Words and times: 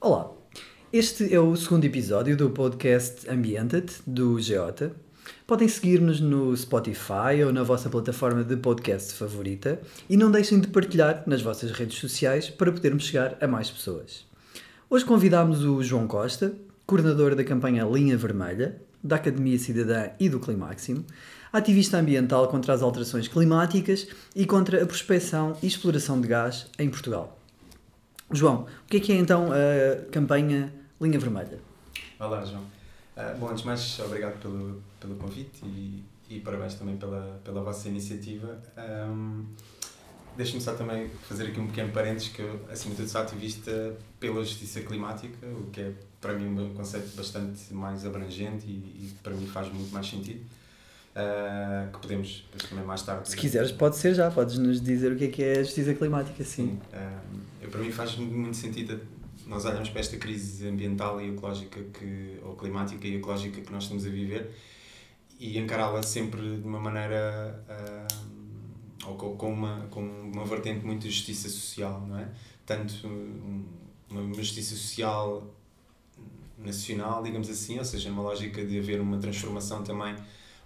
Olá, 0.00 0.30
este 0.92 1.34
é 1.34 1.40
o 1.40 1.56
segundo 1.56 1.84
episódio 1.84 2.36
do 2.36 2.50
podcast 2.50 3.28
Ambiented 3.28 3.92
do 4.06 4.38
Geota. 4.38 4.92
Podem 5.44 5.66
seguir-nos 5.66 6.20
no 6.20 6.56
Spotify 6.56 7.42
ou 7.44 7.52
na 7.52 7.64
vossa 7.64 7.90
plataforma 7.90 8.44
de 8.44 8.56
podcast 8.56 9.14
favorita 9.14 9.80
e 10.08 10.16
não 10.16 10.30
deixem 10.30 10.60
de 10.60 10.68
partilhar 10.68 11.24
nas 11.26 11.42
vossas 11.42 11.72
redes 11.72 11.98
sociais 11.98 12.48
para 12.48 12.70
podermos 12.70 13.02
chegar 13.02 13.36
a 13.40 13.48
mais 13.48 13.68
pessoas. 13.68 14.24
Hoje 14.88 15.04
convidámos 15.04 15.64
o 15.64 15.82
João 15.82 16.06
Costa, 16.06 16.54
coordenador 16.86 17.34
da 17.34 17.42
campanha 17.42 17.84
Linha 17.84 18.16
Vermelha, 18.16 18.85
da 19.02 19.16
Academia 19.16 19.58
Cidadã 19.58 20.10
e 20.18 20.28
do 20.28 20.40
Climáximo, 20.40 21.04
ativista 21.52 21.98
ambiental 21.98 22.48
contra 22.48 22.72
as 22.72 22.82
alterações 22.82 23.28
climáticas 23.28 24.08
e 24.34 24.44
contra 24.46 24.82
a 24.82 24.86
prospecção 24.86 25.56
e 25.62 25.66
exploração 25.66 26.20
de 26.20 26.28
gás 26.28 26.66
em 26.78 26.88
Portugal. 26.88 27.38
João, 28.32 28.66
o 28.84 28.88
que 28.88 28.96
é 28.96 29.00
que 29.00 29.12
é 29.12 29.16
então 29.16 29.48
a 29.52 30.10
campanha 30.10 30.72
Linha 31.00 31.18
Vermelha? 31.18 31.60
Olá, 32.18 32.44
João. 32.44 32.62
Uh, 33.16 33.38
bom, 33.38 33.48
antes 33.48 33.60
de 33.60 33.66
mais, 33.66 34.00
obrigado 34.00 34.38
pelo, 34.40 34.82
pelo 35.00 35.14
convite 35.16 35.64
e, 35.64 36.02
e 36.28 36.40
parabéns 36.40 36.74
também 36.74 36.96
pela, 36.96 37.40
pela 37.44 37.62
vossa 37.62 37.88
iniciativa. 37.88 38.60
Um, 38.76 39.44
Deixe-me 40.36 40.60
só 40.60 40.74
também 40.74 41.08
fazer 41.26 41.44
aqui 41.44 41.58
um 41.58 41.66
pequeno 41.66 41.90
parênteses 41.92 42.28
que 42.28 42.42
eu, 42.42 42.60
acima 42.70 42.90
de 42.90 43.00
tudo, 43.00 43.08
sou 43.08 43.22
ativista 43.22 43.96
pela 44.20 44.44
justiça 44.44 44.82
climática, 44.82 45.46
o 45.46 45.70
que 45.70 45.80
é 45.80 45.92
para 46.20 46.34
mim 46.34 46.58
um 46.58 46.74
conceito 46.74 47.16
bastante 47.16 47.72
mais 47.72 48.04
abrangente 48.04 48.66
e, 48.66 48.70
e 48.70 49.14
para 49.22 49.32
mim 49.32 49.46
faz 49.46 49.72
muito 49.72 49.92
mais 49.92 50.08
sentido. 50.08 50.44
Uh, 51.16 51.90
que 51.92 51.98
podemos 52.00 52.44
depois 52.52 52.68
também 52.68 52.84
mais 52.84 53.00
tarde. 53.00 53.30
Se 53.30 53.36
quiseres, 53.38 53.72
pode 53.72 53.96
ser 53.96 54.14
já, 54.14 54.30
podes 54.30 54.58
nos 54.58 54.82
dizer 54.82 55.12
o 55.12 55.16
que 55.16 55.24
é 55.24 55.28
que 55.28 55.42
é 55.42 55.60
a 55.60 55.62
justiça 55.62 55.94
climática, 55.94 56.44
sim. 56.44 56.78
sim 57.62 57.66
uh, 57.66 57.70
para 57.70 57.80
mim 57.80 57.90
faz 57.90 58.16
muito 58.16 58.54
sentido 58.54 59.00
nós 59.46 59.64
olhamos 59.64 59.88
para 59.88 60.00
esta 60.00 60.16
crise 60.16 60.68
ambiental 60.68 61.20
e 61.20 61.30
ecológica 61.30 61.80
que, 61.84 62.38
ou 62.42 62.54
climática 62.56 63.06
e 63.06 63.16
ecológica 63.16 63.60
que 63.60 63.72
nós 63.72 63.84
estamos 63.84 64.04
a 64.04 64.10
viver 64.10 64.50
e 65.38 65.58
encará-la 65.58 66.02
sempre 66.02 66.40
de 66.56 66.66
uma 66.66 66.80
maneira 66.80 67.64
uh, 67.68 69.08
ou 69.08 69.36
com 69.36 69.52
uma, 69.52 69.86
com 69.90 70.00
uma 70.00 70.44
vertente 70.44 70.84
muito 70.84 71.02
de 71.02 71.10
justiça 71.10 71.48
social, 71.48 72.04
não 72.06 72.18
é? 72.18 72.28
Tanto 72.64 73.06
uma 74.10 74.34
justiça 74.34 74.74
social 74.74 75.55
nacional, 76.58 77.22
digamos 77.22 77.48
assim, 77.48 77.78
ou 77.78 77.84
seja, 77.84 78.08
numa 78.08 78.22
lógica 78.22 78.64
de 78.64 78.78
haver 78.78 79.00
uma 79.00 79.18
transformação 79.18 79.82
também 79.82 80.14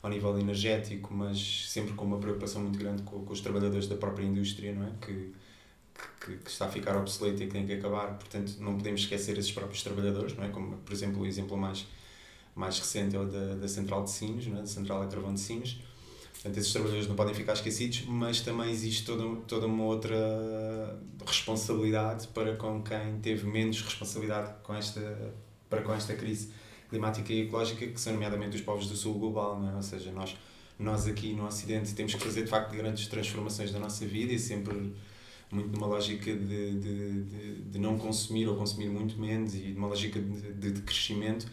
ao 0.02 0.10
nível 0.10 0.38
energético, 0.38 1.12
mas 1.12 1.68
sempre 1.68 1.94
com 1.94 2.04
uma 2.04 2.18
preocupação 2.18 2.62
muito 2.62 2.78
grande 2.78 3.02
com, 3.02 3.24
com 3.24 3.32
os 3.32 3.40
trabalhadores 3.40 3.86
da 3.86 3.96
própria 3.96 4.24
indústria, 4.24 4.72
não 4.72 4.86
é? 4.86 4.90
Que, 5.00 5.32
que, 6.24 6.36
que, 6.38 6.50
está 6.50 6.66
a 6.66 6.68
ficar 6.68 6.96
obsoleto 6.96 7.42
e 7.42 7.46
que 7.46 7.52
tem 7.52 7.66
que 7.66 7.74
acabar, 7.74 8.18
portanto 8.18 8.56
não 8.60 8.76
podemos 8.76 9.02
esquecer 9.02 9.36
esses 9.36 9.52
próprios 9.52 9.82
trabalhadores, 9.82 10.34
não 10.36 10.44
é? 10.44 10.48
Como, 10.48 10.76
por 10.78 10.92
exemplo, 10.92 11.22
o 11.22 11.26
exemplo 11.26 11.56
mais, 11.56 11.86
mais 12.54 12.78
recente 12.78 13.14
é 13.14 13.18
o 13.18 13.26
da, 13.26 13.56
da 13.56 13.68
Central 13.68 14.04
de 14.04 14.10
Sinos, 14.10 14.46
não 14.46 14.58
é? 14.58 14.60
da 14.60 14.66
Central 14.66 15.02
Eletrovão 15.02 15.34
de 15.34 15.40
Sinos, 15.40 15.80
Portanto, 16.40 16.56
esses 16.56 16.72
trabalhadores 16.72 17.06
não 17.06 17.16
podem 17.16 17.34
ficar 17.34 17.52
esquecidos, 17.52 18.04
mas 18.06 18.40
também 18.40 18.70
existe 18.70 19.04
toda, 19.04 19.40
toda 19.42 19.66
uma 19.66 19.84
outra 19.84 20.16
responsabilidade 21.26 22.28
para 22.28 22.56
com 22.56 22.82
quem 22.82 23.20
teve 23.20 23.46
menos 23.46 23.82
responsabilidade 23.82 24.54
com 24.62 24.74
esta, 24.74 25.34
para 25.70 25.80
com 25.82 25.94
esta 25.94 26.14
crise 26.14 26.50
climática 26.90 27.32
e 27.32 27.42
ecológica, 27.42 27.86
que 27.86 28.00
são 28.00 28.12
nomeadamente 28.12 28.56
os 28.56 28.62
povos 28.62 28.88
do 28.88 28.96
sul 28.96 29.14
global, 29.14 29.64
é? 29.64 29.76
ou 29.76 29.82
seja, 29.82 30.10
nós, 30.10 30.36
nós 30.78 31.06
aqui 31.06 31.32
no 31.32 31.46
Ocidente 31.46 31.94
temos 31.94 32.12
que 32.14 32.22
fazer 32.22 32.42
de 32.42 32.50
facto 32.50 32.76
grandes 32.76 33.06
transformações 33.06 33.70
da 33.70 33.78
nossa 33.78 34.04
vida 34.04 34.32
e 34.32 34.38
sempre 34.38 34.92
muito 35.52 35.70
numa 35.72 35.86
lógica 35.86 36.32
de, 36.34 36.78
de, 36.78 37.22
de, 37.22 37.54
de 37.62 37.78
não 37.78 37.96
consumir 37.96 38.46
ou 38.48 38.56
consumir 38.56 38.88
muito 38.88 39.18
menos 39.18 39.54
e 39.54 39.68
numa 39.68 39.88
lógica 39.88 40.20
de, 40.20 40.72
de 40.72 40.82
crescimento, 40.82 41.46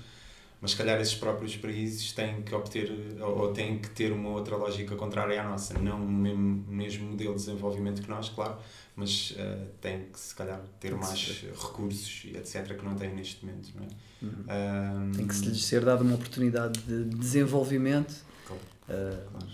mas 0.62 0.72
se 0.72 0.78
calhar 0.78 1.00
esses 1.00 1.16
próprios 1.16 1.56
países 1.56 2.12
têm 2.12 2.41
que 2.41 2.53
obter 2.56 2.91
ou 3.22 3.53
têm 3.53 3.78
que 3.78 3.90
ter 3.91 4.12
uma 4.12 4.29
outra 4.29 4.56
lógica 4.56 4.95
contrária 4.95 5.40
à 5.40 5.47
nossa, 5.47 5.78
não 5.78 6.03
o 6.03 6.09
mesmo, 6.09 6.66
mesmo 6.68 7.12
modelo 7.12 7.35
de 7.35 7.40
desenvolvimento 7.40 8.01
que 8.01 8.09
nós, 8.09 8.29
claro, 8.29 8.57
mas 8.95 9.31
uh, 9.31 9.68
têm 9.79 10.06
que 10.12 10.19
se 10.19 10.34
calhar 10.34 10.59
ter 10.79 10.95
mais 10.95 11.45
recursos 11.53 12.23
e 12.25 12.35
etc 12.35 12.75
que 12.75 12.84
não 12.84 12.95
têm 12.95 13.13
neste 13.13 13.45
momento, 13.45 13.72
não 13.75 13.84
é? 13.84 13.88
Uhum. 14.19 15.09
Um, 15.09 15.12
Tem 15.12 15.28
que 15.28 15.35
se 15.35 15.45
lhes 15.45 15.63
ser 15.63 15.85
dada 15.85 16.03
uma 16.03 16.16
oportunidade 16.16 16.79
de 16.79 17.03
desenvolvimento. 17.03 18.16
Claro, 18.47 18.62
uh, 18.89 19.45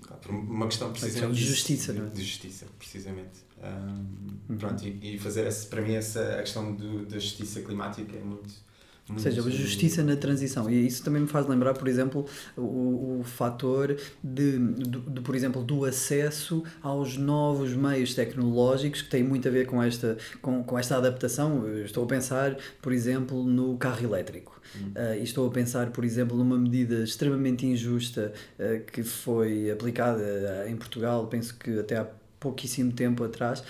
claro. 0.00 0.38
uma 0.38 0.68
questão 0.68 0.92
precisamente 0.92 1.34
de 1.34 1.44
justiça, 1.44 1.92
de, 1.92 1.98
não 1.98 2.06
é? 2.06 2.10
De 2.10 2.22
justiça, 2.22 2.66
precisamente. 2.78 3.48
Um, 3.60 4.52
uhum. 4.52 4.56
Pronto, 4.56 4.86
e, 4.86 5.16
e, 5.16 5.18
fazer 5.18 5.44
esse, 5.48 5.66
para 5.66 5.82
mim 5.82 5.94
essa 5.94 6.36
a 6.36 6.42
questão 6.42 6.72
do, 6.72 7.04
da 7.04 7.18
justiça 7.18 7.60
climática 7.60 8.16
é 8.16 8.20
muito 8.20 8.67
ou 9.10 9.18
seja, 9.18 9.40
a 9.40 9.50
justiça 9.50 10.02
na 10.02 10.16
transição. 10.16 10.70
E 10.70 10.86
isso 10.86 11.02
também 11.02 11.22
me 11.22 11.28
faz 11.28 11.46
lembrar, 11.46 11.74
por 11.74 11.88
exemplo, 11.88 12.26
o, 12.56 13.20
o 13.20 13.22
fator 13.24 13.96
de, 14.22 14.58
de, 14.58 15.00
de, 15.00 15.20
por 15.20 15.34
exemplo, 15.34 15.62
do 15.62 15.84
acesso 15.84 16.62
aos 16.82 17.16
novos 17.16 17.72
meios 17.72 18.14
tecnológicos 18.14 19.02
que 19.02 19.08
tem 19.08 19.22
muito 19.22 19.48
a 19.48 19.50
ver 19.50 19.66
com 19.66 19.82
esta, 19.82 20.16
com, 20.42 20.62
com 20.62 20.78
esta 20.78 20.96
adaptação. 20.96 21.66
Eu 21.66 21.84
estou 21.84 22.04
a 22.04 22.06
pensar, 22.06 22.56
por 22.82 22.92
exemplo, 22.92 23.44
no 23.44 23.76
carro 23.76 24.04
elétrico. 24.04 24.58
Uh, 24.74 25.18
e 25.18 25.22
estou 25.22 25.48
a 25.48 25.50
pensar, 25.50 25.90
por 25.90 26.04
exemplo, 26.04 26.36
numa 26.36 26.58
medida 26.58 27.02
extremamente 27.02 27.66
injusta 27.66 28.32
uh, 28.58 28.84
que 28.84 29.02
foi 29.02 29.70
aplicada 29.70 30.66
em 30.68 30.76
Portugal, 30.76 31.26
penso 31.26 31.56
que 31.56 31.78
até 31.78 31.96
há 31.96 32.06
pouquíssimo 32.38 32.92
tempo 32.92 33.24
atrás, 33.24 33.62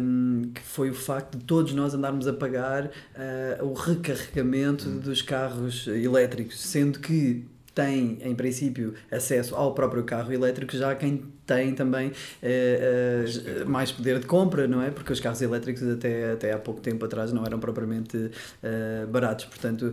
um, 0.00 0.50
que 0.54 0.62
foi 0.62 0.90
o 0.90 0.94
facto 0.94 1.38
de 1.38 1.44
todos 1.44 1.72
nós 1.72 1.94
andarmos 1.94 2.26
a 2.26 2.32
pagar 2.32 2.86
uh, 2.86 3.64
o 3.64 3.72
recarregamento 3.72 4.88
hum. 4.88 4.98
dos 4.98 5.22
carros 5.22 5.86
elétricos, 5.86 6.60
sendo 6.60 6.98
que 7.00 7.44
tem, 7.74 8.18
em 8.22 8.34
princípio, 8.34 8.94
acesso 9.10 9.54
ao 9.54 9.74
próprio 9.74 10.04
carro 10.04 10.32
elétrico, 10.32 10.76
já 10.76 10.94
quem 10.94 11.22
tem 11.46 11.74
também 11.74 12.12
eh, 12.42 13.24
eh, 13.26 13.64
mais 13.64 13.90
poder 13.90 14.18
de 14.20 14.26
compra, 14.26 14.68
não 14.68 14.80
é? 14.80 14.90
Porque 14.90 15.12
os 15.12 15.20
carros 15.20 15.42
elétricos 15.42 15.82
até, 15.82 16.32
até 16.32 16.52
há 16.52 16.58
pouco 16.58 16.80
tempo 16.80 17.04
atrás 17.04 17.32
não 17.32 17.44
eram 17.44 17.58
propriamente 17.58 18.30
eh, 18.62 19.06
baratos. 19.10 19.44
Portanto, 19.46 19.92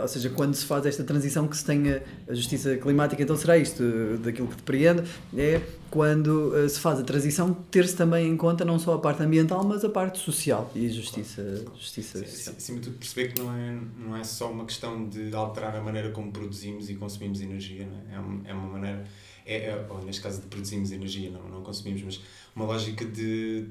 ou 0.00 0.08
seja, 0.08 0.30
quando 0.30 0.54
se 0.54 0.64
faz 0.64 0.86
esta 0.86 1.04
transição 1.04 1.46
que 1.48 1.56
se 1.56 1.64
tenha 1.64 2.02
a 2.28 2.34
justiça 2.34 2.76
climática, 2.76 3.22
então 3.22 3.36
será 3.36 3.58
isto, 3.58 3.82
daquilo 4.22 4.48
que 4.48 4.56
depreende, 4.56 5.02
é 5.36 5.60
quando 5.90 6.52
se 6.68 6.78
faz 6.80 6.98
a 7.00 7.02
transição 7.02 7.54
ter-se 7.70 7.96
também 7.96 8.28
em 8.28 8.36
conta 8.36 8.64
não 8.64 8.78
só 8.78 8.94
a 8.94 8.98
parte 8.98 9.22
ambiental, 9.22 9.64
mas 9.64 9.84
a 9.84 9.88
parte 9.88 10.18
social 10.18 10.70
e 10.74 10.86
a 10.86 10.90
justiça, 10.90 11.64
justiça 11.74 12.18
Sim, 12.18 12.26
social. 12.26 12.54
Acima 12.56 12.78
de 12.78 12.84
tudo, 12.84 12.98
perceber 12.98 13.32
que 13.32 13.40
não 13.40 13.54
é, 13.54 13.78
não 13.98 14.16
é 14.16 14.24
só 14.24 14.50
uma 14.50 14.64
questão 14.64 15.08
de 15.08 15.34
alterar 15.34 15.76
a 15.76 15.80
maneira 15.80 16.10
como 16.10 16.30
produzimos 16.30 16.90
e 16.90 16.94
consumimos 17.06 17.40
energia, 17.40 17.86
não 17.86 17.96
é? 17.96 18.14
É, 18.14 18.18
uma, 18.18 18.48
é 18.48 18.52
uma 18.52 18.68
maneira 18.68 19.04
é, 19.46 19.66
é, 19.66 19.86
ou 19.88 20.02
neste 20.02 20.20
caso 20.20 20.42
de 20.42 20.48
produzimos 20.48 20.90
energia, 20.90 21.30
não, 21.30 21.48
não 21.48 21.62
consumimos, 21.62 22.02
mas 22.02 22.20
uma 22.54 22.64
lógica 22.64 23.04
de, 23.04 23.68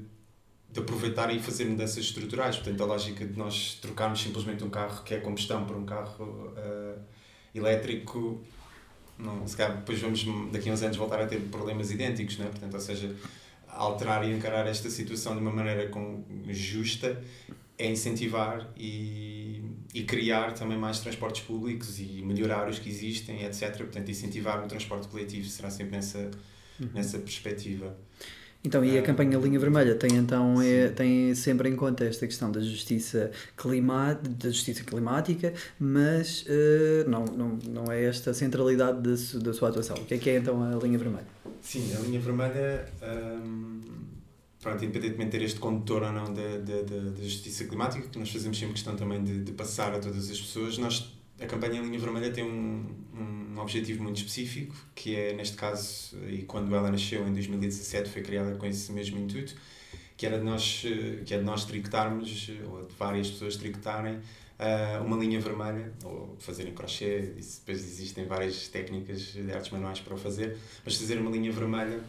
de 0.72 0.80
aproveitar 0.80 1.32
e 1.34 1.38
fazer 1.38 1.66
mudanças 1.66 1.98
estruturais. 1.98 2.56
Portanto, 2.56 2.82
a 2.82 2.86
lógica 2.86 3.26
de 3.26 3.38
nós 3.38 3.78
trocarmos 3.80 4.22
simplesmente 4.22 4.64
um 4.64 4.70
carro 4.70 5.04
que 5.04 5.14
é 5.14 5.20
combustão 5.20 5.66
por 5.66 5.76
um 5.76 5.84
carro 5.84 6.54
uh, 6.56 6.98
elétrico, 7.54 8.42
não, 9.18 9.46
se 9.46 9.56
calhar 9.56 9.76
depois 9.76 10.00
vamos 10.00 10.24
daqui 10.50 10.70
a 10.70 10.72
uns 10.72 10.82
anos 10.82 10.96
voltar 10.96 11.20
a 11.20 11.26
ter 11.26 11.40
problemas 11.50 11.90
idênticos, 11.90 12.38
não 12.38 12.46
é? 12.46 12.48
Portanto, 12.48 12.74
ou 12.74 12.80
seja, 12.80 13.14
alterar 13.68 14.26
e 14.26 14.32
encarar 14.32 14.66
esta 14.66 14.88
situação 14.88 15.34
de 15.34 15.42
uma 15.42 15.52
maneira 15.52 15.88
com, 15.88 16.24
justa 16.48 17.22
é 17.78 17.90
incentivar 17.90 18.70
e, 18.76 19.62
e 19.94 20.02
criar 20.04 20.52
também 20.52 20.78
mais 20.78 21.00
transportes 21.00 21.42
públicos 21.42 21.98
e 22.00 22.22
melhorar 22.22 22.68
os 22.68 22.78
que 22.78 22.88
existem, 22.88 23.44
etc. 23.44 23.76
Portanto, 23.76 24.10
incentivar 24.10 24.64
o 24.64 24.68
transporte 24.68 25.08
coletivo 25.08 25.46
será 25.48 25.70
sempre 25.70 25.96
nessa, 25.96 26.30
uhum. 26.80 26.88
nessa 26.94 27.18
perspectiva. 27.18 27.96
Então, 28.64 28.84
e 28.84 28.98
a 28.98 29.02
campanha 29.02 29.38
Linha 29.38 29.60
Vermelha 29.60 29.94
tem 29.94 30.16
então 30.16 30.60
é, 30.60 30.88
tem 30.88 31.32
sempre 31.36 31.68
em 31.68 31.76
conta 31.76 32.04
esta 32.04 32.26
questão 32.26 32.50
da 32.50 32.60
justiça, 32.60 33.30
clima, 33.56 34.18
da 34.20 34.48
justiça 34.48 34.82
climática, 34.82 35.52
mas 35.78 36.44
uh, 36.48 37.08
não, 37.08 37.26
não, 37.26 37.58
não 37.64 37.92
é 37.92 38.04
esta 38.04 38.32
a 38.32 38.34
centralidade 38.34 39.00
da, 39.02 39.38
da 39.38 39.52
sua 39.52 39.68
atuação. 39.68 39.96
O 39.96 40.04
que 40.04 40.14
é 40.14 40.18
que 40.18 40.30
é 40.30 40.38
então 40.38 40.60
a 40.64 40.74
Linha 40.82 40.98
Vermelha? 40.98 41.26
Sim, 41.62 41.94
a 41.94 42.00
Linha 42.00 42.18
Vermelha. 42.18 42.86
Um 43.04 44.15
pronto, 44.66 44.84
independentemente 44.84 45.30
de 45.30 45.38
ter 45.38 45.44
este 45.44 45.60
condutor 45.60 46.02
ou 46.02 46.12
não 46.12 46.34
da, 46.34 46.58
da, 46.58 46.82
da, 46.82 47.22
justiça 47.22 47.64
climática, 47.66 48.08
que 48.08 48.18
nós 48.18 48.28
fazemos 48.30 48.58
sempre 48.58 48.74
questão 48.74 48.96
também 48.96 49.22
de, 49.22 49.44
de 49.44 49.52
passar 49.52 49.94
a 49.94 50.00
todas 50.00 50.28
as 50.28 50.40
pessoas, 50.40 50.76
nós, 50.76 51.16
a 51.40 51.46
campanha 51.46 51.80
Linha 51.80 52.00
Vermelha 52.00 52.32
tem 52.32 52.42
um, 52.42 52.84
um 53.14 53.60
objetivo 53.60 54.02
muito 54.02 54.16
específico, 54.16 54.74
que 54.92 55.14
é, 55.14 55.34
neste 55.34 55.56
caso, 55.56 56.16
e 56.28 56.42
quando 56.42 56.74
ela 56.74 56.90
nasceu 56.90 57.26
em 57.28 57.32
2017 57.32 58.10
foi 58.10 58.22
criada 58.22 58.56
com 58.56 58.66
esse 58.66 58.90
mesmo 58.90 59.20
intuito, 59.20 59.54
que 60.16 60.26
era 60.26 60.36
de 60.36 60.44
nós, 60.44 60.84
que 61.24 61.32
é 61.32 61.38
de 61.38 61.44
nós 61.44 61.64
tricotarmos, 61.64 62.50
ou 62.68 62.86
de 62.86 62.94
várias 62.96 63.30
pessoas 63.30 63.56
tricotarem, 63.56 64.14
uh, 64.16 65.04
uma 65.04 65.16
linha 65.16 65.38
vermelha, 65.38 65.92
ou 66.02 66.34
fazer 66.40 66.66
em 66.66 66.72
crochê, 66.72 67.34
depois 67.36 67.84
existem 67.84 68.26
várias 68.26 68.66
técnicas 68.66 69.20
de 69.20 69.52
artes 69.52 69.70
manuais 69.70 70.00
para 70.00 70.14
o 70.14 70.18
fazer, 70.18 70.56
mas 70.84 70.96
fazer 70.96 71.18
uma 71.18 71.30
linha 71.30 71.52
vermelha 71.52 72.00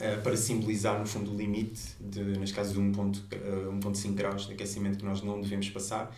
uh, 0.00 0.22
para 0.22 0.36
simbolizar, 0.36 0.98
no 0.98 1.06
fundo, 1.06 1.32
o 1.32 1.36
limite, 1.36 1.80
de, 2.00 2.22
neste 2.22 2.54
caso, 2.54 2.72
de 2.72 2.80
1.5 2.80 4.10
uh, 4.10 4.12
graus 4.12 4.46
de 4.46 4.52
aquecimento 4.52 4.98
que 4.98 5.04
nós 5.04 5.22
não 5.22 5.40
devemos 5.40 5.68
passar. 5.70 6.14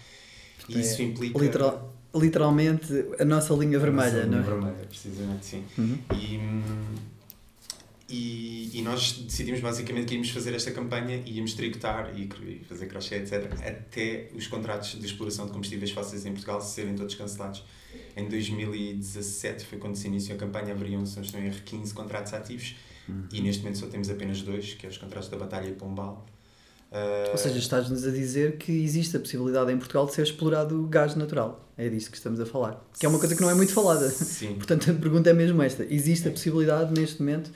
E 0.69 0.77
é, 0.77 0.81
isso 0.81 1.03
implica... 1.03 1.39
Literal, 1.39 1.95
literalmente 2.15 2.93
a 3.19 3.25
nossa 3.25 3.55
linha 3.55 3.79
a 3.79 3.81
vermelha, 3.81 4.27
nossa 4.27 4.27
não 4.27 4.39
linha 4.39 4.41
é? 4.41 4.43
vermelha, 4.43 4.87
precisamente, 4.89 5.47
sim. 5.47 5.65
Uhum. 5.79 5.99
E, 6.15 6.41
e, 8.13 8.79
e, 8.79 8.83
nós 8.83 9.13
decidimos 9.13 9.61
basicamente 9.61 10.07
que 10.07 10.15
íamos 10.15 10.31
fazer 10.31 10.53
esta 10.55 10.73
campanha 10.73 11.23
e 11.25 11.37
íamos 11.37 11.55
tricotar 11.55 12.13
e 12.19 12.29
fazer 12.69 12.87
crochê, 12.87 13.17
etc., 13.17 13.53
até 13.65 14.29
os 14.35 14.49
contratos 14.49 14.99
de 14.99 15.07
exploração 15.07 15.47
de 15.47 15.53
combustíveis 15.53 15.93
fósseis 15.93 16.27
em 16.27 16.33
Portugal 16.33 16.61
serem 16.61 16.95
todos 16.97 17.15
cancelados. 17.15 17.65
Em 18.17 18.29
2017 18.29 19.65
foi 19.65 19.79
quando 19.79 19.95
se 19.95 20.09
iniciou 20.09 20.37
a 20.37 20.41
campanha, 20.41 20.73
haveriam, 20.73 21.07
se 21.07 21.17
não 21.17 21.23
estou 21.23 21.41
em 21.41 21.47
erro, 21.47 21.61
15 21.65 21.95
contratos 21.95 22.33
ativos 22.33 22.75
uhum. 23.11 23.29
e 23.33 23.41
neste 23.41 23.63
momento 23.63 23.79
só 23.79 23.87
temos 23.87 24.09
apenas 24.11 24.43
dois, 24.43 24.75
que 24.75 24.87
é 24.87 24.89
os 24.89 24.99
contratos 24.99 25.29
da 25.29 25.37
Batalha 25.37 25.69
e 25.69 25.73
Pombal. 25.73 26.27
Uh... 26.91 27.31
Ou 27.33 27.39
seja, 27.39 27.59
estás-nos 27.59 28.05
a 28.07 28.11
dizer 28.11 28.57
que 28.57 28.73
existe 28.73 29.17
a 29.17 29.21
possibilidade 29.21 29.73
em 29.73 29.79
Portugal 29.79 30.07
de 30.07 30.15
ser 30.15 30.23
explorado 30.23 30.87
gás 30.89 31.15
natural. 31.15 31.69
É 31.77 31.89
disso 31.89 32.11
que 32.11 32.17
estamos 32.17 32.41
a 32.41 32.47
falar. 32.47 32.85
Que 32.99 33.07
é 33.07 33.09
uma 33.09 33.19
coisa 33.19 33.35
que 33.37 33.41
não 33.41 33.51
é 33.51 33.55
muito 33.55 33.73
falada. 33.73 34.09
Sim. 34.11 34.55
Portanto, 34.59 34.91
a 34.91 34.95
pergunta 34.95 35.31
é 35.31 35.33
mesmo 35.33 35.63
esta. 35.63 35.85
Existe 35.85 36.29
a 36.29 36.31
possibilidade 36.31 36.93
neste 36.99 37.21
momento 37.21 37.51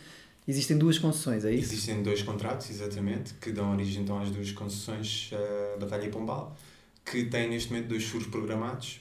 Existem 0.46 0.76
duas 0.76 0.98
concessões, 0.98 1.44
é 1.44 1.52
isso? 1.52 1.72
Existem 1.72 2.02
dois 2.02 2.22
contratos, 2.22 2.68
exatamente, 2.68 3.32
que 3.34 3.50
dão 3.50 3.72
origem 3.72 4.02
então 4.02 4.20
às 4.20 4.30
duas 4.30 4.52
concessões 4.52 5.30
uh, 5.32 5.80
Batalha 5.80 6.04
e 6.04 6.10
Pombal, 6.10 6.54
que 7.04 7.24
têm 7.24 7.48
neste 7.48 7.72
momento 7.72 7.88
dois 7.88 8.04
furos 8.04 8.26
programados 8.26 9.00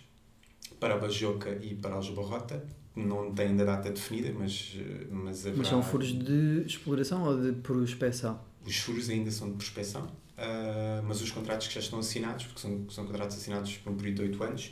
para 0.80 0.94
a 0.94 0.98
Bajoca 0.98 1.60
e 1.62 1.76
para 1.76 1.92
a 1.92 1.96
Aljubarrota. 1.96 2.66
Não 2.96 3.34
têm 3.34 3.48
ainda 3.48 3.66
data 3.66 3.90
definida, 3.90 4.32
mas, 4.38 4.78
eh, 4.78 5.08
mas 5.10 5.42
haverá... 5.42 5.58
Mas 5.58 5.68
são 5.68 5.82
furos 5.82 6.14
de 6.14 6.64
exploração 6.66 7.24
ou 7.24 7.42
de 7.42 7.52
prospecção? 7.54 8.40
Os 8.66 8.78
furos 8.78 9.10
ainda 9.10 9.32
são 9.32 9.50
de 9.50 9.56
prospecção, 9.56 10.04
uh, 10.06 11.04
mas 11.08 11.22
os 11.22 11.32
contratos 11.32 11.68
que 11.68 11.74
já 11.74 11.80
estão 11.80 12.00
assinados, 12.00 12.46
porque 12.46 12.62
são, 12.62 12.90
são 12.90 13.06
contratos 13.06 13.36
assinados 13.38 13.78
por 13.78 13.92
um 13.92 13.98
período 13.98 14.18
de 14.18 14.22
8 14.24 14.44
anos, 14.44 14.72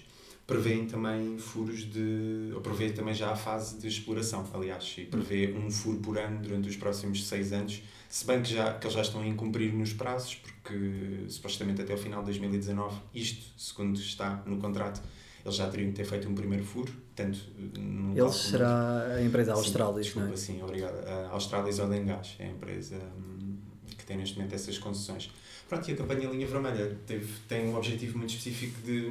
prevêem 0.51 0.85
também 0.85 1.37
furos 1.37 1.89
de. 1.89 2.51
ou 2.53 2.61
prevê 2.61 2.89
também 2.91 3.13
já 3.13 3.31
a 3.31 3.35
fase 3.35 3.79
de 3.79 3.87
exploração, 3.87 4.45
aliás, 4.53 4.95
e 4.97 5.05
prevê 5.05 5.53
um 5.57 5.71
furo 5.71 5.99
por 5.99 6.17
ano 6.17 6.41
durante 6.41 6.67
os 6.67 6.75
próximos 6.75 7.25
seis 7.25 7.53
anos, 7.53 7.81
se 8.09 8.25
bem 8.25 8.41
que, 8.41 8.53
já, 8.53 8.73
que 8.73 8.85
eles 8.85 8.93
já 8.93 9.01
estão 9.01 9.21
a 9.21 9.27
incumprir 9.27 9.73
nos 9.73 9.93
prazos, 9.93 10.35
porque 10.35 11.25
supostamente 11.29 11.81
até 11.81 11.93
o 11.93 11.97
final 11.97 12.19
de 12.19 12.25
2019, 12.25 12.97
isto, 13.15 13.45
segundo 13.57 13.97
está 13.97 14.43
no 14.45 14.57
contrato, 14.57 15.01
eles 15.43 15.55
já 15.55 15.69
teriam 15.69 15.89
que 15.89 15.97
ter 15.97 16.05
feito 16.05 16.29
um 16.29 16.35
primeiro 16.35 16.63
furo, 16.63 16.91
tanto 17.15 17.39
no 17.79 18.17
Eles 18.17 18.35
será 18.35 19.15
a 19.15 19.23
empresa 19.23 19.53
Australis, 19.53 20.05
desculpa, 20.05 20.27
não 20.27 20.33
é? 20.33 20.37
Sim, 20.37 20.61
obrigado. 20.61 21.07
A 21.07 21.29
Australis 21.29 21.79
Oil 21.79 21.93
and 21.93 22.05
Gas 22.05 22.35
é 22.39 22.45
a 22.45 22.47
empresa 22.47 22.97
hum, 23.17 23.57
que 23.97 24.05
tem 24.05 24.17
neste 24.17 24.37
momento 24.37 24.53
essas 24.53 24.77
concessões. 24.77 25.31
Pronto, 25.67 25.89
e 25.89 25.93
a 25.93 25.95
campanha 25.95 26.29
Linha 26.29 26.45
Vermelha 26.45 26.97
teve, 27.07 27.31
tem 27.47 27.69
um 27.69 27.77
objetivo 27.77 28.17
muito 28.17 28.31
específico 28.31 28.81
de, 28.81 29.09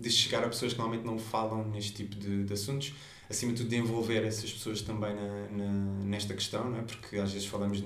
de 0.00 0.10
chegar 0.10 0.42
a 0.44 0.48
pessoas 0.48 0.72
que 0.72 0.78
normalmente 0.78 1.06
não 1.06 1.18
falam 1.18 1.64
neste 1.68 1.92
tipo 1.92 2.16
de, 2.16 2.44
de 2.44 2.52
assuntos, 2.52 2.92
acima 3.30 3.52
de 3.52 3.58
tudo 3.58 3.70
de 3.70 3.76
envolver 3.76 4.24
essas 4.24 4.52
pessoas 4.52 4.82
também 4.82 5.14
na, 5.14 5.48
na, 5.50 5.72
nesta 6.04 6.34
questão, 6.34 6.68
não 6.68 6.78
é? 6.78 6.82
porque 6.82 7.16
às 7.18 7.32
vezes 7.32 7.46
falamos 7.46 7.80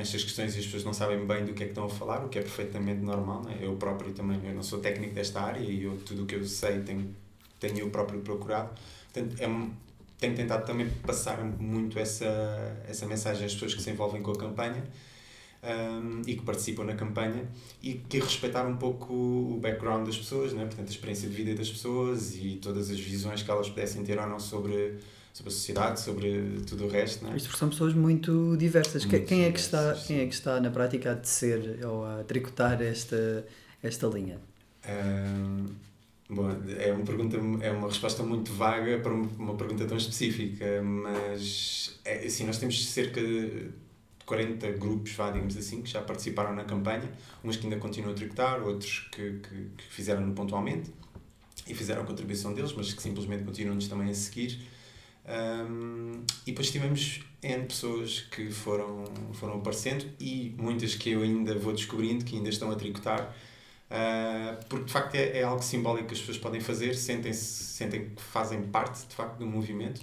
nestas 0.00 0.24
questões 0.24 0.56
e 0.56 0.58
as 0.58 0.64
pessoas 0.64 0.84
não 0.84 0.92
sabem 0.92 1.24
bem 1.26 1.44
do 1.44 1.52
que 1.52 1.62
é 1.62 1.66
que 1.66 1.72
estão 1.72 1.84
a 1.84 1.88
falar, 1.88 2.24
o 2.24 2.28
que 2.28 2.38
é 2.38 2.42
perfeitamente 2.42 3.00
normal. 3.00 3.42
Não 3.44 3.50
é? 3.50 3.58
Eu 3.60 3.76
próprio 3.76 4.12
também, 4.12 4.40
eu 4.44 4.54
não 4.54 4.62
sou 4.62 4.80
técnico 4.80 5.14
desta 5.14 5.40
área 5.40 5.60
e 5.60 5.84
eu, 5.84 5.96
tudo 6.04 6.24
o 6.24 6.26
que 6.26 6.34
eu 6.34 6.44
sei 6.44 6.80
tenho, 6.80 7.14
tenho 7.58 7.78
eu 7.78 7.90
próprio 7.90 8.20
procurado. 8.20 8.70
Portanto, 9.12 9.40
é, 9.40 9.46
tenho 10.18 10.34
tentado 10.34 10.66
também 10.66 10.88
passar 11.06 11.42
muito 11.44 11.98
essa, 11.98 12.26
essa 12.88 13.06
mensagem 13.06 13.44
às 13.44 13.52
pessoas 13.52 13.74
que 13.74 13.82
se 13.82 13.90
envolvem 13.90 14.22
com 14.22 14.30
a 14.30 14.36
campanha 14.36 14.82
um, 15.62 16.22
e 16.26 16.34
que 16.34 16.42
participam 16.42 16.84
na 16.84 16.94
campanha 16.94 17.46
e 17.82 17.94
que 17.94 18.18
respeitar 18.18 18.66
um 18.66 18.76
pouco 18.76 19.12
o 19.12 19.58
background 19.60 20.06
das 20.06 20.16
pessoas, 20.16 20.52
né? 20.52 20.64
portanto, 20.64 20.88
a 20.88 20.90
experiência 20.90 21.28
de 21.28 21.34
vida 21.34 21.54
das 21.54 21.70
pessoas 21.70 22.34
e 22.36 22.58
todas 22.62 22.90
as 22.90 22.98
visões 22.98 23.42
que 23.42 23.50
elas 23.50 23.68
pudessem 23.68 24.02
ter 24.02 24.18
ou 24.18 24.26
não 24.26 24.40
sobre, 24.40 24.98
sobre 25.32 25.52
a 25.52 25.54
sociedade, 25.54 26.00
sobre 26.00 26.60
tudo 26.66 26.86
o 26.86 26.88
resto. 26.88 27.24
Né? 27.24 27.36
Isto 27.36 27.56
são 27.56 27.68
pessoas 27.68 27.94
muito 27.94 28.56
diversas. 28.56 29.04
Muito 29.04 29.26
quem, 29.26 29.44
é 29.44 29.52
que 29.52 29.60
está, 29.60 29.94
quem 29.94 30.20
é 30.20 30.26
que 30.26 30.34
está 30.34 30.60
na 30.60 30.70
prática 30.70 31.12
a 31.12 31.16
tecer 31.16 31.84
ou 31.84 32.04
a 32.04 32.24
tricotar 32.24 32.80
esta, 32.82 33.46
esta 33.82 34.06
linha? 34.06 34.38
Um, 34.86 35.66
bom, 36.28 36.50
é 36.78 36.92
uma, 36.92 37.04
pergunta, 37.04 37.36
é 37.62 37.70
uma 37.70 37.88
resposta 37.88 38.22
muito 38.22 38.52
vaga 38.52 38.98
para 38.98 39.12
uma 39.12 39.54
pergunta 39.54 39.84
tão 39.86 39.96
específica, 39.96 40.82
mas 40.82 41.98
é, 42.04 42.26
assim, 42.26 42.44
nós 42.44 42.58
temos 42.58 42.88
cerca 42.88 43.20
de 43.20 43.70
40 44.26 44.70
grupos, 44.72 45.12
vá, 45.12 45.30
digamos 45.30 45.56
assim, 45.56 45.82
que 45.82 45.90
já 45.90 46.00
participaram 46.00 46.54
na 46.54 46.64
campanha, 46.64 47.10
uns 47.42 47.56
que 47.56 47.66
ainda 47.66 47.78
continuam 47.78 48.12
a 48.12 48.14
tricotar, 48.14 48.62
outros 48.62 49.08
que, 49.10 49.40
que, 49.40 49.68
que 49.76 49.84
fizeram 49.88 50.32
pontualmente 50.32 50.90
e 51.66 51.74
fizeram 51.74 52.02
a 52.02 52.04
contribuição 52.04 52.52
deles, 52.54 52.72
mas 52.72 52.92
que 52.92 53.02
simplesmente 53.02 53.44
continuam-nos 53.44 53.88
também 53.88 54.10
a 54.10 54.14
seguir. 54.14 54.60
Um, 55.30 56.24
e 56.44 56.50
depois 56.50 56.70
tivemos 56.72 57.20
N 57.40 57.64
pessoas 57.64 58.20
que 58.20 58.50
foram, 58.50 59.04
foram 59.34 59.58
aparecendo 59.58 60.04
e 60.18 60.54
muitas 60.58 60.96
que 60.96 61.10
eu 61.10 61.22
ainda 61.22 61.54
vou 61.56 61.72
descobrindo, 61.72 62.24
que 62.24 62.36
ainda 62.36 62.48
estão 62.48 62.70
a 62.70 62.74
tricotar, 62.74 63.32
uh, 63.90 64.64
porque 64.68 64.86
de 64.86 64.92
facto 64.92 65.14
é, 65.14 65.38
é 65.38 65.42
algo 65.44 65.62
simbólico 65.62 66.08
que 66.08 66.14
as 66.14 66.20
pessoas 66.20 66.38
podem 66.38 66.60
fazer, 66.60 66.96
sentem, 66.96 67.32
-se, 67.32 67.64
sentem 67.64 68.10
que 68.10 68.20
fazem 68.22 68.62
parte 68.62 69.06
de 69.06 69.14
facto 69.14 69.38
do 69.38 69.46
movimento 69.46 70.00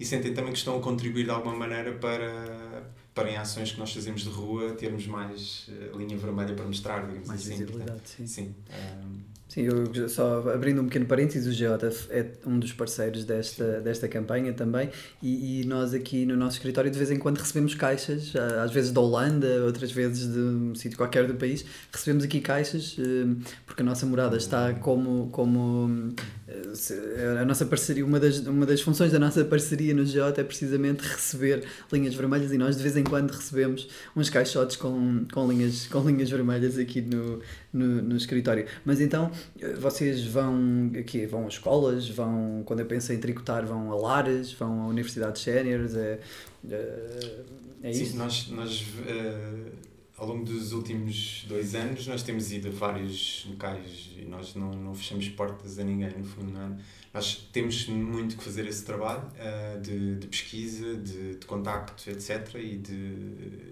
e 0.00 0.06
sentem 0.06 0.32
também 0.32 0.52
que 0.52 0.58
estão 0.58 0.78
a 0.78 0.80
contribuir 0.80 1.24
de 1.24 1.30
alguma 1.30 1.54
maneira 1.54 1.92
para, 1.92 2.90
para 3.14 3.30
em 3.30 3.36
ações 3.36 3.72
que 3.72 3.78
nós 3.78 3.92
fazemos 3.92 4.22
de 4.22 4.30
rua 4.30 4.72
termos 4.72 5.06
mais 5.06 5.68
uh, 5.68 5.98
linha 5.98 6.16
vermelha 6.16 6.54
para 6.54 6.64
mostrar, 6.64 7.06
digamos 7.06 7.28
mais 7.28 7.42
assim. 7.42 7.50
visibilidade, 7.50 8.00
sim. 8.06 8.26
sim. 8.26 8.54
Um... 8.70 9.31
Sim, 9.52 9.66
eu 9.66 10.08
só 10.08 10.48
abrindo 10.48 10.80
um 10.80 10.86
pequeno 10.86 11.04
parênteses, 11.04 11.46
o 11.46 11.52
Geota 11.52 11.92
é 12.08 12.24
um 12.46 12.58
dos 12.58 12.72
parceiros 12.72 13.22
desta, 13.26 13.82
desta 13.82 14.08
campanha 14.08 14.54
também 14.54 14.88
e, 15.22 15.60
e, 15.60 15.66
nós 15.66 15.92
aqui 15.92 16.24
no 16.24 16.34
nosso 16.34 16.56
escritório 16.56 16.90
de 16.90 16.96
vez 16.96 17.10
em 17.10 17.18
quando 17.18 17.36
recebemos 17.36 17.74
caixas, 17.74 18.32
às 18.34 18.72
vezes 18.72 18.92
da 18.92 19.02
Holanda, 19.02 19.62
outras 19.66 19.92
vezes 19.92 20.32
de 20.32 20.38
um 20.38 20.74
sítio 20.74 20.96
qualquer 20.96 21.26
do 21.26 21.34
país, 21.34 21.66
recebemos 21.92 22.24
aqui 22.24 22.40
caixas 22.40 22.96
eh, 22.98 23.26
porque 23.66 23.82
a 23.82 23.84
nossa 23.84 24.06
morada 24.06 24.38
está 24.38 24.72
como, 24.72 25.28
como 25.30 26.14
eh, 26.48 27.38
a 27.38 27.44
nossa 27.44 27.66
parceria, 27.66 28.06
uma 28.06 28.18
das, 28.18 28.38
uma 28.38 28.64
das 28.64 28.80
funções 28.80 29.12
da 29.12 29.18
nossa 29.18 29.44
parceria 29.44 29.92
no 29.92 30.06
Geota 30.06 30.40
é 30.40 30.44
precisamente 30.44 31.02
receber 31.02 31.62
linhas 31.92 32.14
vermelhas 32.14 32.52
e 32.52 32.56
nós 32.56 32.78
de 32.78 32.82
vez 32.82 32.96
em 32.96 33.04
quando 33.04 33.30
recebemos 33.32 33.86
uns 34.16 34.30
caixotes 34.30 34.76
com, 34.76 35.26
com, 35.30 35.46
linhas, 35.46 35.86
com 35.88 36.00
linhas 36.08 36.30
vermelhas 36.30 36.78
aqui 36.78 37.02
no, 37.02 37.40
no, 37.70 38.00
no 38.00 38.16
escritório. 38.16 38.64
Mas 38.82 38.98
então 38.98 39.30
vocês 39.78 40.24
vão 40.24 40.90
aqui, 40.98 41.26
vão 41.26 41.44
a 41.44 41.48
escolas, 41.48 42.08
vão, 42.08 42.62
quando 42.64 42.80
eu 42.80 42.86
penso 42.86 43.12
em 43.12 43.18
tricotar, 43.18 43.64
vão 43.66 43.92
a 43.92 43.96
lares, 43.96 44.52
vão 44.52 44.82
a 44.82 44.86
universidades 44.86 45.42
séniores, 45.42 45.94
é, 45.94 46.20
é, 46.68 47.44
é 47.82 47.92
Sim, 47.92 48.02
isso? 48.02 48.16
nós, 48.16 48.48
nós 48.48 48.80
uh, 48.80 49.72
ao 50.16 50.26
longo 50.26 50.44
dos 50.44 50.72
últimos 50.72 51.44
dois 51.48 51.74
anos 51.74 52.06
nós 52.06 52.22
temos 52.22 52.52
ido 52.52 52.68
a 52.68 52.70
vários 52.70 53.46
locais 53.48 54.10
e 54.16 54.24
nós 54.24 54.54
não, 54.54 54.70
não 54.70 54.94
fechamos 54.94 55.28
portas 55.30 55.78
a 55.78 55.84
ninguém, 55.84 56.10
no 56.16 56.24
fundo, 56.24 56.52
não 56.52 56.62
é? 56.62 56.76
Nós 57.12 57.48
temos 57.52 57.86
muito 57.88 58.38
que 58.38 58.44
fazer 58.44 58.66
esse 58.66 58.84
trabalho 58.84 59.24
uh, 59.26 59.80
de, 59.80 60.16
de 60.16 60.26
pesquisa, 60.26 60.96
de, 60.96 61.36
de 61.36 61.46
contacto, 61.46 62.08
etc. 62.08 62.54
e 62.54 62.78
de, 62.78 63.16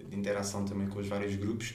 de 0.09 0.15
interação 0.15 0.63
também 0.63 0.87
com 0.87 0.99
os 0.99 1.07
vários 1.07 1.35
grupos 1.35 1.73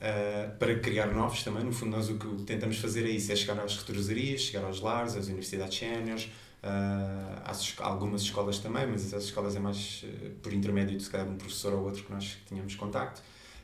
uh, 0.00 0.56
para 0.58 0.78
criar 0.78 1.06
novos 1.08 1.42
também. 1.42 1.62
No 1.62 1.72
fundo, 1.72 1.96
nós 1.96 2.08
o 2.08 2.14
que 2.16 2.42
tentamos 2.44 2.78
fazer 2.78 3.04
é 3.04 3.10
isso: 3.10 3.30
é 3.30 3.36
chegar 3.36 3.58
às 3.60 3.76
retrosarias, 3.76 4.40
chegar 4.42 4.64
aos 4.64 4.80
lares, 4.80 5.16
às 5.16 5.26
universidades 5.26 5.78
séniores, 5.78 6.24
uh, 6.62 7.42
às 7.44 7.74
algumas 7.78 8.22
escolas 8.22 8.58
também, 8.58 8.86
mas 8.86 9.06
essas 9.06 9.24
escolas 9.24 9.54
é 9.56 9.60
mais 9.60 10.04
uh, 10.04 10.30
por 10.42 10.52
intermédio 10.52 10.96
de 10.96 11.04
se 11.04 11.10
calhar 11.10 11.28
um 11.28 11.36
professor 11.36 11.74
ou 11.74 11.84
outro 11.84 12.02
que 12.02 12.12
nós 12.12 12.38
tínhamos 12.46 12.74
contacto. 12.74 13.20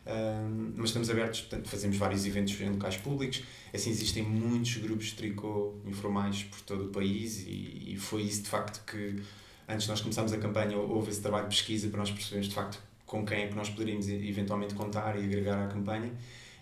Uh, 0.07 0.73
mas 0.77 0.91
estamos 0.91 1.11
abertos, 1.11 1.41
portanto, 1.41 1.69
fazemos 1.69 1.97
vários 1.97 2.25
eventos 2.27 2.61
em 2.61 2.71
locais 2.71 2.97
públicos. 2.97 3.43
Assim, 3.75 3.91
existem 3.91 4.23
muitos 4.23 4.77
grupos 4.77 5.07
de 5.07 5.15
tricô 5.15 5.75
informais 5.85 6.45
por 6.45 6.61
todo 6.61 6.85
o 6.85 6.89
país 6.89 7.45
e, 7.45 7.95
e 7.95 7.97
foi 7.97 8.23
isso 8.23 8.43
de 8.43 8.49
facto 8.49 8.85
que, 8.87 9.21
antes 9.69 9.83
de 9.83 9.91
nós 9.91 10.01
começarmos 10.01 10.33
a 10.33 10.39
campanha, 10.39 10.77
houve 10.77 11.11
esse 11.11 11.21
trabalho 11.21 11.49
de 11.49 11.57
pesquisa 11.57 11.89
para 11.89 11.99
nós 11.99 12.11
percebermos 12.13 12.49
de 12.49 12.55
facto 12.55 12.79
com 13.07 13.25
quem 13.25 13.45
é 13.45 13.47
que 13.47 13.55
nós 13.55 13.71
poderíamos 13.71 14.09
eventualmente 14.09 14.75
contar 14.75 15.17
e 15.19 15.25
agregar 15.25 15.65
à 15.65 15.69
campanha 15.69 16.13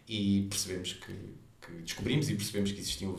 e 0.07 0.47
percebemos 0.51 0.93
que, 0.93 1.13
que 1.61 1.73
descobrimos 1.83 2.29
e 2.29 2.35
percebemos 2.35 2.71
que 2.71 2.81
existiam 2.81 3.17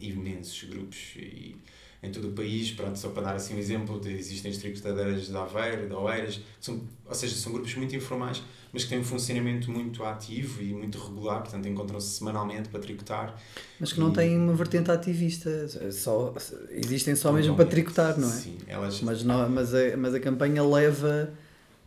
imensos 0.00 0.62
grupos 0.64 0.98
e 1.16 1.56
em 2.00 2.12
todo 2.12 2.28
o 2.28 2.32
país, 2.32 2.70
pronto, 2.70 2.96
só 2.96 3.08
para 3.08 3.24
dar 3.24 3.34
assim 3.34 3.56
um 3.56 3.58
exemplo, 3.58 4.00
de, 4.00 4.12
existem 4.12 4.52
as 4.52 4.58
tricotadeiras 4.58 5.26
de 5.26 5.36
Aveiro, 5.36 5.88
de 5.88 5.94
Oeiras, 5.94 6.40
são, 6.60 6.80
ou 7.04 7.14
seja, 7.14 7.34
são 7.34 7.52
grupos 7.52 7.74
muito 7.74 7.96
informais, 7.96 8.40
mas 8.72 8.84
que 8.84 8.90
têm 8.90 9.00
um 9.00 9.04
funcionamento 9.04 9.68
muito 9.68 10.04
ativo 10.04 10.62
e 10.62 10.66
muito 10.66 10.96
regular, 10.96 11.42
portanto 11.42 11.66
encontram-se 11.66 12.18
semanalmente 12.18 12.68
para 12.68 12.78
tricotar. 12.78 13.36
Mas 13.80 13.92
que 13.92 13.98
não 13.98 14.10
e... 14.10 14.12
têm 14.12 14.36
uma 14.36 14.54
vertente 14.54 14.92
ativista, 14.92 15.90
só, 15.90 16.32
existem 16.70 17.16
só 17.16 17.32
mesmo 17.32 17.56
para 17.56 17.64
tricotar, 17.64 18.16
não 18.16 18.28
é? 18.28 18.32
Sim, 18.32 18.58
elas... 18.68 19.00
mas, 19.00 19.24
não, 19.24 19.48
mas, 19.48 19.74
a, 19.74 19.96
mas 19.96 20.14
a 20.14 20.20
campanha 20.20 20.62
leva 20.62 21.34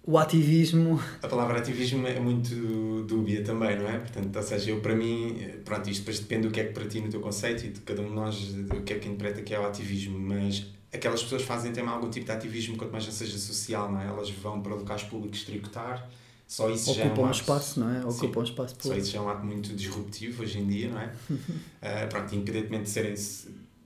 o 0.03 0.17
ativismo. 0.17 0.99
A 1.21 1.27
palavra 1.27 1.59
ativismo 1.59 2.07
é 2.07 2.19
muito 2.19 3.03
dúbia 3.03 3.43
também, 3.43 3.77
não 3.77 3.87
é? 3.87 3.99
Portanto, 3.99 4.35
ou 4.35 4.41
seja, 4.41 4.71
eu 4.71 4.81
para 4.81 4.95
mim, 4.95 5.37
pronto, 5.63 5.89
isto 5.89 6.01
depois 6.01 6.19
depende 6.19 6.47
do 6.47 6.51
que 6.51 6.59
é 6.59 6.63
que 6.65 6.73
para 6.73 6.85
ti 6.85 6.99
no 7.01 7.09
teu 7.09 7.19
conceito 7.19 7.65
e 7.65 7.69
de 7.69 7.81
cada 7.81 8.01
um 8.01 8.09
de 8.09 8.15
nós, 8.15 8.55
o 8.71 8.81
que 8.81 8.93
é 8.93 8.99
que 8.99 9.07
interpreta 9.07 9.41
que 9.41 9.53
é 9.53 9.59
o 9.59 9.65
ativismo, 9.65 10.17
mas 10.19 10.65
aquelas 10.91 11.21
pessoas 11.21 11.43
fazem 11.43 11.71
também 11.71 11.91
algum 11.91 12.09
tipo 12.09 12.25
de 12.25 12.31
ativismo, 12.31 12.75
quanto 12.77 12.91
mais 12.91 13.05
não 13.05 13.13
seja 13.13 13.37
social, 13.37 13.91
não 13.91 14.01
é? 14.01 14.07
Elas 14.07 14.29
vão 14.31 14.61
para 14.61 14.73
locais 14.73 15.03
públicos 15.03 15.43
tricotar, 15.43 16.09
só 16.47 16.69
isso 16.69 16.91
Ocupam 16.91 17.07
já 17.07 17.21
é 17.21 17.23
um, 17.23 17.27
um 17.27 17.31
espaço, 17.31 17.79
não 17.79 17.95
é? 17.95 18.05
Ocupam 18.05 18.39
um 18.41 18.43
espaço 18.43 18.75
público. 18.75 18.95
Só 18.95 18.97
isso 18.97 19.11
já 19.11 19.19
é 19.19 19.21
um 19.21 19.29
ato 19.29 19.45
muito 19.45 19.73
disruptivo 19.73 20.43
hoje 20.43 20.59
em 20.59 20.67
dia, 20.67 20.89
não 20.89 20.99
é? 20.99 21.05
uh, 21.05 22.09
pronto, 22.09 22.35
independentemente 22.35 22.83
de 22.83 22.89
serem 22.89 23.15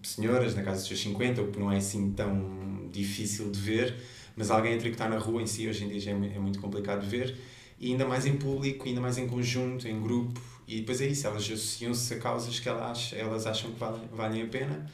senhoras, 0.01 0.55
na 0.55 0.63
casa 0.63 0.79
dos 0.79 0.87
seus 0.87 0.99
50, 1.01 1.41
o 1.41 1.51
que 1.51 1.59
não 1.59 1.71
é 1.71 1.77
assim 1.77 2.11
tão 2.11 2.89
difícil 2.91 3.51
de 3.51 3.59
ver, 3.59 3.95
mas 4.35 4.51
alguém 4.51 4.75
a 4.75 4.77
tricotar 4.77 5.09
na 5.09 5.17
rua 5.17 5.41
em 5.41 5.47
si 5.47 5.67
hoje 5.67 5.83
em 5.85 5.87
dia 5.87 6.11
é, 6.11 6.13
é 6.13 6.39
muito 6.39 6.59
complicado 6.59 7.01
de 7.01 7.07
ver. 7.07 7.37
E 7.79 7.91
ainda 7.91 8.05
mais 8.05 8.25
em 8.25 8.37
público, 8.37 8.87
ainda 8.87 9.01
mais 9.01 9.17
em 9.17 9.27
conjunto, 9.27 9.87
em 9.87 10.01
grupo. 10.01 10.39
E 10.67 10.79
depois 10.79 11.01
é 11.01 11.07
isso, 11.07 11.27
elas 11.27 11.43
associam-se 11.43 12.13
a 12.13 12.19
causas 12.19 12.59
que 12.59 12.67
elas, 12.67 13.13
elas 13.13 13.45
acham 13.45 13.71
que 13.71 13.79
valem, 13.79 14.01
valem 14.11 14.41
a 14.43 14.47
pena. 14.47 14.91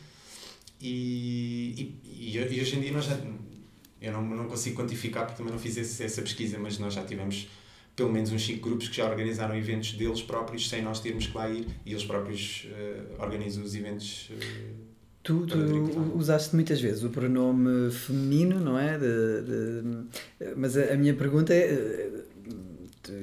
E, 0.82 1.96
e, 2.04 2.36
e 2.36 2.62
hoje 2.62 2.76
em 2.76 2.82
dia 2.82 2.92
nós 2.92 3.06
já 3.06 3.18
eu 4.02 4.12
não, 4.12 4.24
não 4.24 4.48
consigo 4.48 4.76
quantificar 4.78 5.26
porque 5.26 5.38
também 5.38 5.54
não 5.54 5.60
fiz 5.60 5.78
esse, 5.78 6.04
essa 6.04 6.22
pesquisa, 6.24 6.58
mas 6.58 6.80
nós 6.80 6.96
já 6.96 7.04
tivemos 7.04 7.48
pelo 7.96 8.12
menos 8.12 8.32
uns 8.32 8.44
5 8.44 8.60
grupos 8.60 8.90
que 8.90 8.98
já 8.98 9.08
organizaram 9.08 9.56
eventos 9.56 9.94
deles 9.94 10.24
próprios 10.24 10.68
sem 10.68 10.82
nós 10.82 11.00
termos 11.00 11.28
que 11.28 11.38
lá 11.38 11.48
ir. 11.50 11.68
E 11.86 11.92
eles 11.92 12.04
próprios 12.04 12.66
uh, 12.66 13.22
organizam 13.22 13.64
os 13.64 13.76
eventos 13.76 14.32
uh, 14.32 14.91
Tu, 15.24 15.46
tu 15.46 15.58
usaste 16.16 16.56
muitas 16.56 16.82
vezes 16.82 17.04
o 17.04 17.10
pronome 17.10 17.92
feminino, 17.92 18.60
não 18.60 18.78
é? 18.78 18.98
De, 18.98 19.42
de, 19.44 20.56
mas 20.56 20.76
a, 20.76 20.94
a, 20.94 20.98
minha 20.98 21.14
pergunta 21.14 21.54
é: 21.54 22.10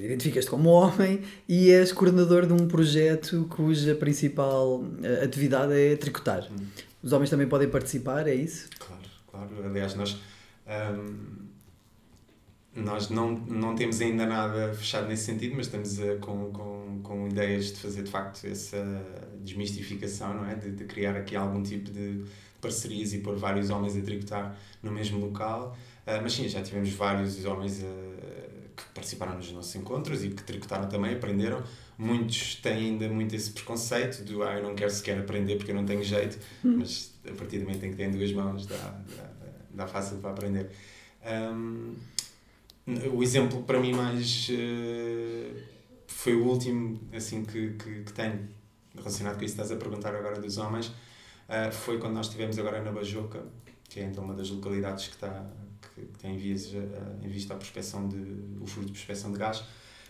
identificas-te 0.04 0.48
como 0.48 0.68
homem 0.68 1.22
e 1.48 1.70
és 1.70 1.90
coordenador 1.90 2.46
de 2.46 2.52
um 2.52 2.68
projeto 2.68 3.46
cuja 3.50 3.96
principal 3.96 4.84
eh, 5.02 5.24
atividade 5.24 5.72
é 5.72 5.96
tricotar. 5.96 6.48
Hum. 6.50 6.66
Os 7.02 7.12
homens 7.12 7.30
também 7.30 7.48
podem 7.48 7.68
participar, 7.68 8.28
é 8.28 8.34
isso? 8.34 8.68
Claro, 8.78 9.02
claro. 9.26 9.48
Aliás, 9.64 9.94
nós. 9.94 10.16
Um, 10.66 11.48
nós 12.76 13.08
não, 13.08 13.32
não 13.32 13.74
temos 13.74 14.00
ainda 14.00 14.24
nada 14.24 14.72
fechado 14.72 15.08
nesse 15.08 15.24
sentido, 15.24 15.56
mas 15.56 15.66
estamos 15.66 15.98
a, 16.00 16.16
com, 16.16 16.52
com, 16.52 17.00
com 17.02 17.28
ideias 17.28 17.72
de 17.72 17.80
fazer 17.80 18.04
de 18.04 18.10
facto 18.10 18.44
essa 18.46 18.76
desmistificação, 19.48 20.34
não 20.34 20.48
é? 20.48 20.54
De, 20.54 20.70
de 20.70 20.84
criar 20.84 21.16
aqui 21.16 21.36
algum 21.36 21.62
tipo 21.62 21.90
de 21.90 22.24
parcerias 22.60 23.12
e 23.12 23.18
pôr 23.18 23.36
vários 23.36 23.70
homens 23.70 23.96
a 23.96 24.00
tricotar 24.00 24.56
no 24.82 24.90
mesmo 24.90 25.18
local. 25.18 25.76
Uh, 26.06 26.22
mas 26.22 26.32
sim, 26.32 26.48
já 26.48 26.62
tivemos 26.62 26.90
vários 26.90 27.44
homens 27.44 27.82
uh, 27.82 28.58
que 28.76 28.84
participaram 28.94 29.36
nos 29.36 29.50
nossos 29.52 29.74
encontros 29.74 30.24
e 30.24 30.30
que 30.30 30.42
tricotaram 30.42 30.88
também, 30.88 31.14
aprenderam. 31.14 31.62
Muitos 31.96 32.54
têm 32.56 32.90
ainda 32.90 33.08
muito 33.08 33.34
esse 33.34 33.50
preconceito 33.50 34.22
do 34.22 34.42
ah, 34.42 34.54
eu 34.54 34.62
não 34.62 34.74
quero 34.74 34.90
sequer 34.90 35.18
aprender 35.18 35.56
porque 35.56 35.72
eu 35.72 35.74
não 35.74 35.84
tenho 35.84 36.02
jeito, 36.02 36.38
hum. 36.64 36.76
mas 36.78 37.12
a 37.28 37.32
partir 37.32 37.58
do 37.58 37.64
momento 37.64 37.84
em 37.84 37.90
que 37.90 37.96
tem 37.96 38.10
duas 38.10 38.32
mãos 38.32 38.66
dá, 38.66 38.76
dá, 38.76 39.30
dá 39.74 39.86
fácil 39.86 40.18
para 40.18 40.30
aprender. 40.30 40.70
Um, 41.26 41.94
o 43.12 43.22
exemplo 43.22 43.62
para 43.64 43.80
mim 43.80 43.92
mais 43.92 44.48
uh, 44.48 45.60
foi 46.06 46.34
o 46.34 46.44
último 46.46 47.00
assim 47.12 47.44
que, 47.44 47.70
que, 47.72 48.02
que, 48.04 48.12
tenho 48.12 48.48
relacionado 48.98 49.38
com 49.38 49.44
isso 49.44 49.54
estás 49.54 49.72
a 49.72 49.76
perguntar 49.76 50.14
agora 50.14 50.40
dos 50.40 50.58
homens 50.58 50.86
uh, 50.86 51.72
foi 51.72 51.98
quando 51.98 52.14
nós 52.14 52.26
estivemos 52.26 52.58
agora 52.58 52.82
na 52.82 52.92
Bajoca 52.92 53.42
que 53.88 54.00
é 54.00 54.04
então 54.04 54.24
uma 54.24 54.34
das 54.34 54.50
localidades 54.50 55.08
que 55.08 55.14
está 55.14 55.46
que, 55.94 56.02
que 56.02 56.18
tem 56.18 56.36
vias 56.36 56.66
uh, 56.66 56.78
em 57.22 57.28
vista 57.28 57.54
a 57.54 57.56
prospeção 57.56 58.08
de 58.08 58.18
o 58.60 58.66
furo 58.66 58.86
de 58.86 58.92
prospeção 58.92 59.32
de 59.32 59.38
gás. 59.38 59.64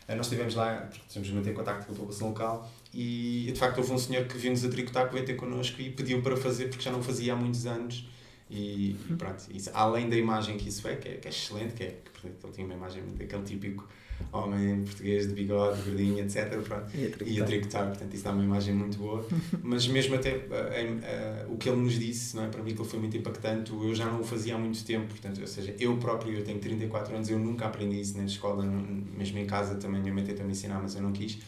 Nós 0.08 0.20
estivemos 0.24 0.54
lá 0.54 0.88
temos 1.12 1.30
manter 1.32 1.52
contato 1.52 1.84
com 1.84 1.92
a 1.92 1.94
população 1.94 2.28
local 2.28 2.70
e 2.94 3.50
de 3.52 3.58
facto 3.58 3.76
houve 3.76 3.92
um 3.92 3.98
senhor 3.98 4.24
que 4.26 4.38
viu-nos 4.38 4.64
a 4.64 4.70
tricotar 4.70 5.06
que 5.06 5.12
veio 5.12 5.26
ter 5.26 5.34
connosco 5.34 5.82
e 5.82 5.90
pediu 5.90 6.22
para 6.22 6.34
fazer 6.34 6.68
porque 6.68 6.82
já 6.82 6.90
não 6.90 7.02
fazia 7.02 7.34
há 7.34 7.36
muitos 7.36 7.66
anos. 7.66 8.08
E, 8.50 8.96
e 9.10 9.14
pronto, 9.18 9.44
isso, 9.50 9.70
além 9.74 10.08
da 10.08 10.16
imagem 10.16 10.56
que 10.56 10.70
isso 10.70 10.88
é, 10.88 10.96
que 10.96 11.08
é, 11.08 11.14
que 11.16 11.28
é 11.28 11.30
excelente, 11.30 11.74
que 11.74 11.84
é 11.84 12.00
que 12.14 12.26
ele 12.26 12.52
tinha 12.54 12.66
uma 12.66 12.74
imagem 12.74 13.02
daquele 13.16 13.42
típico 13.42 13.86
homem 14.32 14.82
português 14.84 15.28
de 15.28 15.34
bigode, 15.34 15.82
gordinho, 15.82 16.20
etc. 16.20 16.48
Pronto, 16.60 16.86
e 17.24 17.40
a 17.40 17.44
tricotar, 17.44 17.86
portanto, 17.88 18.14
isso 18.14 18.24
dá 18.24 18.32
uma 18.32 18.44
imagem 18.44 18.74
muito 18.74 18.98
boa. 18.98 19.26
Mas 19.62 19.86
mesmo 19.86 20.14
até 20.14 20.36
uh, 20.36 21.48
uh, 21.48 21.52
o 21.52 21.56
que 21.56 21.68
ele 21.68 21.80
nos 21.80 21.98
disse, 21.98 22.36
não 22.36 22.44
é? 22.44 22.48
para 22.48 22.62
mim, 22.62 22.70
ele 22.70 22.84
foi 22.84 22.98
muito 22.98 23.16
impactante, 23.16 23.72
eu 23.72 23.94
já 23.94 24.06
não 24.06 24.20
o 24.20 24.24
fazia 24.24 24.54
há 24.54 24.58
muito 24.58 24.84
tempo, 24.84 25.06
portanto, 25.08 25.40
ou 25.40 25.46
seja, 25.46 25.74
eu 25.78 25.96
próprio, 25.96 26.34
eu 26.34 26.44
tenho 26.44 26.58
34 26.58 27.14
anos, 27.14 27.30
eu 27.30 27.38
nunca 27.38 27.66
aprendi 27.66 28.00
isso 28.00 28.14
nem 28.14 28.22
na 28.22 28.28
escola, 28.28 28.64
mesmo 28.64 29.38
em 29.38 29.46
casa 29.46 29.76
também, 29.76 30.00
minha 30.00 30.12
mãe 30.12 30.24
tentou 30.24 30.44
me 30.44 30.52
ensinar, 30.52 30.80
mas 30.80 30.94
eu 30.94 31.02
não 31.02 31.12
quis. 31.12 31.38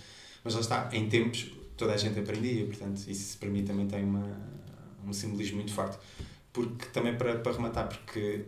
Mas 0.42 0.54
lá 0.54 0.60
está, 0.60 0.88
em 0.92 1.08
tempos 1.08 1.52
toda 1.76 1.94
a 1.94 1.96
gente 1.96 2.18
aprendia, 2.18 2.64
portanto, 2.66 3.02
isso 3.08 3.38
para 3.38 3.48
mim 3.48 3.64
também 3.64 3.86
tem 3.86 4.04
uma, 4.04 4.38
um 5.06 5.12
simbolismo 5.12 5.56
muito 5.56 5.72
forte 5.72 5.98
porque 6.52 6.86
também 6.86 7.16
para, 7.16 7.38
para 7.38 7.52
rematar, 7.52 7.88
porque 7.88 8.44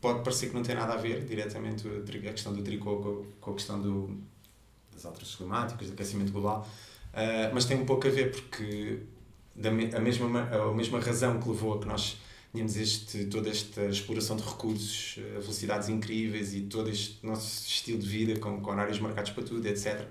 pode 0.00 0.22
parecer 0.22 0.48
que 0.48 0.54
não 0.54 0.62
tem 0.62 0.74
nada 0.74 0.94
a 0.94 0.96
ver 0.96 1.24
diretamente 1.24 1.86
a 1.86 2.32
questão 2.32 2.52
do 2.52 2.62
tricô 2.62 3.24
com, 3.40 3.50
a 3.50 3.54
questão 3.54 3.80
do, 3.80 4.18
das 4.92 5.04
alterações 5.04 5.36
climáticas, 5.36 5.88
do 5.88 5.92
aquecimento 5.92 6.32
global, 6.32 6.66
uh, 7.12 7.54
mas 7.54 7.64
tem 7.66 7.76
um 7.76 7.84
pouco 7.84 8.06
a 8.06 8.10
ver 8.10 8.30
porque 8.30 9.00
da, 9.54 9.68
a, 9.68 10.00
mesma, 10.00 10.48
a 10.50 10.74
mesma 10.74 11.00
razão 11.00 11.40
que 11.40 11.48
levou 11.48 11.74
a 11.74 11.80
que 11.80 11.86
nós 11.86 12.16
tínhamos 12.50 12.76
este, 12.76 13.26
toda 13.26 13.50
esta 13.50 13.86
exploração 13.86 14.36
de 14.36 14.42
recursos, 14.42 15.18
uh, 15.18 15.40
velocidades 15.40 15.88
incríveis 15.88 16.54
e 16.54 16.62
todo 16.62 16.88
este 16.88 17.24
nosso 17.24 17.66
estilo 17.66 17.98
de 17.98 18.06
vida 18.06 18.40
com, 18.40 18.60
com 18.60 18.70
horários 18.70 18.98
marcados 19.00 19.32
para 19.32 19.44
tudo, 19.44 19.66
etc. 19.66 20.06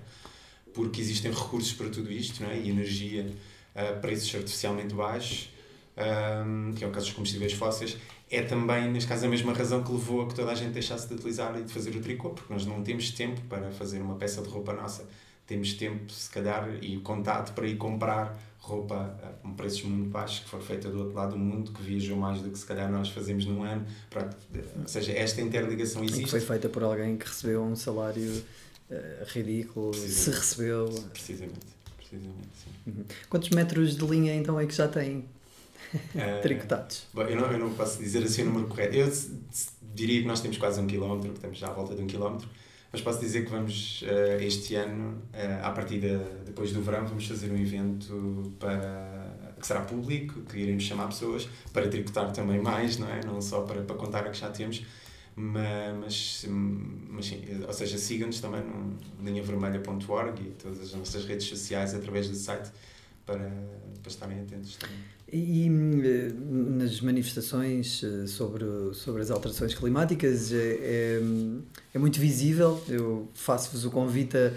Porque 0.72 1.00
existem 1.00 1.32
recursos 1.32 1.72
para 1.72 1.88
tudo 1.88 2.12
isto, 2.12 2.42
não 2.42 2.50
é? 2.50 2.58
e 2.58 2.70
energia 2.70 3.26
a 3.74 3.94
preços 3.94 4.32
artificialmente 4.34 4.94
baixos, 4.94 5.48
um, 5.96 6.72
que 6.74 6.84
é 6.84 6.86
o 6.86 6.90
caso 6.90 7.06
dos 7.06 7.14
combustíveis 7.14 7.52
fósseis, 7.52 7.96
é 8.30 8.42
também, 8.42 8.90
neste 8.90 9.08
caso, 9.08 9.26
a 9.26 9.28
mesma 9.28 9.52
razão 9.52 9.82
que 9.82 9.90
levou 9.90 10.22
a 10.22 10.28
que 10.28 10.34
toda 10.34 10.52
a 10.52 10.54
gente 10.54 10.72
deixasse 10.72 11.08
de 11.08 11.14
utilizar 11.14 11.58
e 11.58 11.64
de 11.64 11.72
fazer 11.72 11.90
o 11.96 12.00
tricô, 12.00 12.30
porque 12.30 12.52
nós 12.52 12.64
não 12.64 12.82
temos 12.82 13.10
tempo 13.10 13.40
para 13.48 13.72
fazer 13.72 14.00
uma 14.00 14.14
peça 14.14 14.40
de 14.40 14.48
roupa 14.48 14.72
nossa. 14.72 15.04
Temos 15.46 15.74
tempo, 15.74 16.12
se 16.12 16.30
calhar, 16.30 16.68
e 16.80 16.96
contato 16.98 17.52
para 17.54 17.66
ir 17.66 17.76
comprar 17.76 18.38
roupa 18.60 19.18
a 19.22 19.48
um 19.48 19.54
preços 19.54 19.82
muito 19.82 20.10
baixos, 20.10 20.40
que 20.40 20.48
foi 20.48 20.60
feita 20.60 20.88
do 20.88 21.00
outro 21.00 21.14
lado 21.14 21.32
do 21.32 21.38
mundo, 21.38 21.72
que 21.72 21.82
viajou 21.82 22.16
mais 22.16 22.40
do 22.40 22.50
que 22.50 22.58
se 22.58 22.64
calhar 22.66 22.90
nós 22.90 23.08
fazemos 23.08 23.44
num 23.46 23.64
ano. 23.64 23.84
Pronto, 24.08 24.36
ou 24.80 24.86
seja, 24.86 25.12
esta 25.12 25.40
interligação 25.40 26.04
existe. 26.04 26.20
E 26.20 26.24
que 26.24 26.30
foi 26.30 26.40
feita 26.40 26.68
por 26.68 26.84
alguém 26.84 27.16
que 27.16 27.26
recebeu 27.26 27.62
um 27.64 27.74
salário 27.74 28.30
uh, 28.30 29.24
ridículo, 29.26 29.92
se 29.92 30.30
recebeu. 30.30 30.86
Precisamente, 31.12 31.66
precisamente 31.96 32.48
sim. 32.62 32.70
Uhum. 32.86 33.04
Quantos 33.28 33.48
metros 33.50 33.96
de 33.96 34.04
linha 34.04 34.36
então 34.36 34.60
é 34.60 34.66
que 34.66 34.74
já 34.74 34.86
tem? 34.86 35.24
Uh, 35.94 36.40
Tricotados. 36.42 37.06
Bom, 37.12 37.22
eu 37.22 37.36
não, 37.36 37.50
eu 37.50 37.58
não 37.58 37.74
posso 37.74 37.98
dizer 37.98 38.22
assim 38.22 38.42
o 38.42 38.46
número 38.46 38.68
correto. 38.68 38.94
Eu 38.94 39.12
diria 39.94 40.20
que 40.20 40.26
nós 40.26 40.40
temos 40.40 40.58
quase 40.58 40.80
um 40.80 40.86
quilómetro, 40.86 41.30
que 41.30 41.36
estamos 41.36 41.58
já 41.58 41.68
à 41.68 41.72
volta 41.72 41.94
de 41.94 42.02
um 42.02 42.06
quilómetro, 42.06 42.48
mas 42.92 43.00
posso 43.00 43.20
dizer 43.20 43.44
que 43.44 43.50
vamos, 43.50 44.02
uh, 44.02 44.42
este 44.42 44.74
ano, 44.74 45.22
uh, 45.32 45.64
à 45.64 45.70
partida 45.70 46.18
depois 46.44 46.72
do 46.72 46.82
verão, 46.82 47.06
vamos 47.06 47.26
fazer 47.26 47.50
um 47.50 47.56
evento 47.56 48.52
para, 48.58 49.54
que 49.58 49.66
será 49.66 49.80
público, 49.82 50.40
que 50.42 50.58
iremos 50.58 50.82
chamar 50.84 51.08
pessoas 51.08 51.48
para 51.72 51.88
tricotar 51.88 52.32
também 52.32 52.60
mais, 52.60 52.98
não 52.98 53.08
é? 53.08 53.20
Não 53.24 53.40
só 53.40 53.62
para, 53.62 53.82
para 53.82 53.96
contar 53.96 54.26
a 54.26 54.30
que 54.30 54.38
já 54.38 54.50
temos, 54.50 54.84
mas, 55.36 56.44
mas 56.48 57.26
sim, 57.26 57.42
ou 57.66 57.72
seja, 57.72 57.96
sigam-nos 57.96 58.40
também 58.40 58.62
no 58.62 58.96
linhavermelha.org 59.22 60.42
e 60.42 60.50
todas 60.50 60.80
as 60.80 60.94
nossas 60.94 61.24
redes 61.24 61.46
sociais 61.46 61.94
através 61.94 62.28
do 62.28 62.34
site 62.34 62.70
para, 63.24 63.38
para 64.02 64.10
estarem 64.10 64.40
atentos 64.40 64.76
também. 64.76 64.98
E 65.32 65.68
eh, 65.68 66.32
nas 66.48 67.00
manifestações 67.00 68.02
eh, 68.02 68.26
sobre, 68.26 68.64
sobre 68.94 69.22
as 69.22 69.30
alterações 69.30 69.74
climáticas 69.74 70.52
é, 70.52 70.56
é, 70.56 71.22
é 71.94 71.98
muito 71.98 72.18
visível. 72.18 72.82
Eu 72.88 73.28
faço-vos 73.32 73.84
o 73.84 73.90
convite 73.92 74.36
a, 74.36 74.50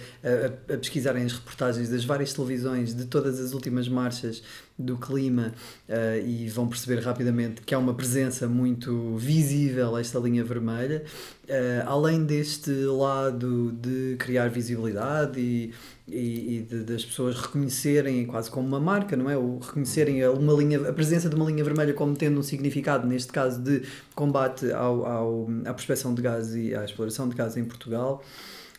a, 0.72 0.74
a, 0.74 0.78
pesquisarem 0.78 1.26
as 1.26 1.34
reportagens 1.34 1.90
das 1.90 2.04
várias 2.04 2.34
televisões 2.34 2.96
de 2.96 3.06
todas 3.06 3.40
as 3.40 3.54
últimas 3.54 3.88
marchas 3.88 4.42
do 4.78 4.98
clima 4.98 5.54
uh, 5.88 6.28
e 6.28 6.50
vão 6.50 6.68
perceber 6.68 7.00
rapidamente 7.02 7.62
que 7.62 7.76
há 7.76 7.78
uma 7.78 7.94
presença 7.94 8.48
muito 8.48 9.16
visível 9.18 9.96
esta 9.98 10.18
linha 10.18 10.44
vermelha. 10.44 11.04
Uh, 11.44 11.86
além 11.86 12.26
deste 12.26 12.72
lado 12.72 13.72
de 13.74 14.16
criar 14.18 14.50
visibilidade 14.50 15.40
e, 15.40 15.74
e, 16.14 16.58
e 16.58 16.62
de, 16.62 16.84
das 16.84 17.04
pessoas 17.04 17.40
reconhecerem 17.40 18.26
quase 18.26 18.50
como 18.50 18.68
uma 18.68 18.80
marca, 18.80 19.18
não 19.18 19.30
é? 19.30 19.38
O 19.38 19.58
reconhecerem 19.60 20.26
uma 20.28 20.54
linha, 20.54 20.90
a 20.90 20.94
presença 20.94 21.30
de 21.30 21.36
uma 21.36 21.46
linha 21.46 21.64
vermelha 21.64 21.94
como 21.94 22.16
tendo 22.16 22.40
um 22.40 22.44
significado, 22.44 23.08
neste 23.08 23.32
caso, 23.32 23.62
de 23.62 23.82
combate 24.16 24.72
ao, 24.72 25.06
ao, 25.06 25.48
à 25.66 25.74
prospecção 25.74 26.14
de 26.14 26.22
gás 26.22 26.56
e 26.56 26.76
à 26.76 26.86
exploração 26.86 27.28
de 27.28 27.36
gás 27.36 27.58
em 27.58 27.66
Portugal. 27.66 28.24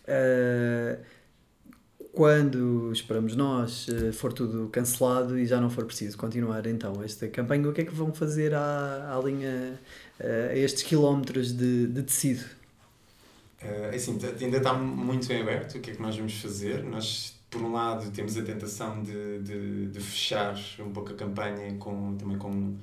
Uh, 0.05 0.99
quando, 2.15 2.93
esperamos 2.93 3.35
nós, 3.35 3.89
eh, 3.89 4.13
for 4.13 4.33
tudo 4.33 4.69
cancelado 4.69 5.37
e 5.37 5.45
já 5.47 5.61
não 5.61 5.69
for 5.69 5.85
preciso 5.85 6.17
continuar 6.17 6.65
então 6.65 7.03
esta 7.03 7.27
campanha, 7.27 7.69
o 7.69 7.73
que 7.73 7.81
é 7.81 7.85
que 7.85 7.93
vão 7.93 8.15
fazer 8.15 8.55
à, 8.55 9.17
à 9.17 9.21
linha, 9.21 9.81
eh, 10.21 10.51
a 10.53 10.57
estes 10.57 10.85
quilómetros 10.85 11.53
de, 11.53 11.89
de 11.89 12.03
tecido? 12.05 12.45
Uh, 13.65 13.95
assim, 13.95 14.19
ainda 14.41 14.59
está 14.59 14.75
muito 14.75 15.33
em 15.33 15.41
aberto 15.41 15.79
o 15.79 15.81
que 15.81 15.91
é 15.91 15.95
que 15.95 16.03
nós 16.03 16.17
vamos 16.17 16.41
fazer. 16.41 16.83
Nós, 16.85 17.35
por 17.49 17.63
um 17.63 17.73
lado, 17.73 18.11
temos 18.11 18.37
a 18.37 18.43
tentação 18.43 19.03
de, 19.03 19.39
de, 19.41 19.87
de 19.87 20.01
fechar 20.01 20.55
um 20.81 20.91
pouco 20.91 21.13
a 21.13 21.15
campanha 21.15 21.75
com, 21.79 22.17
também 22.17 22.37
com 22.37 22.77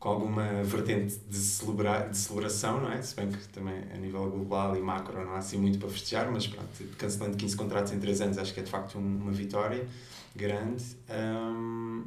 com 0.00 0.08
alguma 0.08 0.64
vertente 0.64 1.20
de, 1.28 1.36
celebrar, 1.36 2.08
de 2.08 2.16
celebração, 2.16 2.80
não 2.80 2.90
é? 2.90 3.02
Se 3.02 3.14
bem 3.14 3.28
que 3.28 3.48
também 3.48 3.84
a 3.94 3.98
nível 3.98 4.30
global 4.30 4.74
e 4.74 4.80
macro 4.80 5.22
não 5.22 5.34
há 5.34 5.38
assim 5.38 5.58
muito 5.58 5.78
para 5.78 5.90
festejar, 5.90 6.32
mas 6.32 6.46
pronto, 6.46 6.68
cancelando 6.96 7.36
15 7.36 7.54
contratos 7.54 7.92
em 7.92 8.00
3 8.00 8.22
anos 8.22 8.38
acho 8.38 8.54
que 8.54 8.60
é 8.60 8.62
de 8.62 8.70
facto 8.70 8.96
uma 8.96 9.30
vitória 9.30 9.86
grande. 10.34 10.82
Um, 11.10 12.04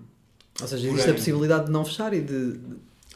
Ou 0.60 0.68
seja, 0.68 0.88
existe 0.88 1.02
porém, 1.02 1.12
a 1.12 1.14
possibilidade 1.14 1.66
de 1.68 1.72
não 1.72 1.86
fechar 1.86 2.14
e 2.16 2.22
de, 2.22 2.60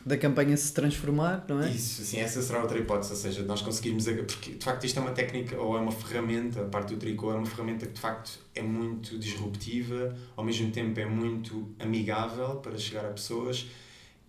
da 0.08 0.18
campanha 0.18 0.56
se 0.56 0.74
transformar, 0.74 1.46
não 1.50 1.62
é? 1.62 1.70
Isso, 1.70 2.02
sim, 2.02 2.20
essa 2.20 2.42
será 2.42 2.62
outra 2.62 2.80
hipótese, 2.80 3.12
ou 3.12 3.18
seja, 3.18 3.44
nós 3.44 3.62
conseguirmos, 3.62 4.06
porque 4.06 4.52
de 4.54 4.64
facto 4.64 4.86
isto 4.86 4.98
é 4.98 5.02
uma 5.02 5.12
técnica 5.12 5.58
ou 5.58 5.78
é 5.78 5.82
uma 5.82 5.92
ferramenta, 5.92 6.62
a 6.62 6.66
parte 6.66 6.94
do 6.94 7.00
tricô 7.00 7.32
é 7.32 7.36
uma 7.36 7.46
ferramenta 7.46 7.86
que 7.86 7.92
de 7.92 8.00
facto 8.00 8.40
é 8.56 8.62
muito 8.62 9.20
disruptiva, 9.20 10.16
ao 10.36 10.46
mesmo 10.46 10.72
tempo 10.72 10.98
é 11.00 11.06
muito 11.06 11.70
amigável 11.78 12.56
para 12.56 12.78
chegar 12.78 13.06
a 13.06 13.10
pessoas 13.10 13.68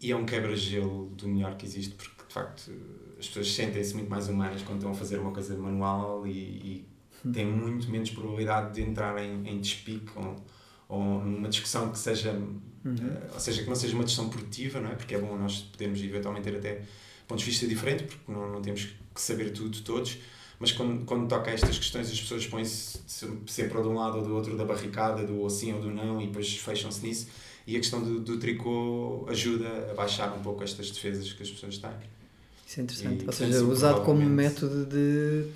e 0.00 0.11
é 0.11 0.16
um 0.16 0.26
quebra-gelo 0.26 1.11
do 1.11 1.28
melhor 1.28 1.56
que 1.56 1.64
existe, 1.64 1.94
porque 1.94 2.25
de 2.26 2.35
facto 2.35 2.73
as 3.16 3.28
pessoas 3.28 3.54
sentem-se 3.54 3.94
muito 3.94 4.11
mais 4.11 4.28
humanas 4.28 4.62
quando 4.62 4.78
estão 4.78 4.90
a 4.90 4.94
fazer 4.94 5.18
uma 5.18 5.30
coisa 5.30 5.56
manual 5.56 6.26
e, 6.26 6.30
e 6.30 6.88
hum. 7.25 7.30
têm 7.30 7.47
muito 7.47 7.88
menos 7.88 8.11
probabilidade 8.11 8.75
de 8.75 8.82
entrar 8.82 9.16
em, 9.23 9.49
em 9.49 9.61
despique 9.61 10.11
ou, 10.88 11.23
numa 11.25 11.49
discussão 11.49 11.90
que 11.90 11.99
seja, 11.99 12.33
uhum. 12.33 12.95
uh, 12.95 13.35
ou 13.35 13.40
seja, 13.40 13.62
que 13.62 13.68
não 13.68 13.76
seja 13.76 13.95
uma 13.95 14.04
discussão 14.04 14.30
produtiva, 14.30 14.80
não 14.80 14.90
é? 14.90 14.95
Porque 14.95 15.14
é 15.14 15.18
bom 15.18 15.37
nós 15.37 15.61
podermos 15.61 16.02
eventualmente 16.02 16.50
ter 16.50 16.57
até 16.57 16.83
pontos 17.26 17.45
de 17.45 17.50
vista 17.50 17.66
diferentes, 17.66 18.07
porque 18.07 18.33
não, 18.33 18.50
não 18.50 18.62
temos 18.62 18.88
que 19.14 19.21
saber 19.21 19.50
tudo 19.50 19.80
todos, 19.83 20.18
mas 20.59 20.73
quando, 20.73 21.04
quando 21.04 21.28
toca 21.28 21.50
a 21.50 21.54
estas 21.54 21.78
questões 21.78 22.11
as 22.11 22.21
pessoas 22.21 22.47
põem-se 22.47 22.99
sempre 23.47 23.76
ou 23.76 23.83
de 23.83 23.88
um 23.88 23.95
lado 23.95 24.18
ou 24.18 24.25
do 24.25 24.35
outro 24.35 24.57
da 24.57 24.64
barricada, 24.64 25.25
do 25.25 25.49
sim 25.50 25.73
ou 25.73 25.80
do 25.80 25.90
não, 25.90 26.21
e 26.21 26.26
depois 26.26 26.57
fecham-se 26.57 27.07
nisso 27.07 27.28
e 27.68 27.76
a 27.76 27.80
questão 27.80 28.02
do, 28.02 28.18
do 28.18 28.38
tricô 28.38 29.26
ajuda 29.28 29.90
a 29.90 29.95
baixar 29.95 30.35
um 30.35 30.40
pouco 30.40 30.64
estas 30.64 30.90
defesas 30.90 31.30
que 31.35 31.42
as 31.42 31.50
pessoas 31.50 31.76
têm. 31.76 31.90
Isso 32.66 32.80
é 32.80 32.83
interessante. 32.83 33.25
E, 33.25 33.26
Ou 33.26 33.33
seja, 33.33 33.62
usado 33.62 34.00
como 34.07 34.23
método 34.23 34.87
de 34.87 35.50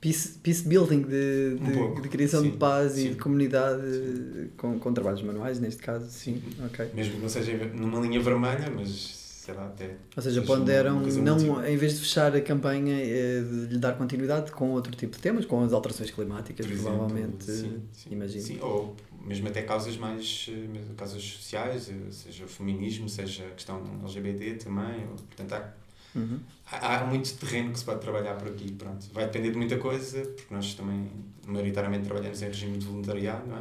peace, 0.00 0.38
peace 0.42 0.66
building, 0.66 1.02
de, 1.02 1.56
de, 1.56 1.78
um 1.78 2.00
de 2.00 2.08
criação 2.08 2.42
sim, 2.42 2.50
de 2.50 2.56
paz 2.56 2.92
sim. 2.92 3.06
e 3.06 3.08
de 3.10 3.16
comunidade 3.16 4.50
com, 4.56 4.78
com 4.78 4.92
trabalhos 4.92 5.22
manuais, 5.22 5.58
neste 5.60 5.82
caso. 5.82 6.08
Sim. 6.10 6.42
Okay. 6.66 6.88
Mesmo 6.94 7.14
que 7.14 7.20
não 7.20 7.28
seja 7.28 7.56
numa 7.74 8.00
linha 8.00 8.20
vermelha, 8.20 8.70
mas 8.70 9.18
sei 9.48 9.54
lá, 9.54 9.66
até. 9.66 9.96
Ou 10.14 10.22
seja, 10.22 10.42
ponderam, 10.42 11.00
não, 11.00 11.66
em 11.66 11.76
vez 11.76 11.94
de 11.94 12.00
fechar 12.00 12.36
a 12.36 12.40
campanha, 12.40 12.94
é 13.00 13.40
de 13.40 13.72
lhe 13.72 13.78
dar 13.78 13.96
continuidade 13.96 14.52
com 14.52 14.70
outro 14.70 14.94
tipo 14.94 15.16
de 15.16 15.22
temas, 15.22 15.46
com 15.46 15.62
as 15.62 15.72
alterações 15.72 16.10
climáticas, 16.10 16.66
Por 16.66 16.74
provavelmente, 16.74 17.44
sim, 17.44 17.82
sim, 17.92 18.10
imagino. 18.10 18.42
Sim, 18.42 18.58
ou 18.60 18.94
mesmo 19.24 19.48
até 19.48 19.62
causas 19.62 19.96
mais 19.96 20.50
eh, 20.50 20.94
causas 20.96 21.22
sociais, 21.22 21.90
eh, 21.90 22.10
seja 22.10 22.44
o 22.44 22.48
feminismo, 22.48 23.08
seja 23.08 23.44
a 23.44 23.50
questão 23.50 23.82
LGBT 24.02 24.64
também, 24.64 25.02
ou, 25.10 25.16
portanto 25.16 25.52
há, 25.54 25.72
uhum. 26.14 26.40
há, 26.70 26.96
há, 26.96 27.06
muito 27.06 27.34
terreno 27.36 27.72
que 27.72 27.78
se 27.78 27.84
pode 27.84 28.00
trabalhar 28.00 28.34
por 28.34 28.48
aqui, 28.48 28.72
pronto. 28.72 29.06
Vai 29.12 29.26
depender 29.26 29.50
de 29.50 29.56
muita 29.56 29.78
coisa, 29.78 30.22
porque 30.22 30.54
nós 30.54 30.74
também 30.74 31.10
maioritariamente 31.46 32.04
trabalhamos 32.04 32.42
em 32.42 32.46
regime 32.46 32.78
de 32.78 32.86
voluntariado, 32.86 33.46
não 33.46 33.58
é? 33.58 33.60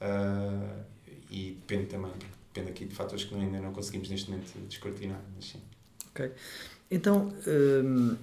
Uh, 0.00 0.84
e 1.30 1.56
depende 1.60 1.86
também, 1.86 2.12
depende 2.52 2.70
aqui 2.70 2.84
de 2.86 2.94
fatores 2.94 3.24
que 3.24 3.34
ainda 3.34 3.60
não 3.60 3.72
conseguimos 3.72 4.08
neste 4.08 4.30
momento 4.30 4.52
descortinar, 4.68 5.20
mas 5.34 5.46
sim. 5.46 5.60
Ok. 6.10 6.32
Então, 6.90 7.32
hum, 7.46 8.16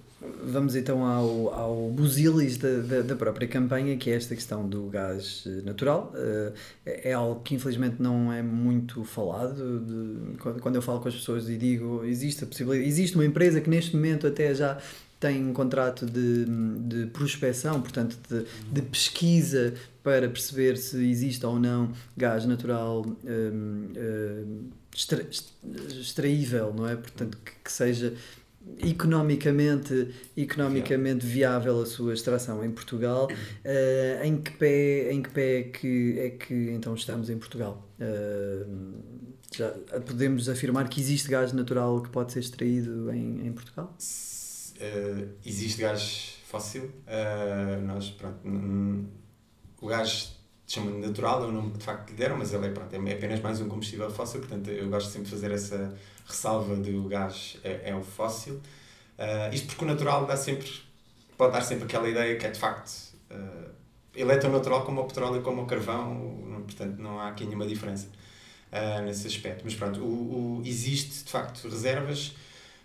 vamos 0.44 0.76
então 0.76 1.06
ao, 1.06 1.54
ao 1.54 1.90
busilis 1.90 2.58
da, 2.58 2.78
da, 2.80 3.02
da, 3.02 3.16
própria 3.16 3.48
campanha, 3.48 3.98
que 3.98 4.10
é 4.10 4.16
esta 4.16 4.36
questão 4.36 4.68
do 4.68 4.84
gás 4.90 5.44
eh, 5.46 5.62
natural. 5.64 6.14
Uh, 6.14 6.54
é 6.86 7.14
algo 7.14 7.42
que 7.42 7.56
infelizmente 7.56 7.96
não 8.00 8.32
é 8.32 8.42
muito 8.42 9.04
falado. 9.04 9.80
De, 9.80 10.38
quando 10.60 10.76
eu 10.76 10.82
falo 10.82 11.00
com 11.00 11.08
as 11.08 11.16
pessoas 11.16 11.50
e 11.50 11.58
digo 11.58 12.04
existe 12.06 12.44
a 12.44 12.48
possibilidade, 12.48 12.88
existe 12.88 13.16
uma 13.16 13.26
empresa 13.26 13.60
que 13.62 13.70
neste 13.70 13.96
momento 13.96 14.28
até 14.28 14.54
já 14.54 14.78
tem 15.20 15.44
um 15.44 15.54
contrato 15.54 16.06
de, 16.06 16.46
de 16.80 17.08
prospecção, 17.08 17.82
portanto 17.82 18.18
de, 18.30 18.46
de 18.72 18.82
pesquisa 18.82 19.74
para 20.04 20.30
perceber 20.30 20.78
se 20.78 21.04
existe 21.10 21.44
ou 21.46 21.58
não 21.60 21.92
gás 22.16 22.46
natural 22.46 23.04
um, 23.24 23.88
um, 23.98 24.70
extra, 24.94 25.26
extraível, 25.90 26.74
não 26.76 26.88
é? 26.88 26.96
Portanto, 26.96 27.38
que, 27.44 27.52
que 27.64 27.72
seja 27.72 28.14
economicamente, 28.80 30.14
economicamente 30.36 31.26
viável 31.26 31.82
a 31.82 31.86
sua 31.86 32.14
extração 32.14 32.64
em 32.64 32.72
Portugal. 32.72 33.28
Uh, 33.28 34.24
em 34.24 34.38
que 34.38 34.52
pé, 34.52 35.12
em 35.12 35.22
que 35.22 35.30
pé 35.30 35.60
é 35.60 35.64
que, 35.64 36.20
é 36.20 36.30
que 36.32 36.72
então 36.72 36.94
estamos 36.94 37.30
em 37.30 37.38
Portugal? 37.38 37.88
Uh, 38.00 39.26
já 39.56 39.70
podemos 40.06 40.50
afirmar 40.50 40.90
que 40.90 41.00
existe 41.00 41.30
gás 41.30 41.54
natural 41.54 42.02
que 42.02 42.10
pode 42.10 42.34
ser 42.34 42.40
extraído 42.40 43.12
em, 43.12 43.48
em 43.48 43.54
Portugal? 43.54 43.96
Uh, 43.98 45.30
existe 45.46 45.82
gás 45.82 46.40
fóssil. 46.46 46.92
nós, 47.86 48.10
pronto, 48.12 48.40
o 49.82 49.88
gás 49.88 50.36
chama 50.68 50.92
de 50.92 50.98
natural, 50.98 51.44
é 51.44 51.48
o 51.48 51.52
nome 51.52 51.72
que 51.72 51.78
de 51.78 51.84
facto 51.84 52.10
lhe 52.10 52.16
deram, 52.16 52.38
mas 52.38 52.52
ele 52.54 52.68
é, 52.68 52.70
pronto, 52.70 52.94
é 52.94 53.14
apenas 53.14 53.40
mais 53.40 53.62
um 53.62 53.70
combustível 53.70 54.10
fóssil, 54.10 54.40
portanto 54.40 54.70
eu 54.70 54.90
gosto 54.90 55.12
sempre 55.12 55.26
de 55.26 55.32
fazer 55.32 55.52
essa 55.52 55.96
ressalva 56.26 56.76
de 56.78 56.92
o 56.92 57.08
gás 57.08 57.58
é, 57.64 57.90
é 57.90 57.96
o 57.96 58.02
fóssil. 58.04 58.56
Uh, 58.56 59.54
isto 59.54 59.68
porque 59.68 59.86
o 59.86 59.88
natural 59.88 60.26
dá 60.26 60.36
sempre, 60.36 60.70
pode 61.38 61.54
dar 61.54 61.62
sempre 61.62 61.86
aquela 61.86 62.10
ideia 62.10 62.36
que 62.38 62.46
é 62.46 62.52
de 62.52 62.60
facto. 62.60 62.92
Uh, 63.32 63.70
ele 64.14 64.32
é 64.32 64.38
tão 64.38 64.52
natural 64.52 64.84
como 64.86 65.02
o 65.02 65.06
petróleo 65.06 65.42
como 65.42 65.64
o 65.64 65.66
carvão, 65.66 66.64
portanto 66.66 66.98
não 66.98 67.20
há 67.20 67.30
aqui 67.30 67.46
nenhuma 67.46 67.68
diferença 67.68 68.08
uh, 68.72 69.02
nesse 69.04 69.28
aspecto. 69.28 69.62
Mas 69.64 69.76
pronto, 69.76 70.02
o, 70.02 70.60
o, 70.60 70.62
existe 70.66 71.26
de 71.26 71.32
facto 71.32 71.68
reservas. 71.68 72.36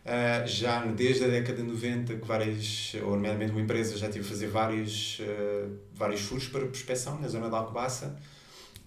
Uh, 0.00 0.46
já 0.46 0.86
desde 0.86 1.24
a 1.24 1.28
década 1.28 1.58
de 1.58 1.62
90 1.62 2.16
que 2.16 2.26
várias, 2.26 2.94
ou 3.02 3.10
nomeadamente 3.10 3.52
uma 3.52 3.60
empresa 3.60 3.98
já 3.98 4.08
tive 4.08 4.24
a 4.24 4.28
fazer 4.28 4.46
vários, 4.46 5.20
uh, 5.20 5.78
vários 5.92 6.22
furos 6.22 6.48
para 6.48 6.64
prospecção 6.66 7.20
na 7.20 7.28
zona 7.28 7.48
de 7.48 7.54
Alcobaça. 7.54 8.18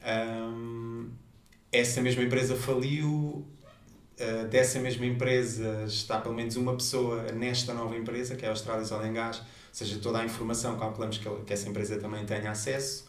Um, 0.04 1.12
essa 1.72 2.02
mesma 2.02 2.24
empresa 2.24 2.56
faliu, 2.56 3.48
eh, 4.18 4.46
dessa 4.46 4.80
mesma 4.80 5.06
empresa 5.06 5.86
está 5.88 6.20
pelo 6.20 6.36
menos 6.36 6.56
uma 6.56 6.74
pessoa 6.76 7.24
nesta 7.32 7.74
nova 7.74 7.96
empresa, 7.96 8.36
que 8.36 8.46
é 8.46 8.48
a 8.48 8.52
Austrália 8.52 8.86
Oil 8.86 9.10
and 9.10 9.14
Gas, 9.14 9.38
ou 9.40 9.46
seja, 9.72 9.98
toda 10.00 10.20
a 10.20 10.26
informação 10.26 10.78
calculamos 10.78 11.18
que, 11.18 11.28
que 11.46 11.54
essa 11.54 11.68
empresa 11.68 11.98
também 11.98 12.24
tenha 12.26 12.52
acesso. 12.52 13.06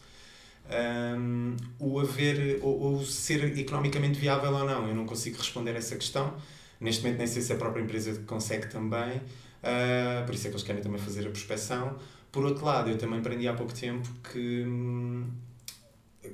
Um, 0.67 1.55
o 1.79 1.99
haver, 1.99 2.59
ou, 2.63 3.05
ser 3.05 3.55
economicamente 3.57 4.19
viável 4.19 4.51
ou 4.51 4.65
não, 4.65 4.87
eu 4.87 4.95
não 4.95 5.05
consigo 5.05 5.37
responder 5.37 5.75
essa 5.75 5.95
questão. 5.95 6.35
Neste 6.79 7.03
momento, 7.03 7.19
nem 7.19 7.27
sei 7.27 7.41
se 7.43 7.53
a 7.53 7.55
própria 7.55 7.83
empresa 7.83 8.19
consegue 8.25 8.67
também, 8.67 9.17
uh, 9.17 10.25
por 10.25 10.33
isso 10.33 10.47
é 10.47 10.49
que 10.49 10.55
eles 10.55 10.63
querem 10.63 10.81
também 10.81 10.99
fazer 10.99 11.27
a 11.27 11.29
prospecção. 11.29 11.97
Por 12.31 12.43
outro 12.43 12.65
lado, 12.65 12.89
eu 12.89 12.97
também 12.97 13.19
aprendi 13.19 13.47
há 13.47 13.53
pouco 13.53 13.73
tempo 13.73 14.09
que, 14.31 14.63
hum, 14.65 15.29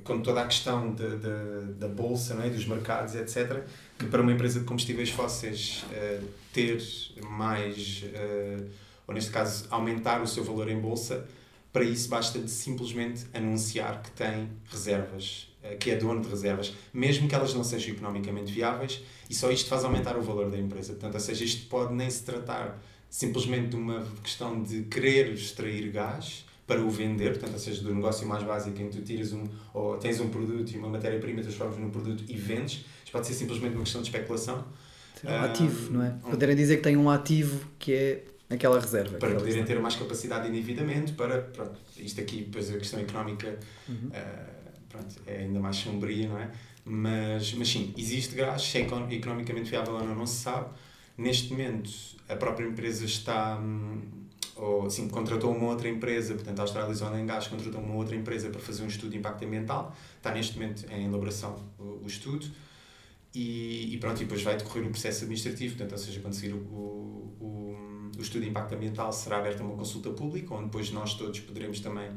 com 0.02 0.20
toda 0.22 0.40
a 0.40 0.46
questão 0.46 0.94
da, 0.94 1.08
da, 1.08 1.60
da 1.78 1.88
bolsa, 1.88 2.34
não 2.34 2.42
é? 2.42 2.48
dos 2.48 2.66
mercados, 2.66 3.14
etc., 3.14 3.62
que 4.04 4.10
para 4.10 4.22
uma 4.22 4.32
empresa 4.32 4.60
de 4.60 4.66
combustíveis 4.66 5.10
fósseis 5.10 5.84
uh, 5.90 6.24
ter 6.52 6.82
mais, 7.22 8.04
uh, 8.04 8.68
ou 9.06 9.14
neste 9.14 9.30
caso, 9.30 9.66
aumentar 9.70 10.20
o 10.22 10.26
seu 10.26 10.44
valor 10.44 10.68
em 10.68 10.78
bolsa, 10.78 11.26
para 11.72 11.84
isso 11.84 12.08
basta 12.08 12.38
de 12.38 12.50
simplesmente 12.50 13.24
anunciar 13.32 14.02
que 14.02 14.10
tem 14.10 14.48
reservas, 14.70 15.48
uh, 15.64 15.76
que 15.78 15.90
é 15.90 15.96
dono 15.96 16.20
de 16.20 16.28
reservas, 16.28 16.74
mesmo 16.92 17.28
que 17.28 17.34
elas 17.34 17.54
não 17.54 17.64
sejam 17.64 17.94
economicamente 17.94 18.52
viáveis, 18.52 19.00
e 19.30 19.34
só 19.34 19.50
isto 19.50 19.68
faz 19.68 19.84
aumentar 19.84 20.16
o 20.16 20.22
valor 20.22 20.50
da 20.50 20.58
empresa. 20.58 20.92
Portanto, 20.92 21.14
ou 21.14 21.20
seja, 21.20 21.44
isto 21.44 21.68
pode 21.68 21.94
nem 21.94 22.10
se 22.10 22.22
tratar 22.24 22.82
simplesmente 23.08 23.68
de 23.68 23.76
uma 23.76 24.06
questão 24.22 24.62
de 24.62 24.82
querer 24.82 25.32
extrair 25.32 25.90
gás, 25.90 26.44
para 26.66 26.80
o 26.80 26.88
vender, 26.88 27.30
portanto, 27.32 27.52
ou 27.52 27.58
seja, 27.58 27.82
do 27.82 27.94
negócio 27.94 28.26
mais 28.26 28.42
básico 28.42 28.80
em 28.80 28.88
que 28.88 28.96
tu 28.96 29.02
tiras 29.02 29.32
um, 29.32 29.44
ou 29.74 29.96
tens 29.98 30.20
um 30.20 30.28
produto 30.28 30.70
e 30.70 30.78
uma 30.78 30.88
matéria-prima, 30.88 31.42
transformas 31.42 31.76
num 31.76 31.90
produto 31.90 32.24
e 32.28 32.36
vendes, 32.36 32.84
isto 33.12 33.18
pode 33.18 33.26
ser 33.26 33.34
simplesmente 33.34 33.74
uma 33.74 33.84
questão 33.84 34.00
de 34.00 34.08
especulação. 34.08 34.64
Um 35.24 35.44
ativo, 35.44 35.92
não 35.92 36.02
é? 36.02 36.10
Poderem 36.30 36.56
dizer 36.56 36.78
que 36.78 36.82
tem 36.82 36.96
um 36.96 37.08
ativo 37.10 37.64
que 37.78 37.92
é 37.92 38.24
aquela 38.50 38.80
reserva. 38.80 39.18
Para 39.18 39.34
poderem 39.34 39.64
ter 39.64 39.78
mais 39.78 39.94
capacidade 39.94 40.44
de 40.44 40.50
endividamento, 40.50 41.12
para, 41.12 41.42
pronto, 41.42 41.78
isto 41.96 42.20
aqui, 42.20 42.42
depois 42.42 42.70
a 42.70 42.78
questão 42.78 42.98
económica 42.98 43.58
uhum. 43.88 44.08
uh, 44.08 44.80
pronto, 44.88 45.14
é 45.26 45.42
ainda 45.42 45.60
mais 45.60 45.76
sombria, 45.76 46.28
não 46.28 46.38
é? 46.38 46.50
Mas, 46.84 47.54
mas 47.54 47.68
sim, 47.68 47.94
existe 47.96 48.34
gás, 48.34 48.62
se 48.62 48.78
é 48.78 48.80
economicamente 48.80 49.70
viável 49.70 49.94
ou 49.94 50.04
não, 50.04 50.14
não 50.14 50.26
se 50.26 50.42
sabe. 50.42 50.70
Neste 51.16 51.52
momento, 51.52 51.90
a 52.28 52.34
própria 52.34 52.66
empresa 52.66 53.04
está. 53.04 53.58
Hum, 53.58 54.00
ou 54.56 54.86
assim, 54.86 55.08
contratou 55.08 55.54
uma 55.54 55.68
outra 55.68 55.88
empresa, 55.88 56.34
portanto, 56.34 56.58
a 56.58 56.62
Australia 56.62 56.94
Oil 57.10 57.26
Gas 57.26 57.48
contratou 57.48 57.80
uma 57.80 57.94
outra 57.94 58.14
empresa 58.14 58.50
para 58.50 58.60
fazer 58.60 58.82
um 58.82 58.86
estudo 58.86 59.10
de 59.10 59.18
impacto 59.18 59.44
ambiental. 59.44 59.94
Está 60.16 60.32
neste 60.32 60.58
momento 60.58 60.84
em 60.90 61.06
elaboração 61.06 61.58
o, 61.78 62.02
o 62.02 62.06
estudo. 62.06 62.46
E, 63.34 63.94
e, 63.94 63.98
pronto, 63.98 64.20
e 64.20 64.24
depois 64.24 64.42
vai 64.42 64.56
decorrer 64.56 64.86
o 64.86 64.90
processo 64.90 65.22
administrativo, 65.24 65.76
portanto, 65.76 65.92
ou 65.92 65.98
seja, 65.98 66.20
quando 66.20 66.34
seguir 66.34 66.52
o, 66.52 66.58
o, 66.58 68.10
o, 68.16 68.20
estudo 68.20 68.42
de 68.42 68.50
impacto 68.50 68.74
ambiental 68.74 69.10
será 69.12 69.38
aberta 69.38 69.62
uma 69.62 69.74
consulta 69.74 70.10
pública, 70.10 70.54
onde 70.54 70.66
depois 70.66 70.90
nós 70.90 71.14
todos 71.14 71.40
poderemos 71.40 71.80
também 71.80 72.10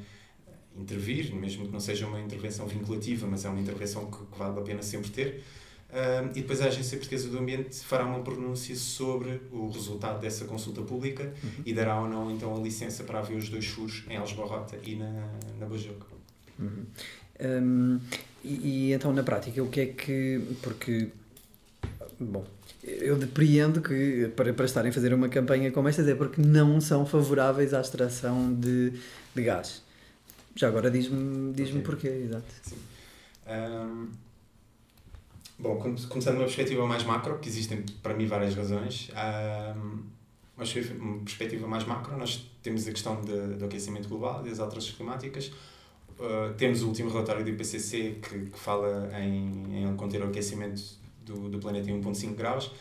intervir, 0.76 1.34
mesmo 1.34 1.66
que 1.66 1.72
não 1.72 1.80
seja 1.80 2.06
uma 2.06 2.20
intervenção 2.20 2.68
vinculativa, 2.68 3.26
mas 3.28 3.46
é 3.46 3.50
uma 3.50 3.62
intervenção 3.62 4.12
que, 4.12 4.18
que 4.26 4.38
vale 4.38 4.60
a 4.60 4.62
pena 4.62 4.82
sempre 4.82 5.10
ter. 5.10 5.44
Uh, 5.90 6.28
e 6.32 6.42
depois 6.42 6.60
a 6.62 6.66
Agência 6.66 6.98
Portuguesa 6.98 7.30
do 7.30 7.38
Ambiente 7.38 7.78
fará 7.78 8.06
uma 8.06 8.20
pronúncia 8.20 8.76
sobre 8.76 9.40
o 9.52 9.70
resultado 9.70 10.20
dessa 10.20 10.44
consulta 10.44 10.82
pública 10.82 11.34
uhum. 11.42 11.64
e 11.66 11.74
dará 11.74 12.02
ou 12.02 12.10
não 12.10 12.30
então 12.30 12.54
a 12.54 12.60
licença 12.60 13.06
para 13.06 13.20
haver 13.20 13.38
os 13.38 13.48
dois 13.48 13.66
furos 13.66 14.04
em 14.10 14.18
Algesbarrota 14.18 14.78
e 14.84 14.96
na, 14.96 15.32
na 15.58 15.66
Bajoca. 15.66 16.08
Uhum. 16.60 16.86
Um, 17.40 18.00
e, 18.46 18.90
e, 18.90 18.94
então 18.94 19.12
na 19.12 19.24
prática 19.24 19.62
o 19.64 19.70
que 19.70 19.82
é 19.82 19.86
que. 19.88 20.42
Porque. 20.62 21.10
Bom, 22.20 22.46
eu 22.84 23.18
depreendo 23.18 23.82
que 23.82 24.32
para, 24.36 24.54
para 24.54 24.66
estarem 24.66 24.90
a 24.90 24.94
fazer 24.94 25.14
uma 25.14 25.28
campanha 25.28 25.72
como 25.72 25.88
esta 25.88 26.02
é 26.04 26.16
porque 26.16 26.42
não 26.42 26.80
são 26.80 27.06
favoráveis 27.06 27.74
à 27.74 27.82
extração 27.82 28.54
de, 28.54 28.94
de 29.34 29.42
gás. 29.44 29.84
Já 30.56 30.68
agora 30.68 30.90
diz-me 30.90 31.52
diz, 31.54 31.72
-me, 31.72 31.82
porquê, 31.82 32.08
exato. 32.08 32.46
Sim. 32.62 32.78
Um, 33.48 34.08
bom, 35.60 35.78
começando 36.08 36.36
uma 36.36 36.46
perspectiva 36.46 36.86
mais 36.88 37.04
macro, 37.04 37.40
que 37.40 37.50
existem 37.50 37.84
para 38.02 38.14
mim 38.14 38.26
várias 38.26 38.56
razões. 38.56 39.12
Um, 39.12 40.04
uma 40.58 41.20
perspectiva 41.20 41.68
mais 41.68 41.84
macro, 41.84 42.18
nós 42.18 42.50
temos 42.64 42.88
a 42.88 42.92
questão 42.92 43.20
de, 43.22 43.58
do 43.58 43.66
aquecimento 43.66 44.08
global 44.08 44.46
e 44.46 44.50
das 44.50 44.60
alterações 44.60 44.96
climáticas. 44.96 45.52
Uh, 46.18 46.54
temos 46.56 46.82
o 46.82 46.88
último 46.88 47.10
relatório 47.10 47.44
do 47.44 47.50
IPCC 47.50 48.20
que, 48.22 48.50
que 48.50 48.58
fala 48.58 49.12
em, 49.20 49.84
em 49.84 49.96
conter 49.98 50.22
o 50.22 50.28
aquecimento 50.28 50.82
do, 51.26 51.50
do 51.50 51.60
planeta 51.60 51.92
em 51.92 52.02
1,5 52.02 52.36
graus 52.36 52.72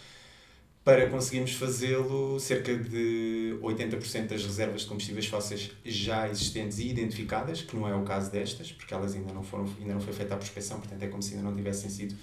para 0.84 1.08
conseguirmos 1.08 1.52
fazê-lo, 1.52 2.38
cerca 2.38 2.76
de 2.76 3.56
80% 3.62 4.26
das 4.26 4.44
reservas 4.44 4.82
de 4.82 4.86
combustíveis 4.86 5.26
fósseis 5.26 5.70
já 5.82 6.28
existentes 6.28 6.78
e 6.78 6.88
identificadas, 6.88 7.62
que 7.62 7.74
não 7.74 7.88
é 7.88 7.94
o 7.96 8.02
caso 8.02 8.30
destas, 8.30 8.70
porque 8.70 8.92
elas 8.92 9.14
ainda 9.14 9.32
não, 9.32 9.42
foram, 9.42 9.64
ainda 9.80 9.94
não 9.94 10.00
foi 10.00 10.12
feita 10.12 10.34
a 10.34 10.36
prospecção, 10.36 10.78
portanto 10.78 11.02
é 11.02 11.08
como 11.08 11.22
se 11.22 11.34
ainda 11.34 11.48
não 11.48 11.56
tivessem 11.56 11.88
sido 11.88 12.14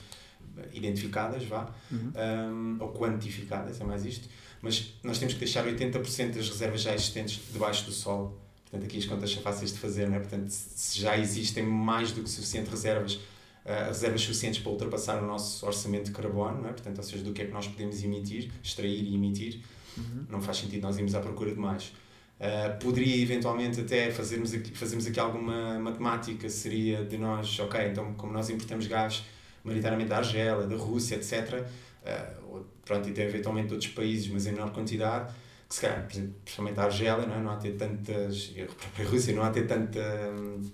identificadas, 0.72 1.44
vá, 1.46 1.74
uhum. 1.92 2.12
um, 2.16 2.78
ou 2.84 2.94
quantificadas, 2.94 3.82
é 3.82 3.84
mais 3.84 4.06
isto, 4.06 4.30
mas 4.62 4.94
nós 5.04 5.18
temos 5.18 5.34
que 5.34 5.40
deixar 5.40 5.66
80% 5.66 6.36
das 6.36 6.48
reservas 6.48 6.82
já 6.82 6.94
existentes 6.94 7.42
debaixo 7.52 7.86
do 7.86 7.92
solo. 7.92 8.40
Portanto, 8.72 8.90
aqui 8.90 8.98
as 8.98 9.06
contas 9.06 9.30
são 9.30 9.44
fáceis 9.44 9.74
de 9.74 9.80
fazer, 9.80 10.08
não 10.08 10.16
é? 10.16 10.20
Portanto, 10.20 10.50
se 10.50 11.00
já 11.00 11.18
existem 11.18 11.64
mais 11.64 12.14
do 12.14 12.24
que 12.24 12.30
suficiente 12.30 12.70
reservas 12.70 13.20
uh, 13.66 13.88
reservas 13.88 14.22
suficientes 14.22 14.60
para 14.60 14.72
ultrapassar 14.72 15.22
o 15.22 15.26
nosso 15.26 15.66
orçamento 15.66 16.06
de 16.06 16.12
carbono, 16.12 16.62
não 16.62 16.70
é? 16.70 16.74
portanto, 16.74 16.98
ou 16.98 17.04
seja, 17.04 17.24
do 17.24 17.34
que 17.34 17.42
é 17.42 17.46
que 17.46 17.52
nós 17.52 17.68
podemos 17.68 18.04
emitir, 18.04 18.52
extrair 18.64 19.04
e 19.04 19.16
emitir, 19.16 19.62
uhum. 19.98 20.26
não 20.30 20.42
faz 20.42 20.58
sentido 20.58 20.82
nós 20.82 20.98
irmos 20.98 21.16
à 21.16 21.20
procura 21.20 21.52
de 21.52 21.60
mais. 21.60 21.94
Uh, 22.40 22.80
poderia 22.80 23.22
eventualmente 23.22 23.82
até 23.82 24.10
fazermos 24.10 24.54
aqui, 24.54 24.72
fazermos 24.72 25.06
aqui 25.06 25.20
alguma 25.20 25.78
matemática, 25.80 26.50
seria 26.50 27.06
de 27.06 27.18
nós, 27.18 27.60
ok, 27.60 27.88
então 27.88 28.14
como 28.14 28.34
nós 28.34 28.50
importamos 28.50 28.88
gás 28.88 29.24
maioritariamente 29.64 30.10
da 30.10 30.18
Argélia, 30.18 30.66
da 30.66 30.76
Rússia, 30.76 31.16
etc., 31.16 31.62
uh, 31.62 32.46
ou, 32.52 32.66
pronto, 32.84 33.08
e 33.08 33.12
tem 33.12 33.26
eventualmente 33.26 33.68
de 33.68 33.74
outros 33.74 33.92
países, 33.92 34.28
mas 34.28 34.48
em 34.48 34.54
menor 34.54 34.72
quantidade, 34.72 35.32
que 35.72 35.76
se 35.76 35.82
calhar, 35.82 36.06
principalmente 36.06 36.80
a 36.82 36.84
Argélia, 36.84 37.26
não, 37.26 37.36
é? 37.36 37.40
não 37.40 37.52
há 37.52 37.56
de 37.56 37.72
ter 37.72 37.78
tantas, 37.78 38.54
a 38.62 38.66
própria 38.66 39.08
Rússia 39.08 39.34
não 39.34 39.42
há 39.42 39.48
de 39.48 39.62
ter 39.62 39.68
tanta, 39.68 40.02
hum, 40.38 40.70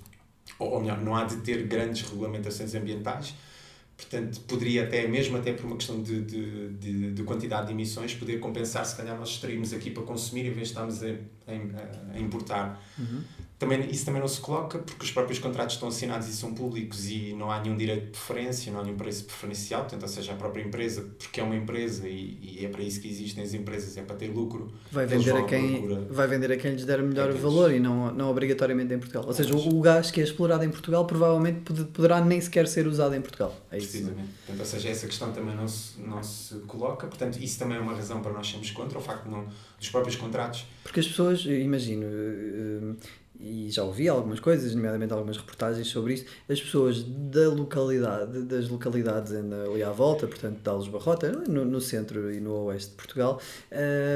ou 0.57 0.81
melhor, 0.81 0.99
não 1.01 1.15
há 1.15 1.23
de 1.23 1.37
ter 1.37 1.67
grandes 1.67 2.01
regulamentações 2.09 2.73
ambientais, 2.73 3.35
portanto, 3.95 4.41
poderia 4.47 4.85
até, 4.85 5.07
mesmo 5.07 5.37
até 5.37 5.53
por 5.53 5.67
uma 5.67 5.77
questão 5.77 6.01
de, 6.01 6.21
de, 6.23 6.69
de, 6.69 7.11
de 7.11 7.23
quantidade 7.23 7.67
de 7.67 7.73
emissões, 7.73 8.15
poder 8.15 8.39
compensar 8.39 8.83
se 8.87 8.97
calhar 8.97 9.15
nós 9.15 9.29
extraímos 9.29 9.71
aqui 9.71 9.91
para 9.91 10.01
consumir 10.01 10.47
em 10.47 10.51
vez 10.51 10.69
de 10.69 10.73
estarmos 10.73 11.03
a, 11.03 11.09
a, 11.09 12.15
a 12.15 12.19
importar. 12.19 12.83
Uhum 12.97 13.21
também, 13.59 13.89
isso 13.89 14.05
também 14.05 14.21
não 14.21 14.27
se 14.27 14.39
coloca 14.39 14.77
porque 14.77 15.03
os 15.03 15.11
próprios 15.11 15.39
contratos 15.39 15.75
estão 15.75 15.89
assinados 15.89 16.27
e 16.27 16.33
são 16.33 16.53
públicos 16.53 17.09
e 17.09 17.33
não 17.33 17.51
há 17.51 17.59
nenhum 17.59 17.75
direito 17.75 18.05
de 18.05 18.11
preferência, 18.11 18.71
não 18.71 18.81
há 18.81 18.83
nenhum 18.83 18.97
preço 18.97 19.25
preferencial, 19.25 19.81
portanto, 19.81 20.03
ou 20.03 20.07
seja, 20.07 20.33
a 20.33 20.35
própria 20.35 20.61
empresa, 20.61 21.09
porque 21.17 21.39
é 21.39 21.43
uma 21.43 21.55
empresa 21.55 22.07
e, 22.07 22.37
e 22.39 22.65
é 22.65 22.69
para 22.69 22.83
isso 22.83 23.01
que 23.01 23.07
existem 23.07 23.43
as 23.43 23.55
empresas, 23.55 23.97
é 23.97 24.03
para 24.03 24.15
ter 24.15 24.27
lucro. 24.27 24.71
Vai 24.91 25.07
vender, 25.07 25.35
a 25.35 25.43
quem, 25.43 25.87
vai 26.07 26.27
vender 26.27 26.51
a 26.51 26.57
quem 26.57 26.71
lhes 26.71 26.85
der 26.85 27.01
melhor 27.01 27.31
é 27.31 27.33
valor 27.33 27.73
e 27.73 27.79
não, 27.79 28.13
não 28.13 28.29
obrigatoriamente 28.29 28.93
em 28.93 28.99
Portugal. 28.99 29.23
Ou 29.25 29.33
seja, 29.33 29.55
o, 29.55 29.77
o 29.77 29.81
gás 29.81 30.11
que 30.11 30.21
é 30.21 30.23
explorado 30.23 30.63
em 30.63 30.69
Portugal 30.69 31.05
provavelmente 31.05 31.73
poderá 31.85 32.21
nem 32.21 32.39
sequer 32.39 32.67
ser 32.67 32.85
usado 32.85 33.15
em 33.15 33.21
Portugal. 33.21 33.55
É 33.71 33.77
isso. 33.77 33.87
Precisamente. 33.87 34.29
Portanto, 34.45 34.59
ou 34.59 34.65
seja, 34.65 34.89
essa 34.89 35.07
questão 35.07 35.31
também 35.31 35.55
não 35.55 35.67
se, 35.67 35.99
não 35.99 36.21
se 36.21 36.55
coloca, 36.67 37.07
portanto, 37.07 37.37
isso 37.41 37.57
também 37.57 37.77
é 37.77 37.79
uma 37.79 37.95
razão 37.95 38.21
para 38.21 38.31
nós 38.31 38.47
sermos 38.47 38.69
contra 38.69 38.99
o 38.99 39.01
facto 39.01 39.23
de 39.23 39.31
não, 39.31 39.47
dos 39.79 39.89
próprios 39.89 40.15
contratos. 40.15 40.65
Porque 40.83 40.99
as 40.99 41.07
pessoas, 41.07 41.43
imagino, 41.45 42.05
eh, 42.05 43.17
e 43.39 43.69
já 43.69 43.83
ouvi 43.83 44.09
algumas 44.09 44.39
coisas, 44.39 44.73
nomeadamente 44.73 45.13
algumas 45.13 45.37
reportagens 45.37 45.87
sobre 45.87 46.15
isso, 46.15 46.25
as 46.49 46.59
pessoas 46.59 47.03
da 47.03 47.49
localidade, 47.49 48.41
das 48.43 48.67
localidades 48.67 49.31
ali 49.33 49.83
à 49.83 49.91
volta, 49.91 50.25
portanto, 50.27 50.59
de 50.61 50.69
Alves 50.69 50.87
Barrota, 50.87 51.31
no, 51.47 51.63
no 51.63 51.79
centro 51.79 52.33
e 52.33 52.39
no 52.39 52.53
oeste 52.65 52.91
de 52.91 52.95
Portugal, 52.95 53.39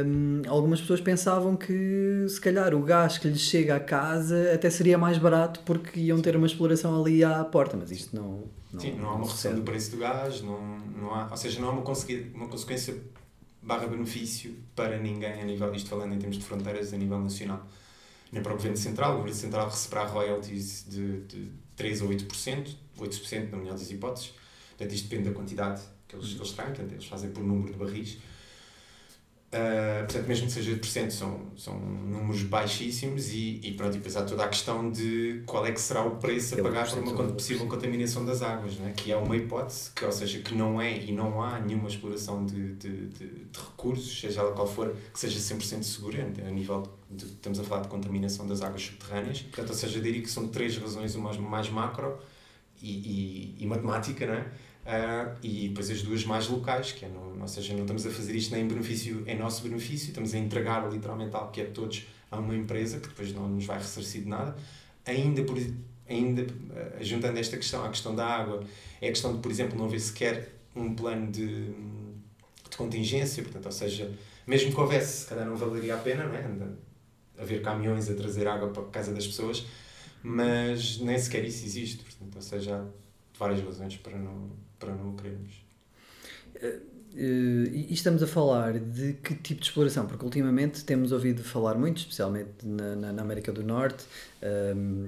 um, 0.06 0.42
algumas 0.48 0.82
pessoas 0.82 1.02
pensavam 1.02 1.56
que 1.56 2.26
se 2.28 2.42
calhar 2.42 2.74
o 2.74 2.82
gás 2.82 3.18
que 3.18 3.28
lhes 3.28 3.42
chega 3.42 3.76
à 3.76 3.80
casa 3.80 4.52
até 4.54 4.70
seria 4.70 4.98
mais 4.98 5.18
barato 5.18 5.60
porque 5.66 6.00
iam 6.00 6.20
ter 6.20 6.36
uma 6.36 6.48
exploração 6.48 7.00
ali 7.00 7.24
à 7.24 7.44
porta, 7.44 7.78
mas 7.78 7.92
isto 7.92 8.16
não. 8.16 8.44
não 8.74 8.80
Sim, 8.80 8.94
não 8.94 9.10
há 9.10 9.16
uma 9.16 9.26
redução 9.26 9.54
do 9.54 9.62
preço 9.62 9.92
do 9.92 9.98
gás, 9.98 10.42
não, 10.42 10.80
não 11.00 11.14
há, 11.14 11.28
ou 11.30 11.38
seja, 11.38 11.60
não 11.60 11.70
há 11.70 11.72
uma, 11.72 11.84
uma 12.34 12.48
consequência 12.48 12.96
barra 13.62 13.86
benefício 13.86 14.56
para 14.76 14.98
ninguém 14.98 15.40
a 15.40 15.46
nível, 15.46 15.72
isto 15.76 15.88
falando 15.88 16.16
em 16.16 16.18
termos 16.18 16.38
de 16.38 16.44
fronteiras 16.44 16.92
a 16.92 16.98
nível 16.98 17.20
nacional 17.20 17.68
nem 18.32 18.42
para 18.42 18.54
o 18.54 18.56
Governo 18.56 18.78
Central. 18.78 19.14
O 19.14 19.18
Governo 19.18 19.38
Central 19.38 19.70
receberá 19.70 20.06
royalties 20.06 20.86
de, 20.88 21.22
de 21.22 21.52
3 21.76 22.02
ou 22.02 22.10
8%, 22.10 22.76
8% 22.98 23.50
na 23.50 23.58
melhor 23.58 23.74
das 23.74 23.92
hipóteses. 23.92 24.34
Portanto, 24.70 24.94
isto 24.94 25.10
depende 25.10 25.30
da 25.30 25.36
quantidade 25.36 25.82
que 26.08 26.16
eles, 26.16 26.34
que 26.34 26.40
eles 26.40 26.52
têm, 26.52 26.66
portanto, 26.66 26.92
eles 26.94 27.06
fazem 27.06 27.32
por 27.32 27.44
número 27.44 27.74
de 27.74 27.80
barris. 27.80 28.18
Uh, 29.54 30.06
portanto, 30.06 30.28
mesmo 30.30 30.46
que 30.48 30.54
seja 30.54 30.74
de 30.74 30.80
porcento, 30.80 31.12
são, 31.12 31.52
são 31.58 31.78
números 31.78 32.42
baixíssimos 32.44 33.34
e, 33.34 33.60
e 33.62 33.74
pronto, 33.74 33.96
e 33.96 33.98
depois 33.98 34.16
há 34.16 34.24
toda 34.24 34.46
a 34.46 34.48
questão 34.48 34.90
de 34.90 35.44
qual 35.46 35.66
é 35.66 35.74
que 35.74 35.82
será 35.82 36.06
o 36.06 36.12
preço 36.12 36.58
a 36.58 36.64
pagar 36.64 36.90
por 36.90 37.00
uma 37.00 37.34
possível 37.34 37.68
contaminação 37.68 38.26
das 38.26 38.42
águas, 38.42 38.76
né? 38.78 38.94
que 38.96 39.12
é 39.12 39.18
uma 39.18 39.36
hipótese, 39.36 39.92
que, 39.92 40.06
ou 40.06 40.12
seja, 40.14 40.40
que 40.40 40.56
não 40.56 40.82
é 40.82 40.98
e 40.98 41.12
não 41.12 41.44
há 41.44 41.60
nenhuma 41.60 41.90
exploração 41.90 42.46
de, 42.46 42.76
de, 42.76 43.08
de, 43.08 43.28
de 43.28 43.60
recursos, 43.60 44.22
seja 44.22 44.40
ela 44.40 44.54
qual 44.54 44.66
for, 44.66 44.96
que 45.12 45.20
seja 45.20 45.38
100% 45.38 45.84
segura, 45.84 46.32
a 46.48 46.50
nível 46.50 46.88
de, 47.10 47.26
estamos 47.26 47.60
a 47.60 47.64
falar 47.66 47.82
de 47.82 47.90
contaminação 47.90 48.48
das 48.48 48.62
águas 48.62 48.84
subterrâneas, 48.84 49.42
portanto, 49.42 49.70
ou 49.72 49.76
seja, 49.76 50.00
diria 50.00 50.22
que 50.22 50.30
são 50.30 50.48
três 50.48 50.78
razões, 50.78 51.14
uma 51.16 51.34
mais 51.34 51.70
macro 51.70 52.18
e, 52.82 52.90
e, 52.90 53.56
e 53.60 53.68
matemática, 53.68 54.26
não 54.26 54.34
é? 54.34 54.46
Uh, 54.82 55.38
e 55.44 55.68
depois 55.68 55.92
as 55.92 56.02
duas 56.02 56.26
mais 56.26 56.48
locais, 56.48 56.92
que 56.92 57.06
é 57.06 57.08
não, 57.08 57.40
ou 57.40 57.48
seja, 57.48 57.74
não 57.74 57.82
estamos 57.82 58.06
a 58.06 58.10
fazer 58.10 58.36
isto 58.36 58.52
nem 58.54 58.64
em 58.64 58.68
benefício, 58.68 59.24
em 59.28 59.38
nosso 59.38 59.62
benefício, 59.62 60.10
estamos 60.10 60.34
a 60.34 60.38
entregar 60.40 60.92
literalmente 60.92 61.36
algo 61.36 61.52
que 61.52 61.62
é 61.62 61.66
de 61.66 61.72
todos 61.72 62.08
a 62.32 62.40
uma 62.40 62.56
empresa 62.56 63.00
que 63.00 63.08
depois 63.08 63.32
não 63.34 63.48
nos 63.48 63.66
vai 63.66 63.78
ressarcir 63.78 64.24
de 64.24 64.28
nada. 64.28 64.56
Ainda, 65.06 65.44
por, 65.44 65.58
ainda 66.10 66.42
uh, 66.42 67.04
juntando 67.04 67.38
esta 67.38 67.58
questão 67.58 67.86
à 67.86 67.90
questão 67.90 68.16
da 68.16 68.26
água, 68.26 68.64
é 69.00 69.08
a 69.08 69.12
questão 69.12 69.36
de, 69.36 69.40
por 69.40 69.52
exemplo, 69.52 69.78
não 69.78 69.86
haver 69.86 70.00
sequer 70.00 70.50
um 70.76 70.96
plano 70.96 71.32
de, 71.32 71.66
de 72.70 72.78
contingência, 72.78 73.44
portanto, 73.44 73.66
ou 73.68 73.72
seja, 73.72 74.12
mesmo 74.48 74.74
que 74.74 74.80
houvesse, 74.80 75.24
se 75.24 75.28
calhar 75.28 75.46
não 75.46 75.56
valeria 75.56 75.96
a 75.96 75.98
pena, 75.98 76.26
não 76.26 76.36
é? 76.36 76.44
haver 77.38 77.62
caminhões 77.62 78.10
a 78.10 78.14
trazer 78.14 78.48
água 78.48 78.70
para 78.70 78.84
a 78.84 78.86
casa 78.88 79.14
das 79.14 79.26
pessoas, 79.26 79.66
mas 80.24 81.00
nem 81.00 81.18
sequer 81.18 81.44
isso 81.44 81.66
existe, 81.66 82.04
portanto, 82.04 82.36
ou 82.36 82.42
seja, 82.42 82.78
há 82.78 83.38
várias 83.38 83.62
razões 83.64 83.98
para 83.98 84.18
não 84.18 84.50
para 84.82 84.96
não 84.96 85.12
o 85.12 85.16
querermos. 85.16 85.64
Eh, 87.16 87.88
e 87.90 87.94
estamos 87.94 88.24
a 88.24 88.28
falar 88.28 88.80
de 88.80 89.14
que 89.14 89.36
tipo 89.36 89.60
de 89.60 89.68
exploração? 89.68 90.06
Porque 90.06 90.24
ultimamente 90.24 90.84
temos 90.86 91.12
ouvido 91.12 91.44
falar 91.44 91.76
muito, 91.76 91.98
especialmente 91.98 92.50
na, 92.64 93.12
na 93.12 93.22
América 93.22 93.52
do 93.52 93.64
Norte, 93.64 94.06
ehm, 94.42 95.08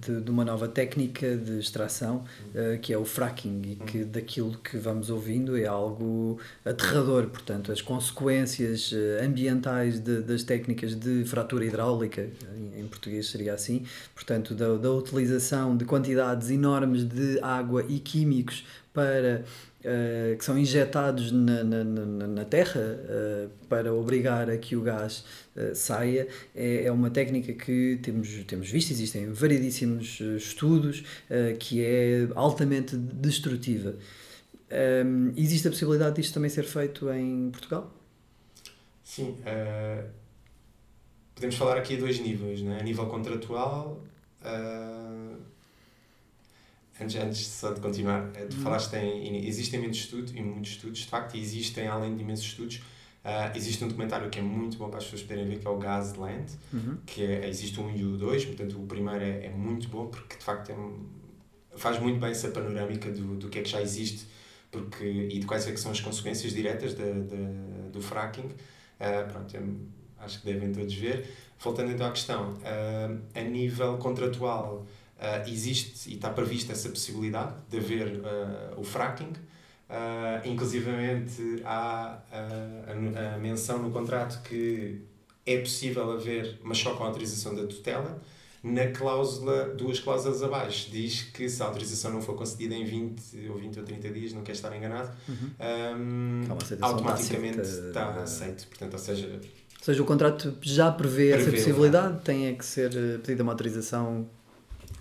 de, 0.00 0.20
de, 0.20 0.30
uma 0.30 0.44
nova 0.44 0.68
técnica 0.68 1.36
de 1.36 1.58
extração 1.58 2.24
uh, 2.54 2.78
que 2.80 2.92
é 2.92 2.98
o 2.98 3.04
fracking 3.04 3.62
e 3.64 3.76
que 3.76 4.04
daquilo 4.04 4.56
que 4.58 4.76
vamos 4.76 5.10
ouvindo 5.10 5.56
é 5.56 5.66
algo 5.66 6.38
aterrador. 6.64 7.26
Portanto, 7.26 7.72
as 7.72 7.82
consequências 7.82 8.92
eh, 8.92 9.24
ambientais 9.24 9.98
de, 9.98 10.20
das 10.20 10.44
técnicas 10.44 10.94
de 10.94 11.24
fratura 11.24 11.64
hidráulica, 11.64 12.28
em, 12.56 12.80
em 12.80 12.86
português 12.86 13.28
seria 13.28 13.54
assim, 13.54 13.84
portanto, 14.14 14.54
da, 14.54 14.76
da 14.76 14.92
utilização 14.92 15.76
de 15.76 15.84
quantidades 15.84 16.50
enormes 16.50 17.04
de 17.04 17.40
água 17.40 17.84
e 17.88 17.98
químicos 17.98 18.64
para 18.98 19.44
uh, 19.80 20.36
que 20.36 20.44
são 20.44 20.58
injetados 20.58 21.30
na, 21.32 21.62
na, 21.64 21.84
na, 21.84 22.26
na 22.26 22.44
terra 22.44 22.80
uh, 22.80 23.50
para 23.68 23.92
obrigar 23.92 24.50
a 24.50 24.56
que 24.56 24.76
o 24.76 24.82
gás 24.82 25.24
uh, 25.56 25.74
saia 25.74 26.28
é, 26.54 26.84
é 26.84 26.92
uma 26.92 27.10
técnica 27.10 27.52
que 27.52 27.98
temos, 28.02 28.28
temos 28.46 28.70
visto, 28.70 28.90
existem 28.90 29.32
variedíssimos 29.32 30.20
estudos, 30.36 31.04
que 31.58 31.84
é 31.84 32.28
altamente 32.34 32.96
destrutiva. 32.96 33.94
Um, 34.70 35.28
ehm, 35.28 35.32
existe 35.36 35.66
a 35.66 35.70
possibilidade 35.70 36.16
disto 36.16 36.34
também 36.34 36.50
ser 36.50 36.64
feito 36.64 37.10
em 37.10 37.50
Portugal? 37.50 37.92
Sim. 39.02 39.36
podemos 41.34 41.56
falar 41.56 41.78
aqui 41.78 41.96
a 41.96 42.00
dois 42.00 42.20
níveis, 42.20 42.60
né? 42.60 42.78
a 42.78 42.82
nível 42.82 43.06
contratual 43.06 44.02
antes, 47.00 47.16
antes 47.16 47.46
só 47.46 47.72
de 47.72 47.80
continuar, 47.80 48.30
eh, 48.34 48.46
tu 48.46 48.56
uhum. 48.56 48.62
falaste 48.62 48.94
em. 48.94 49.46
Existem 49.46 49.80
muitos 49.80 50.00
estudos, 50.00 50.32
e 50.34 50.40
muitos 50.40 50.72
estudos, 50.72 51.00
de 51.00 51.06
facto, 51.06 51.36
existem, 51.36 51.86
além 51.86 52.14
de 52.14 52.22
imensos 52.22 52.46
estudos, 52.46 52.76
uh, 53.24 53.56
existe 53.56 53.84
um 53.84 53.88
documentário 53.88 54.28
que 54.30 54.38
é 54.38 54.42
muito 54.42 54.76
bom 54.78 54.88
para 54.88 54.98
as 54.98 55.04
pessoas 55.04 55.22
poderem 55.22 55.46
ver, 55.46 55.58
que 55.58 55.66
é 55.66 55.70
o 55.70 55.78
Gasland, 55.78 56.52
uhum. 56.72 56.98
que 57.06 57.22
é, 57.22 57.48
existe 57.48 57.80
um 57.80 57.90
e 57.90 58.04
o 58.04 58.16
dois, 58.16 58.44
portanto, 58.44 58.80
o 58.80 58.86
primeiro 58.86 59.22
é, 59.22 59.46
é 59.46 59.50
muito 59.50 59.88
bom, 59.88 60.06
porque 60.06 60.36
de 60.36 60.44
facto 60.44 60.70
é 60.70 60.74
faz 61.76 62.00
muito 62.00 62.18
bem 62.18 62.30
essa 62.30 62.48
panorâmica 62.48 63.08
do, 63.12 63.36
do 63.36 63.48
que 63.48 63.60
é 63.60 63.62
que 63.62 63.70
já 63.70 63.80
existe 63.80 64.26
porque, 64.70 65.04
e 65.04 65.38
de 65.38 65.46
quais 65.46 65.66
é 65.68 65.72
que 65.72 65.78
são 65.78 65.92
as 65.92 66.00
consequências 66.00 66.52
diretas 66.52 66.94
de 66.94 67.12
do 67.90 68.00
fracking. 68.00 68.42
Uh, 68.46 69.30
pronto, 69.30 69.56
é, 69.56 69.60
acho 70.24 70.40
que 70.40 70.46
devem 70.52 70.72
todos 70.72 70.94
ver. 70.94 71.26
Voltando 71.58 71.90
então 71.92 72.06
à 72.06 72.10
questão, 72.10 72.52
uh, 72.52 73.20
a 73.34 73.42
nível 73.42 73.96
contratual 73.98 74.86
Uh, 75.18 75.50
existe 75.50 76.10
e 76.10 76.14
está 76.14 76.30
prevista 76.30 76.70
essa 76.70 76.88
possibilidade 76.88 77.52
de 77.68 77.78
haver 77.78 78.20
uh, 78.20 78.80
o 78.80 78.84
fracking. 78.84 79.32
Uh, 79.90 80.46
inclusivamente 80.46 81.60
há 81.64 82.20
a, 82.30 83.34
a, 83.34 83.38
menção 83.38 83.82
no 83.82 83.90
contrato 83.90 84.40
que 84.42 85.00
é 85.44 85.58
possível 85.58 86.12
haver, 86.12 86.60
mas 86.62 86.78
só 86.78 86.94
com 86.94 87.02
a 87.02 87.08
autorização 87.08 87.52
da 87.52 87.66
tutela. 87.66 88.22
Na 88.62 88.88
cláusula, 88.88 89.70
duas 89.74 89.98
cláusulas 89.98 90.42
abaixo, 90.42 90.88
diz 90.90 91.22
que 91.22 91.48
se 91.48 91.62
a 91.62 91.66
autorização 91.66 92.12
não 92.12 92.22
for 92.22 92.36
concedida 92.36 92.74
em 92.74 92.84
20 92.84 93.48
ou 93.48 93.56
20 93.56 93.78
ou 93.78 93.84
30 93.84 94.10
dias, 94.10 94.32
não 94.32 94.42
quer 94.42 94.52
estar 94.52 94.76
enganado, 94.76 95.10
uhum. 95.28 95.50
um, 95.96 96.44
automaticamente 96.80 97.60
está 97.60 98.10
aceito. 98.22 98.66
Portanto, 98.68 98.92
ou 98.92 98.98
seja, 98.98 99.26
ou 99.26 99.84
seja, 99.84 100.02
o 100.02 100.04
contrato 100.04 100.56
já 100.60 100.90
prevê, 100.90 101.30
prevê 101.30 101.42
essa 101.42 101.50
possibilidade, 101.50 102.20
tem 102.22 102.46
é 102.46 102.52
que 102.52 102.64
ser 102.64 102.90
pedida 103.20 103.42
uma 103.44 103.52
autorização 103.52 104.28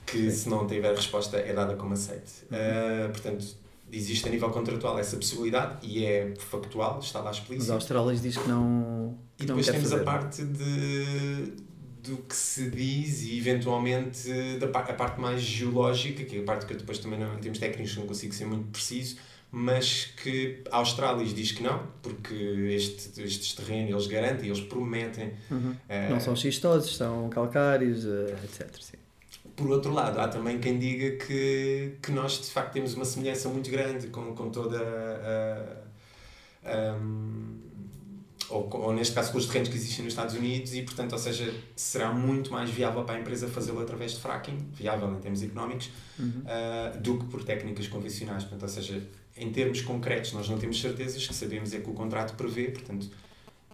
que 0.07 0.31
se 0.31 0.49
não 0.49 0.65
tiver 0.65 0.95
resposta 0.95 1.37
é 1.37 1.53
dada 1.53 1.75
como 1.75 1.93
aceite. 1.93 2.45
Uh, 2.45 3.09
portanto, 3.11 3.45
existe 3.91 4.27
a 4.27 4.31
nível 4.31 4.49
contratual 4.49 4.97
essa 4.97 5.17
possibilidade 5.17 5.85
e 5.85 6.03
é 6.03 6.33
factual, 6.37 6.99
está 6.99 7.19
lá 7.19 7.29
explícito. 7.29 7.59
Mas 7.59 7.69
a 7.69 7.73
Austrália 7.75 8.15
diz 8.15 8.37
que 8.37 8.47
não. 8.47 9.17
Que 9.37 9.43
e 9.43 9.47
depois 9.47 9.67
não 9.67 9.73
temos 9.73 9.89
fazer. 9.89 10.01
a 10.01 10.05
parte 10.05 10.43
de 10.43 11.67
do 12.03 12.17
que 12.17 12.35
se 12.35 12.69
diz 12.69 13.23
e 13.23 13.37
eventualmente 13.37 14.31
da 14.59 14.67
a 14.67 14.93
parte 14.93 15.19
mais 15.19 15.41
geológica, 15.41 16.23
que 16.23 16.37
é 16.37 16.39
a 16.39 16.43
parte 16.43 16.65
que 16.65 16.71
eu 16.71 16.77
depois 16.77 16.99
também 16.99 17.19
não, 17.19 17.35
em 17.35 17.39
termos 17.39 17.59
técnicos 17.59 17.97
não 17.97 18.07
consigo 18.07 18.33
ser 18.33 18.45
muito 18.45 18.69
preciso, 18.69 19.17
mas 19.51 20.05
que 20.05 20.63
a 20.71 20.77
Austrália 20.77 21.25
diz 21.25 21.51
que 21.51 21.61
não, 21.61 21.85
porque 22.01 22.33
este, 22.33 23.21
estes 23.21 23.53
terrenos 23.53 23.91
eles 23.91 24.07
garantem, 24.07 24.47
eles 24.47 24.61
prometem. 24.61 25.33
Uhum. 25.51 25.71
Uh, 25.71 26.09
não 26.11 26.19
são 26.21 26.33
xistosos, 26.33 26.95
são 26.95 27.29
calcários, 27.29 28.05
uh, 28.05 28.29
etc. 28.45 28.69
Sim. 28.79 28.97
Por 29.57 29.71
outro 29.71 29.91
lado, 29.91 30.19
há 30.19 30.27
também 30.27 30.59
quem 30.59 30.77
diga 30.77 31.25
que, 31.25 31.97
que 32.01 32.11
nós 32.11 32.39
de 32.39 32.51
facto 32.51 32.73
temos 32.73 32.93
uma 32.93 33.03
semelhança 33.03 33.49
muito 33.49 33.69
grande 33.71 34.07
com, 34.07 34.33
com 34.35 34.49
toda 34.49 34.77
a. 34.79 36.69
a, 36.69 36.91
a 36.93 36.97
ou, 38.49 38.69
ou 38.71 38.93
neste 38.93 39.13
caso 39.13 39.31
com 39.31 39.37
os 39.37 39.45
terrenos 39.45 39.69
que 39.69 39.75
existem 39.75 40.05
nos 40.05 40.13
Estados 40.13 40.35
Unidos 40.35 40.73
e 40.73 40.81
portanto, 40.83 41.11
ou 41.13 41.17
seja, 41.17 41.53
será 41.75 42.13
muito 42.13 42.51
mais 42.51 42.69
viável 42.69 43.03
para 43.03 43.15
a 43.15 43.19
empresa 43.19 43.47
fazê-lo 43.47 43.81
através 43.81 44.13
de 44.13 44.21
fracking, 44.21 44.57
viável 44.73 45.11
em 45.11 45.19
termos 45.19 45.43
económicos, 45.43 45.91
uhum. 46.17 46.43
uh, 46.45 46.97
do 47.01 47.17
que 47.17 47.25
por 47.25 47.43
técnicas 47.43 47.87
convencionais. 47.87 48.43
Portanto, 48.43 48.63
ou 48.63 48.69
seja, 48.69 49.05
em 49.35 49.51
termos 49.51 49.81
concretos 49.81 50.31
nós 50.33 50.47
não 50.47 50.57
temos 50.57 50.79
certezas, 50.79 51.27
que 51.27 51.33
sabemos 51.33 51.73
é 51.73 51.79
que 51.79 51.89
o 51.89 51.93
contrato 51.93 52.35
prevê, 52.35 52.69
portanto, 52.69 53.09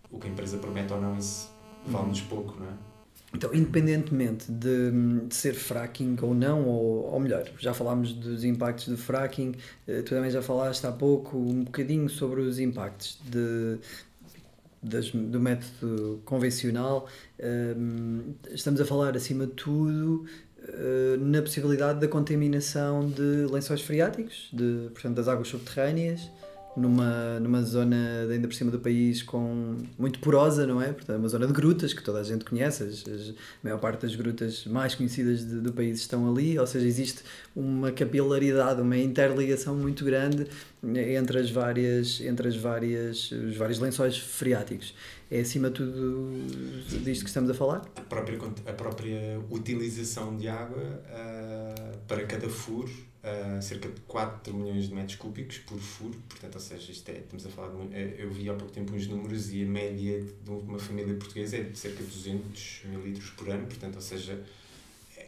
o 0.09 0.17
que 0.17 0.27
a 0.27 0.29
empresa 0.31 0.57
promete 0.57 0.91
ou 0.91 0.99
não, 0.99 1.17
isso 1.17 1.51
vale-nos 1.85 2.21
pouco, 2.21 2.59
não 2.59 2.67
é? 2.67 2.92
Então, 3.33 3.53
independentemente 3.53 4.51
de, 4.51 4.91
de, 5.27 5.35
ser 5.35 5.55
fracking 5.55 6.15
ou 6.21 6.35
não, 6.35 6.65
ou, 6.67 7.11
ou 7.11 7.19
melhor, 7.19 7.49
já 7.57 7.73
falámos 7.73 8.13
dos 8.13 8.43
impactos 8.43 8.87
do 8.87 8.97
fracking, 8.97 9.55
eh, 9.87 10.03
tu 10.03 10.13
também 10.13 10.29
já 10.29 10.41
falaste 10.41 10.85
há 10.85 10.91
pouco 10.91 11.37
um 11.37 11.63
bocadinho 11.63 12.07
sobre 12.09 12.41
os 12.41 12.59
impactos 12.59 13.19
de, 13.25 13.79
do 15.13 15.39
método 15.39 16.21
convencional. 16.23 17.07
Eh, 17.39 17.75
estamos 18.51 18.79
a 18.79 18.85
falar, 18.85 19.17
acima 19.17 19.47
de 19.47 19.53
tudo, 19.53 20.25
uh, 20.59 21.17
na 21.19 21.41
possibilidade 21.41 21.99
da 21.99 22.07
contaminação 22.07 23.09
de 23.09 23.47
lençóis 23.51 23.81
freáticos, 23.81 24.49
de, 24.53 24.89
portanto, 24.93 25.15
das 25.15 25.27
águas 25.27 25.47
subterrâneas 25.47 26.29
numa, 26.75 27.39
numa 27.39 27.61
zona 27.61 28.27
ainda 28.29 28.47
por 28.47 28.53
cima 28.53 28.71
do 28.71 28.79
país 28.79 29.21
com 29.21 29.77
muito 29.97 30.19
porosa, 30.19 30.65
não 30.65 30.81
é? 30.81 30.91
Portanto, 30.91 31.19
uma 31.19 31.29
zona 31.29 31.47
de 31.47 31.53
grutas 31.53 31.93
que 31.93 32.03
toda 32.03 32.19
a 32.19 32.23
gente 32.23 32.43
conhece, 32.43 32.83
as, 32.83 33.07
as 33.07 33.29
a 33.29 33.33
maior 33.63 33.79
parte 33.79 34.01
das 34.01 34.15
grutas 34.15 34.65
mais 34.65 34.95
conhecidas 34.95 35.45
de, 35.45 35.59
do 35.59 35.71
país 35.71 35.99
estão 35.99 36.29
ali, 36.29 36.57
ou 36.57 36.65
seja, 36.65 36.85
existe 36.85 37.23
uma 37.55 37.91
capilaridade, 37.91 38.81
uma 38.81 38.97
interligação 38.97 39.75
muito 39.75 40.03
grande 40.03 40.47
entre 40.83 41.39
as 41.39 41.49
várias, 41.49 42.19
entre 42.21 42.47
as 42.47 42.55
várias, 42.55 43.31
os 43.31 43.55
vários 43.55 43.79
lençóis 43.79 44.17
freáticos. 44.17 44.93
É 45.29 45.39
acima 45.39 45.69
de 45.69 45.75
tudo 45.75 46.33
disto 47.03 47.23
que 47.23 47.29
estamos 47.29 47.49
a 47.49 47.53
falar? 47.53 47.81
A 47.95 48.01
própria, 48.01 48.37
a 48.67 48.73
própria 48.73 49.39
utilização 49.49 50.35
de 50.37 50.47
água 50.47 50.81
uh, 50.81 51.97
para 52.07 52.23
cada 52.25 52.49
furo 52.49 52.91
uh, 53.23 53.61
cerca 53.61 53.89
de 53.89 54.01
4 54.01 54.53
milhões 54.53 54.89
de 54.89 54.93
metros 54.93 55.15
cúbicos 55.15 55.57
por 55.59 55.79
furo, 55.79 56.15
portanto, 56.27 56.55
ou 56.55 56.61
seja, 56.61 56.91
isto 56.91 57.09
é, 57.09 57.19
estamos 57.19 57.45
a 57.45 57.49
falar 57.49 57.69
de, 57.69 57.95
é, 57.95 58.15
eu 58.19 58.29
vi 58.29 58.49
há 58.49 58.53
pouco 58.53 58.73
tempo 58.73 58.93
uns 58.93 59.07
números 59.07 59.51
e 59.51 59.63
a 59.63 59.65
média 59.65 60.21
de 60.21 60.49
uma 60.49 60.79
família 60.79 61.13
portuguesa 61.15 61.57
é 61.57 61.63
de 61.63 61.77
cerca 61.77 62.03
de 62.03 62.09
200 62.09 62.81
mil 62.85 63.01
litros 63.01 63.29
por 63.31 63.49
ano, 63.49 63.65
portanto, 63.65 63.95
ou 63.95 64.01
seja, 64.01 64.39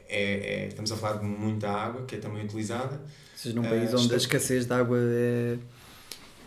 é, 0.08 0.64
é, 0.64 0.68
estamos 0.68 0.92
a 0.92 0.98
falar 0.98 1.20
de 1.20 1.26
muita 1.26 1.70
água 1.70 2.06
que 2.06 2.16
é 2.16 2.18
também 2.20 2.44
utilizada. 2.44 2.96
Ou 2.96 3.38
seja, 3.38 3.56
num 3.56 3.64
país 3.64 3.94
uh, 3.94 3.98
onde 3.98 4.14
a 4.14 4.18
escassez 4.18 4.66
de 4.66 4.74
água 4.74 4.98
é, 5.00 5.58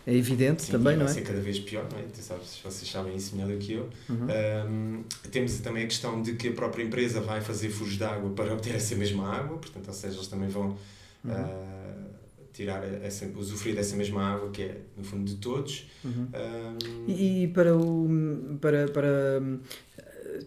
é 0.06 0.14
evidente 0.14 0.62
sim, 0.62 0.72
também, 0.72 0.96
não 0.96 1.02
é? 1.02 1.06
Vai 1.06 1.14
ser 1.14 1.22
cada 1.22 1.40
vez 1.40 1.58
pior, 1.58 1.86
não 1.90 1.98
é? 1.98 2.02
Tu 2.02 2.22
sabes, 2.22 2.60
vocês 2.62 2.90
sabem 2.90 3.16
isso 3.16 3.34
melhor 3.34 3.50
do 3.50 3.58
que 3.58 3.72
eu. 3.72 3.90
Uhum. 4.08 4.26
Um, 4.68 5.04
temos 5.30 5.58
também 5.58 5.84
a 5.84 5.86
questão 5.86 6.22
de 6.22 6.34
que 6.34 6.48
a 6.48 6.52
própria 6.52 6.84
empresa 6.84 7.20
vai 7.20 7.40
fazer 7.40 7.68
furos 7.68 7.96
de 7.96 8.04
água 8.04 8.30
para 8.30 8.52
obter 8.54 8.74
essa 8.74 8.94
mesma 8.94 9.28
água, 9.28 9.58
portanto, 9.58 9.88
ou 9.88 9.94
seja, 9.94 10.16
eles 10.16 10.28
também 10.28 10.48
vão 10.48 10.78
uhum. 11.34 11.44
uh, 11.44 11.68
tirar 12.52 12.82
essa, 13.02 13.26
usufruir 13.36 13.74
dessa 13.74 13.96
mesma 13.96 14.22
água 14.22 14.50
que 14.50 14.62
é 14.62 14.80
no 14.96 15.04
fundo 15.04 15.24
de 15.24 15.36
todos. 15.36 15.88
Uhum. 16.04 16.28
Um, 16.34 17.04
e, 17.06 17.44
e 17.44 17.48
para, 17.48 17.76
o, 17.76 18.08
para, 18.60 18.88
para, 18.88 19.42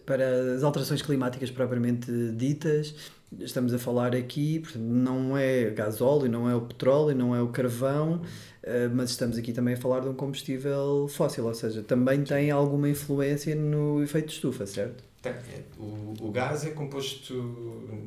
para 0.04 0.54
as 0.54 0.62
alterações 0.62 1.00
climáticas 1.02 1.50
propriamente 1.50 2.10
ditas, 2.36 2.94
estamos 3.40 3.72
a 3.72 3.78
falar 3.78 4.14
aqui, 4.14 4.58
portanto, 4.60 4.82
não 4.82 5.36
é 5.36 5.70
gasóleo, 5.70 6.30
não 6.30 6.48
é 6.48 6.54
o 6.54 6.60
petróleo, 6.60 7.16
não 7.16 7.34
é 7.34 7.40
o 7.40 7.48
carvão, 7.48 8.16
uh, 8.16 8.94
mas 8.94 9.10
estamos 9.10 9.38
aqui 9.38 9.52
também 9.52 9.74
a 9.74 9.76
falar 9.76 10.00
de 10.00 10.08
um 10.08 10.14
combustível 10.14 11.06
fóssil, 11.08 11.46
ou 11.46 11.54
seja, 11.54 11.82
também 11.82 12.22
tem 12.24 12.50
alguma 12.50 12.88
influência 12.88 13.54
no 13.54 14.02
efeito 14.02 14.28
de 14.28 14.34
estufa, 14.34 14.66
certo? 14.66 15.11
É, 15.24 15.62
o, 15.78 16.14
o 16.20 16.32
gás 16.32 16.64
é 16.64 16.70
composto, 16.70 17.32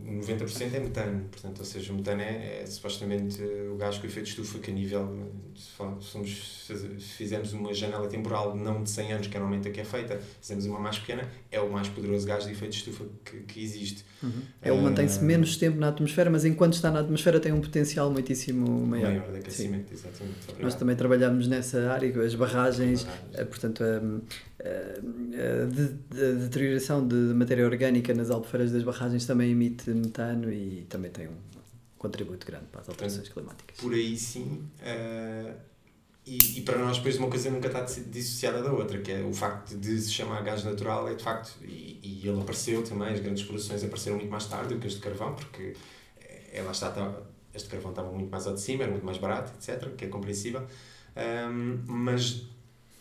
90% 0.06 0.74
é 0.74 0.80
metano, 0.80 1.30
portanto, 1.30 1.60
ou 1.60 1.66
seja, 1.66 1.94
o 1.94 1.96
metano 1.96 2.22
é, 2.22 2.62
é 2.62 2.66
supostamente 2.66 3.42
o 3.42 3.78
gás 3.78 3.98
com 3.98 4.06
efeito 4.06 4.26
de 4.26 4.32
estufa 4.32 4.60
que 4.60 4.70
a 4.70 4.74
nível, 4.74 5.32
somos, 5.54 6.70
fizemos 7.00 7.54
uma 7.54 7.74
janela 7.74 8.08
temporal 8.08 8.54
não 8.56 8.84
de 8.84 8.90
100 8.90 9.14
anos, 9.14 9.28
que 9.28 9.38
é 9.38 9.40
normalmente 9.40 9.70
a 9.70 9.72
que 9.72 9.80
é 9.80 9.86
feita, 9.86 10.22
fizemos 10.42 10.66
uma 10.66 10.80
mais 10.80 11.00
pequena, 11.00 11.30
é 11.50 11.60
o 11.62 11.72
mais 11.72 11.88
poderoso 11.88 12.28
gás 12.28 12.46
de 12.46 12.52
efeito 12.52 12.72
de 12.72 12.78
estufa 12.80 13.06
que, 13.24 13.38
que 13.44 13.64
existe. 13.64 14.04
Uhum. 14.26 14.42
Ele 14.64 14.78
uh, 14.78 14.82
mantém-se 14.82 15.24
menos 15.24 15.58
tempo 15.58 15.78
na 15.80 15.90
atmosfera, 15.90 16.30
mas 16.30 16.46
enquanto 16.46 16.74
está 16.74 16.92
na 16.92 17.00
atmosfera 17.00 17.40
tem 17.40 17.52
um 17.52 17.62
potencial 17.62 18.10
muitíssimo 18.12 18.86
maior. 18.86 19.12
Maior 19.12 19.32
de 19.32 19.38
aquecimento, 19.38 19.90
Sim. 19.90 19.94
exatamente. 19.94 20.38
Obrigado. 20.44 20.64
Nós 20.64 20.76
também 20.76 20.96
trabalhamos 20.96 21.48
nessa 21.48 21.92
área, 21.92 22.10
as 22.10 22.36
barragens, 22.36 23.04
barragens. 23.04 23.08
Eh, 23.34 23.46
portanto, 23.46 23.84
a, 23.84 23.88
a, 23.88 24.70
a, 24.70 26.32
a 26.32 26.34
deterioração 26.34 27.08
de 27.08 27.16
matéria 27.16 27.66
orgânica 27.66 28.14
nas 28.14 28.30
albufeiras 28.32 28.72
das 28.72 28.84
barragens 28.84 29.26
também 29.26 29.52
emite 29.52 29.90
metano 29.92 30.52
e 30.52 30.86
também 30.90 31.12
tem 31.12 31.28
um 31.28 31.36
contributo 31.98 32.46
grande 32.46 32.66
para 32.72 32.82
as 32.82 32.90
alterações 32.90 33.30
climáticas. 33.30 33.78
Por 33.78 33.94
aí 33.94 34.18
sim. 34.18 34.64
Uh, 34.82 35.75
e, 36.26 36.58
e, 36.58 36.62
para 36.62 36.80
nós, 36.80 36.98
depois, 36.98 37.18
uma 37.18 37.30
coisa 37.30 37.52
nunca 37.52 37.68
está 37.68 37.82
dissociada 37.82 38.64
da 38.64 38.72
outra, 38.72 39.00
que 39.00 39.12
é 39.12 39.24
o 39.24 39.34
facto 39.34 39.78
de 39.78 40.02
se 40.02 40.12
chamar 40.12 40.42
gás 40.44 40.64
natural, 40.64 41.08
é 41.08 41.14
de 41.14 41.24
facto, 41.24 41.56
e, 41.64 42.00
e 42.02 42.28
ele 42.28 42.42
apareceu 42.42 42.84
também, 42.84 43.10
as 43.10 43.20
grandes 43.20 43.44
produções 43.44 43.84
apareceram 43.84 44.18
muito 44.18 44.32
mais 44.32 44.46
tarde 44.48 44.74
do 44.74 44.80
que 44.80 44.88
as 44.88 44.94
de 44.94 45.00
carvão, 45.00 45.36
porque 45.36 45.76
é, 46.52 46.64
lá 46.64 46.72
está, 46.72 46.90
tá, 46.90 47.22
este 47.54 47.70
carvão 47.70 47.92
estava 47.92 48.12
muito 48.12 48.32
mais 48.32 48.48
ao 48.48 48.56
de 48.56 48.62
cima, 48.62 48.84
era 48.84 48.92
muito 48.92 49.06
mais 49.06 49.20
barato, 49.20 49.52
etc., 49.54 49.96
que 49.96 50.06
é 50.06 50.08
compreensível. 50.08 50.66
Um, 51.16 51.84
mas 51.86 52.42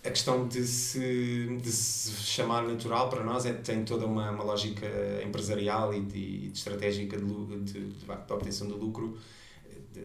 a 0.04 0.10
questão 0.10 0.46
de 0.46 0.62
se, 0.66 1.58
de 1.62 1.72
se 1.72 2.12
chamar 2.24 2.62
natural 2.64 3.08
para 3.08 3.24
nós 3.24 3.46
é, 3.46 3.54
tem 3.54 3.84
toda 3.84 4.04
uma, 4.04 4.30
uma 4.30 4.44
lógica 4.44 4.86
empresarial 5.24 5.94
e 5.94 6.02
de, 6.02 6.50
de 6.50 6.58
estratégica 6.58 7.16
de, 7.16 7.24
de, 7.24 7.88
de, 7.88 8.10
obtenção 8.10 8.66
de 8.66 8.74
lucro 8.74 9.18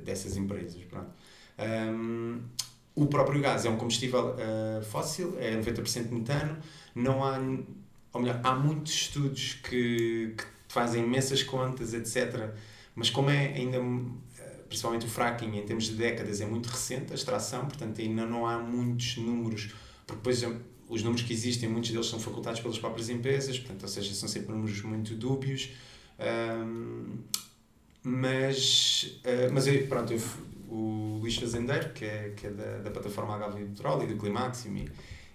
dessas 0.05 0.37
empresas. 0.37 0.81
Pronto. 0.83 1.09
Um, 1.59 2.41
o 3.03 3.07
próprio 3.07 3.41
gás 3.41 3.65
é 3.65 3.69
um 3.69 3.77
combustível 3.77 4.35
uh, 4.35 4.83
fóssil, 4.83 5.37
é 5.39 5.55
90% 5.55 6.09
metano, 6.09 6.57
não 6.93 7.23
há, 7.23 7.37
ou 8.13 8.21
melhor, 8.21 8.39
há 8.43 8.55
muitos 8.55 8.93
estudos 8.93 9.53
que, 9.63 10.33
que 10.37 10.43
fazem 10.67 11.03
imensas 11.03 11.43
contas, 11.43 11.93
etc. 11.93 12.51
Mas 12.95 13.09
como 13.09 13.29
é 13.29 13.53
ainda 13.53 13.79
principalmente 14.67 15.07
o 15.07 15.09
fracking, 15.09 15.57
em 15.57 15.65
termos 15.65 15.85
de 15.85 15.95
décadas, 15.95 16.41
é 16.41 16.45
muito 16.45 16.67
recente 16.67 17.11
a 17.11 17.15
extração, 17.15 17.65
portanto 17.65 17.99
ainda 18.01 18.23
não 18.23 18.45
há 18.45 18.59
muitos 18.59 19.17
números 19.17 19.73
porque 20.09 20.17
depois 20.17 20.43
os 20.89 21.03
números 21.03 21.21
que 21.21 21.31
existem, 21.31 21.69
muitos 21.69 21.91
deles 21.91 22.07
são 22.07 22.19
facultados 22.19 22.59
pelas 22.59 22.79
próprias 22.79 23.09
empresas, 23.09 23.59
portanto, 23.59 23.83
ou 23.83 23.87
seja, 23.87 24.13
são 24.15 24.27
sempre 24.27 24.51
números 24.51 24.81
muito 24.81 25.13
dúbios. 25.13 25.69
Um, 26.19 27.19
mas, 28.01 29.19
uh, 29.23 29.53
mas 29.53 29.67
eu, 29.67 29.85
pronto, 29.87 30.11
eu, 30.11 30.19
o 30.69 31.19
Luís 31.19 31.35
Fazendeiro, 31.35 31.89
que 31.93 32.05
é, 32.05 32.33
que 32.35 32.47
é 32.47 32.51
da, 32.51 32.77
da 32.77 32.91
plataforma 32.91 33.35
Agave 33.35 33.65
Petróleo 33.65 34.03
e 34.03 34.13
do 34.13 34.17
Climaxium, 34.17 34.77
e, 34.77 34.89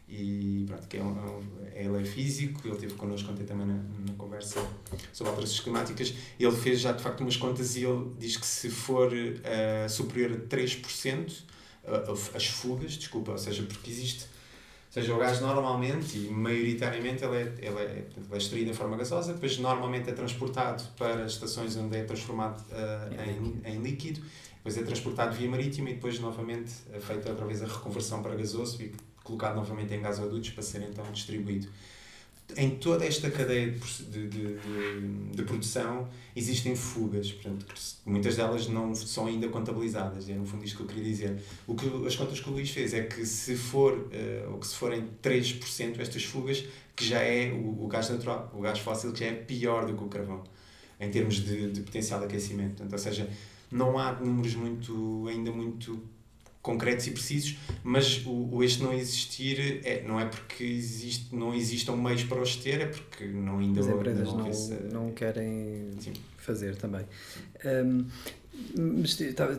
e 0.08 0.64
pronto, 0.66 0.86
que 0.86 0.96
é, 0.96 1.02
um, 1.02 1.42
é, 1.74 1.84
ele 1.84 2.00
é 2.00 2.04
físico, 2.04 2.60
ele 2.64 2.74
esteve 2.74 2.94
connosco 2.94 3.32
ontem 3.32 3.44
também 3.44 3.66
na, 3.66 3.74
na 3.74 4.14
conversa 4.16 4.64
sobre 5.12 5.30
alterações 5.30 5.60
climáticas, 5.60 6.14
ele 6.38 6.56
fez 6.56 6.80
já 6.80 6.92
de 6.92 7.02
facto 7.02 7.20
umas 7.20 7.36
contas 7.36 7.76
e 7.76 7.84
ele 7.84 8.12
diz 8.18 8.36
que 8.36 8.46
se 8.46 8.70
for 8.70 9.12
uh, 9.12 9.88
superior 9.88 10.32
a 10.32 10.36
3%, 10.36 11.30
uh, 11.30 12.36
as 12.36 12.46
fugas, 12.46 12.92
desculpa, 12.92 13.32
ou 13.32 13.38
seja, 13.38 13.62
porque 13.64 13.90
existe 13.90 14.26
seja, 14.94 15.12
o 15.12 15.18
gás 15.18 15.40
normalmente 15.40 16.16
e 16.16 16.30
maioritariamente 16.30 17.24
ele 17.24 17.36
é, 17.36 17.54
ele 17.58 17.78
é, 17.80 18.06
ele 18.16 18.26
é 18.30 18.36
extraído 18.36 18.70
em 18.70 18.74
forma 18.74 18.96
gasosa, 18.96 19.32
depois 19.32 19.58
normalmente 19.58 20.08
é 20.08 20.12
transportado 20.12 20.84
para 20.96 21.26
estações 21.26 21.76
onde 21.76 21.96
é 21.96 22.04
transformado 22.04 22.60
uh, 22.70 23.64
em, 23.66 23.72
em 23.72 23.82
líquido, 23.82 24.20
depois 24.64 24.78
é 24.78 24.82
transportado 24.82 25.36
via 25.36 25.48
marítima 25.48 25.90
e 25.90 25.94
depois 25.94 26.18
novamente 26.18 26.72
é 26.90 26.98
feita 26.98 27.28
outra 27.28 27.44
vez 27.44 27.62
a 27.62 27.66
reconversão 27.66 28.22
para 28.22 28.34
gasoso 28.34 28.82
e 28.82 28.92
colocado 29.22 29.56
novamente 29.56 29.92
em 29.92 30.00
gasodutos 30.00 30.50
para 30.50 30.62
ser 30.62 30.82
então 30.82 31.04
distribuído 31.12 31.68
em 32.56 32.70
toda 32.76 33.04
esta 33.04 33.30
cadeia 33.30 33.70
de, 33.70 33.78
de, 34.04 34.28
de, 34.28 34.58
de, 35.34 35.42
produção 35.44 36.08
existem 36.36 36.76
fugas, 36.76 37.32
portanto, 37.32 37.66
muitas 38.04 38.36
delas 38.36 38.68
não 38.68 38.94
são 38.94 39.26
ainda 39.26 39.48
contabilizadas, 39.48 40.28
é 40.28 40.34
no 40.34 40.44
fundo 40.44 40.64
isto 40.64 40.76
que 40.76 40.82
eu 40.82 40.86
queria 40.86 41.04
dizer. 41.04 41.42
O 41.66 41.74
que, 41.74 41.86
as 42.06 42.14
contas 42.14 42.40
que 42.40 42.48
o 42.48 42.52
Luís 42.52 42.70
fez 42.70 42.92
é 42.92 43.02
que 43.02 43.24
se 43.24 43.56
for, 43.56 43.94
uh, 43.94 44.52
ou 44.52 44.58
que 44.58 44.66
se 44.66 44.74
forem 44.74 45.08
3% 45.22 45.98
estas 45.98 46.24
fugas, 46.24 46.64
que 46.94 47.04
já 47.04 47.20
é 47.20 47.50
o, 47.50 47.84
o 47.84 47.88
gás 47.88 48.10
natural, 48.10 48.52
o 48.54 48.60
gás 48.60 48.78
fóssil, 48.78 49.12
que 49.12 49.20
já 49.20 49.26
é 49.26 49.32
pior 49.32 49.86
do 49.86 49.94
que 49.94 50.04
o 50.04 50.08
carvão, 50.08 50.44
em 51.04 51.10
termos 51.10 51.36
de, 51.36 51.70
de 51.70 51.80
potencial 51.82 52.20
de 52.20 52.26
aquecimento. 52.26 52.76
Portanto, 52.76 52.92
ou 52.92 52.98
seja, 52.98 53.28
não 53.70 53.98
há 53.98 54.12
números 54.12 54.54
muito, 54.54 55.26
ainda 55.28 55.50
muito 55.50 56.02
concretos 56.64 57.06
e 57.06 57.10
precisos, 57.10 57.58
mas 57.82 58.24
o, 58.24 58.48
o 58.54 58.64
este 58.64 58.82
não 58.82 58.92
existir 58.92 59.80
é, 59.84 60.02
não 60.02 60.18
é 60.18 60.24
porque 60.24 60.64
existe, 60.64 61.34
não 61.36 61.54
existam 61.54 61.94
meios 61.94 62.24
para 62.24 62.40
os 62.40 62.56
ter, 62.56 62.80
é 62.80 62.86
porque 62.86 63.26
não 63.26 63.58
ainda 63.58 63.80
As 63.80 63.86
empresas 63.86 64.28
não, 64.28 64.38
não, 64.38 64.48
esse... 64.48 64.72
não 64.90 65.12
querem 65.12 65.90
Sim. 66.00 66.14
fazer 66.38 66.74
também. 66.76 67.04
Um, 67.86 68.06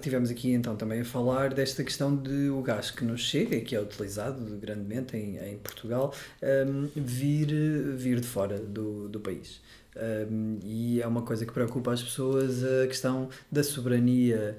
tivemos 0.02 0.32
aqui 0.32 0.52
então 0.52 0.76
também 0.76 1.02
a 1.02 1.06
falar 1.06 1.54
desta 1.54 1.84
questão 1.84 2.16
de 2.16 2.50
o 2.50 2.62
gás 2.62 2.90
que 2.90 3.04
nos 3.04 3.22
chega 3.22 3.56
e 3.56 3.62
que 3.62 3.76
é 3.76 3.82
utilizado 3.82 4.44
grandemente 4.58 5.16
em, 5.16 5.38
em 5.38 5.58
Portugal 5.58 6.14
um, 6.42 6.90
vir, 6.96 7.48
vir 7.96 8.20
de 8.20 8.28
fora 8.28 8.58
do, 8.58 9.10
do 9.10 9.20
país. 9.20 9.62
Um, 9.96 10.60
e 10.64 11.02
é 11.02 11.08
uma 11.08 11.22
coisa 11.22 11.46
que 11.46 11.54
preocupa 11.54 11.94
as 11.94 12.04
pessoas 12.04 12.64
a 12.64 12.88
questão 12.88 13.30
da 13.50 13.64
soberania 13.64 14.58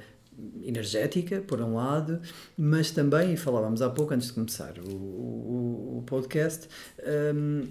energética, 0.63 1.41
por 1.41 1.61
um 1.61 1.75
lado, 1.75 2.21
mas 2.57 2.91
também, 2.91 3.35
e 3.35 3.37
falávamos 3.37 3.83
há 3.83 3.91
pouco 3.91 4.15
antes 4.15 4.29
de 4.29 4.35
começar 4.35 4.75
o, 4.79 4.93
o, 4.93 5.99
o 5.99 6.03
podcast, 6.07 6.69
um, 7.35 7.67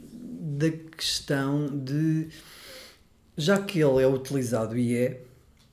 da 0.57 0.71
questão 0.71 1.67
de, 1.67 2.29
já 3.37 3.61
que 3.61 3.79
ele 3.79 4.01
é 4.01 4.07
utilizado 4.07 4.77
e 4.77 4.95
é, 4.95 5.21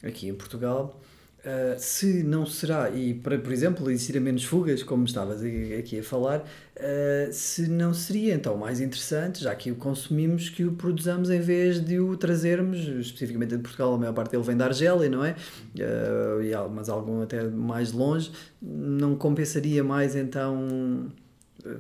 aqui 0.03 0.29
em 0.29 0.35
Portugal, 0.35 1.02
Uh, 1.45 1.75
se 1.77 2.23
não 2.23 2.47
será, 2.47 2.89
e 2.91 3.15
para, 3.15 3.37
por 3.37 3.53
exemplo, 3.53 3.91
existir 3.91 4.21
menos 4.21 4.45
fugas, 4.45 4.85
como 4.85 5.05
estavas 5.05 5.43
aqui 5.77 5.99
a 5.99 6.03
falar, 6.03 6.39
uh, 6.41 7.33
se 7.33 7.69
não 7.69 7.93
seria 7.93 8.33
então 8.35 8.57
mais 8.57 8.81
interessante, 8.81 9.43
já 9.43 9.53
que 9.53 9.73
o 9.73 9.75
consumimos, 9.75 10.49
que 10.49 10.65
o 10.65 10.71
produzamos 10.75 11.31
em 11.31 11.41
vez 11.41 11.85
de 11.85 11.99
o 11.99 12.17
trazermos, 12.17 12.79
especificamente 12.79 13.57
de 13.57 13.59
Portugal, 13.59 13.93
a 13.93 13.99
maior 13.99 14.13
parte 14.13 14.31
dele 14.31 14.45
vem 14.45 14.57
da 14.57 14.67
Argélia, 14.67 15.09
não 15.09 15.25
é? 15.25 15.35
Uh, 15.75 16.71
mas 16.71 16.89
algum 16.89 17.23
até 17.23 17.43
mais 17.43 17.91
longe, 17.91 18.31
não 18.61 19.17
compensaria 19.17 19.83
mais 19.83 20.15
então 20.15 21.11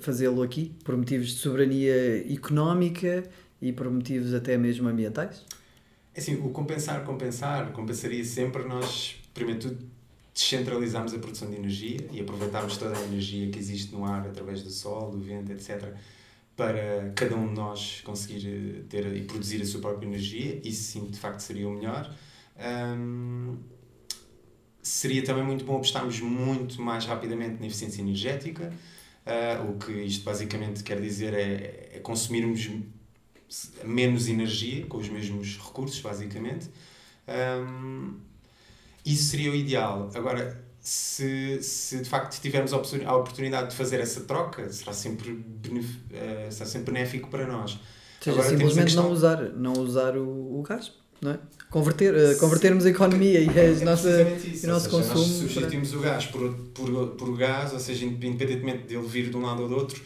fazê-lo 0.00 0.42
aqui, 0.42 0.72
por 0.82 0.96
motivos 0.96 1.28
de 1.28 1.34
soberania 1.34 2.32
económica 2.32 3.22
e 3.60 3.72
por 3.72 3.88
motivos 3.88 4.34
até 4.34 4.58
mesmo 4.58 4.88
ambientais? 4.88 5.44
É 6.12 6.18
assim, 6.20 6.34
o 6.34 6.50
compensar, 6.50 7.04
compensar, 7.04 7.70
compensaria 7.70 8.24
sempre 8.24 8.64
nós 8.64 9.21
primeiro 9.34 9.60
tudo, 9.60 9.90
descentralizarmos 10.34 11.12
a 11.14 11.18
produção 11.18 11.50
de 11.50 11.56
energia 11.56 12.08
e 12.10 12.20
aproveitarmos 12.20 12.76
toda 12.76 12.96
a 12.96 13.02
energia 13.02 13.50
que 13.50 13.58
existe 13.58 13.92
no 13.92 14.04
ar 14.04 14.26
através 14.26 14.62
do 14.62 14.70
sol, 14.70 15.10
do 15.10 15.18
vento, 15.18 15.52
etc., 15.52 15.94
para 16.56 17.12
cada 17.14 17.34
um 17.34 17.48
de 17.48 17.54
nós 17.54 18.02
conseguir 18.02 18.46
eh, 18.46 18.82
ter 18.88 19.16
e 19.16 19.22
produzir 19.22 19.60
a 19.62 19.66
sua 19.66 19.80
própria 19.80 20.06
energia. 20.06 20.60
Isso 20.62 20.84
sim, 20.84 21.06
de 21.06 21.18
facto, 21.18 21.40
seria 21.40 21.66
o 21.66 21.72
melhor. 21.72 22.14
Um, 22.58 23.56
seria 24.82 25.24
também 25.24 25.44
muito 25.44 25.64
bom 25.64 25.76
apostarmos 25.76 26.20
muito 26.20 26.80
mais 26.80 27.06
rapidamente 27.06 27.58
na 27.58 27.66
eficiência 27.66 28.02
energética. 28.02 28.72
Uh, 29.24 29.70
o 29.70 29.78
que 29.78 29.92
isto 29.92 30.24
basicamente 30.24 30.82
quer 30.82 31.00
dizer 31.00 31.32
é, 31.32 31.90
é 31.94 32.00
consumirmos 32.00 32.68
menos 33.84 34.28
energia 34.28 34.84
com 34.86 34.98
os 34.98 35.08
mesmos 35.08 35.56
recursos, 35.56 36.00
basicamente. 36.00 36.68
Um, 37.28 38.18
isso 39.04 39.24
seria 39.30 39.50
o 39.50 39.54
ideal. 39.54 40.10
Agora, 40.14 40.62
se, 40.80 41.62
se 41.62 41.98
de 41.98 42.08
facto 42.08 42.40
tivermos 42.40 42.72
a 42.72 43.16
oportunidade 43.16 43.70
de 43.70 43.76
fazer 43.76 44.00
essa 44.00 44.22
troca, 44.22 44.70
será 44.72 44.92
sempre, 44.92 45.32
benef, 45.32 45.86
uh, 45.86 46.50
será 46.50 46.68
sempre 46.68 46.92
benéfico 46.92 47.30
para 47.30 47.46
nós. 47.46 47.78
Ou 48.26 48.32
seja, 48.34 48.48
simplesmente 48.48 48.84
questão... 48.84 49.04
não 49.04 49.12
usar, 49.12 49.42
não 49.50 49.72
usar 49.74 50.16
o, 50.16 50.58
o 50.58 50.62
gás, 50.62 50.92
não 51.20 51.32
é? 51.32 51.38
Converter, 51.70 52.14
uh, 52.14 52.38
convertermos 52.38 52.84
a 52.84 52.90
economia 52.90 53.40
e, 53.40 53.48
as 53.48 53.80
é 53.80 53.84
nossa, 53.84 54.08
o 54.08 54.66
nosso 54.66 54.84
seja, 54.84 54.90
consumo. 54.90 55.18
Nós 55.18 55.26
substituímos 55.26 55.88
para... 55.90 55.98
o 55.98 56.02
gás 56.02 56.26
por, 56.26 56.54
por, 56.74 57.06
por 57.10 57.36
gás, 57.36 57.72
ou 57.72 57.80
seja, 57.80 58.04
independentemente 58.04 58.86
dele 58.86 59.06
vir 59.06 59.30
de 59.30 59.36
um 59.36 59.42
lado 59.42 59.62
ou 59.62 59.68
do 59.68 59.76
outro, 59.76 60.02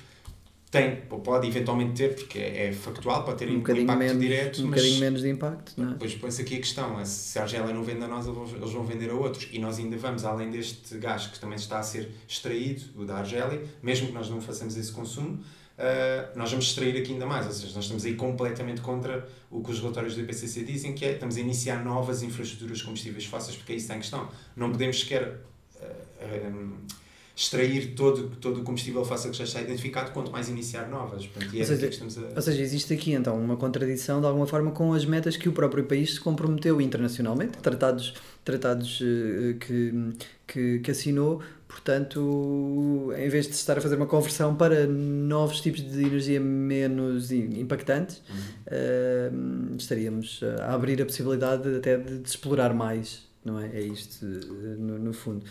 tem, 0.71 0.97
pode 0.97 1.47
eventualmente 1.47 1.93
ter, 1.95 2.15
porque 2.15 2.39
é, 2.39 2.67
é 2.67 2.73
factual, 2.73 3.25
pode 3.25 3.39
ter 3.39 3.49
um, 3.49 3.53
um 3.53 3.57
impacto 3.59 3.99
menos, 3.99 4.21
direto. 4.21 4.63
Um 4.63 4.67
bocadinho 4.67 5.01
menos 5.01 5.23
de 5.23 5.29
impacto, 5.29 5.73
não 5.77 5.91
é? 5.91 5.93
Depois 5.93 6.15
põe-se 6.17 6.43
aqui 6.43 6.57
a 6.57 6.59
questão: 6.59 6.99
é 7.01 7.05
se 7.05 7.39
a 7.39 7.43
Argélia 7.43 7.73
não 7.73 7.85
vende 7.85 8.03
a 8.03 8.09
nós, 8.09 8.27
eles 8.27 8.73
vão 8.73 8.85
vender 8.85 9.11
a 9.11 9.15
outros. 9.15 9.49
E 9.53 9.61
nós 9.61 9.79
ainda 9.79 9.97
vamos, 9.97 10.25
além 10.25 10.51
deste 10.51 10.99
gás 10.99 11.29
que 11.29 11.39
também 11.39 11.57
está 11.57 11.79
a 11.79 11.83
ser 11.85 12.11
extraído, 12.29 12.83
o 12.97 13.05
da 13.05 13.19
Argélia, 13.19 13.63
mesmo 13.81 14.09
que 14.09 14.13
nós 14.13 14.29
não 14.29 14.41
façamos 14.41 14.77
esse 14.77 14.91
consumo, 14.91 15.35
uh, 15.35 16.37
nós 16.37 16.51
vamos 16.51 16.67
extrair 16.67 17.01
aqui 17.01 17.13
ainda 17.13 17.27
mais. 17.27 17.47
Ou 17.47 17.53
seja, 17.53 17.73
nós 17.73 17.85
estamos 17.85 18.05
aí 18.05 18.17
completamente 18.17 18.81
contra 18.81 19.29
o 19.49 19.63
que 19.63 19.71
os 19.71 19.79
relatórios 19.79 20.17
do 20.17 20.23
IPCC 20.23 20.65
dizem, 20.65 20.95
que 20.95 21.05
é 21.05 21.13
estamos 21.13 21.37
a 21.37 21.41
iniciar 21.41 21.85
novas 21.85 22.25
infraestruturas 22.25 22.83
combustíveis 22.83 23.25
fósseis, 23.25 23.57
porque 23.57 23.73
é 23.73 23.77
isso 23.77 23.87
que 23.87 23.93
está 23.93 23.97
em 23.97 24.01
questão. 24.01 24.29
Não 24.57 24.73
podemos 24.73 24.99
sequer. 24.99 25.39
Uh, 25.77 26.49
um, 26.49 27.06
extrair 27.37 27.95
todo, 27.95 28.31
todo 28.41 28.61
o 28.61 28.65
combustível 28.65 29.05
fóssil 29.05 29.31
que 29.31 29.37
já 29.37 29.45
está 29.45 29.61
identificado, 29.61 30.11
quanto 30.11 30.33
mais 30.33 30.49
iniciar 30.49 30.89
novas. 30.89 31.27
Portanto, 31.27 31.55
é 31.55 31.61
ou, 31.61 31.67
seja, 31.67 31.91
a... 32.33 32.37
ou 32.37 32.43
seja, 32.43 32.63
existe 32.63 32.95
aqui 32.95 33.13
então 33.13 33.39
uma 33.39 33.59
contradição 33.59 34.23
de 34.23 34.27
alguma 34.27 34.47
forma 34.47 34.71
com 34.71 34.95
as 34.95 35.05
metas 35.05 35.37
que 35.37 35.47
o 35.47 35.53
próprio 35.53 35.85
país 35.85 36.15
se 36.15 36.21
comprometeu 36.21 36.81
internacionalmente, 36.81 37.59
tratados, 37.59 38.15
tratados 38.43 39.03
uh, 39.03 39.55
que, 39.61 40.15
que, 40.47 40.79
que 40.79 40.91
assinou, 40.91 41.43
portanto, 41.69 43.13
em 43.19 43.29
vez 43.29 43.47
de 43.47 43.53
estar 43.53 43.77
a 43.77 43.83
fazer 43.83 43.97
uma 43.97 44.07
conversão 44.07 44.57
para 44.57 44.87
novos 44.87 45.61
tipos 45.61 45.83
de 45.83 46.07
energia 46.07 46.41
menos 46.41 47.31
impactantes, 47.31 48.23
uhum. 48.31 49.75
uh, 49.75 49.77
estaríamos 49.77 50.41
a 50.61 50.73
abrir 50.73 51.03
a 51.03 51.05
possibilidade 51.05 51.77
até 51.77 51.99
de, 51.99 52.21
de 52.21 52.29
explorar 52.31 52.73
mais 52.73 53.26
não 53.47 53.61
é? 53.61 53.69
É 53.69 53.81
isto, 53.81 54.27
no, 54.27 54.99
no 54.99 55.13
fundo. 55.13 55.45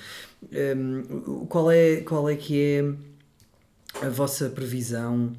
Um, 0.52 1.46
qual, 1.48 1.72
é, 1.72 2.02
qual 2.02 2.30
é 2.30 2.36
que 2.36 2.62
é 2.62 4.06
a 4.06 4.10
vossa 4.10 4.50
previsão 4.50 5.32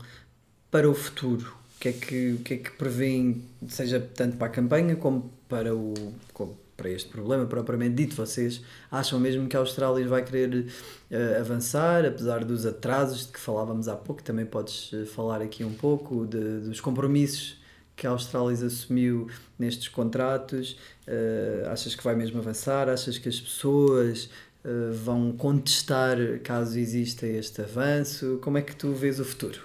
para 0.70 0.88
o 0.88 0.94
futuro? 0.94 1.54
O 1.76 1.78
que 1.78 1.88
é 1.88 1.92
que, 1.92 2.32
o 2.32 2.38
que, 2.38 2.54
é 2.54 2.56
que 2.56 2.70
prevêem, 2.72 3.44
seja 3.68 4.00
tanto 4.00 4.38
para 4.38 4.46
a 4.46 4.50
campanha 4.50 4.96
como 4.96 5.30
para, 5.46 5.74
o, 5.76 5.92
como 6.32 6.56
para 6.74 6.88
este 6.88 7.10
problema 7.10 7.44
propriamente 7.44 7.94
dito? 7.94 8.16
Vocês 8.16 8.62
acham 8.90 9.20
mesmo 9.20 9.46
que 9.46 9.56
a 9.56 9.60
Austrália 9.60 10.08
vai 10.08 10.24
querer 10.24 10.66
uh, 11.10 11.38
avançar, 11.40 12.06
apesar 12.06 12.42
dos 12.42 12.64
atrasos 12.64 13.26
de 13.26 13.32
que 13.32 13.38
falávamos 13.38 13.86
há 13.86 13.94
pouco? 13.94 14.22
Também 14.22 14.46
podes 14.46 14.90
eh, 14.94 15.04
falar 15.04 15.42
aqui 15.42 15.62
um 15.62 15.74
pouco 15.74 16.26
de, 16.26 16.60
dos 16.60 16.80
compromissos 16.80 17.58
que 17.96 18.06
a 18.06 18.10
Austrália 18.10 18.66
assumiu 18.66 19.28
nestes 19.58 19.88
contratos? 19.88 20.78
Uh, 21.08 21.68
achas 21.70 21.94
que 21.94 22.04
vai 22.04 22.14
mesmo 22.14 22.38
avançar? 22.38 22.88
Achas 22.90 23.16
que 23.16 23.28
as 23.28 23.40
pessoas 23.40 24.28
uh, 24.64 24.92
vão 24.92 25.32
contestar 25.32 26.18
caso 26.44 26.78
exista 26.78 27.26
este 27.26 27.62
avanço? 27.62 28.38
Como 28.42 28.58
é 28.58 28.62
que 28.62 28.76
tu 28.76 28.92
vês 28.92 29.18
o 29.18 29.24
futuro 29.24 29.60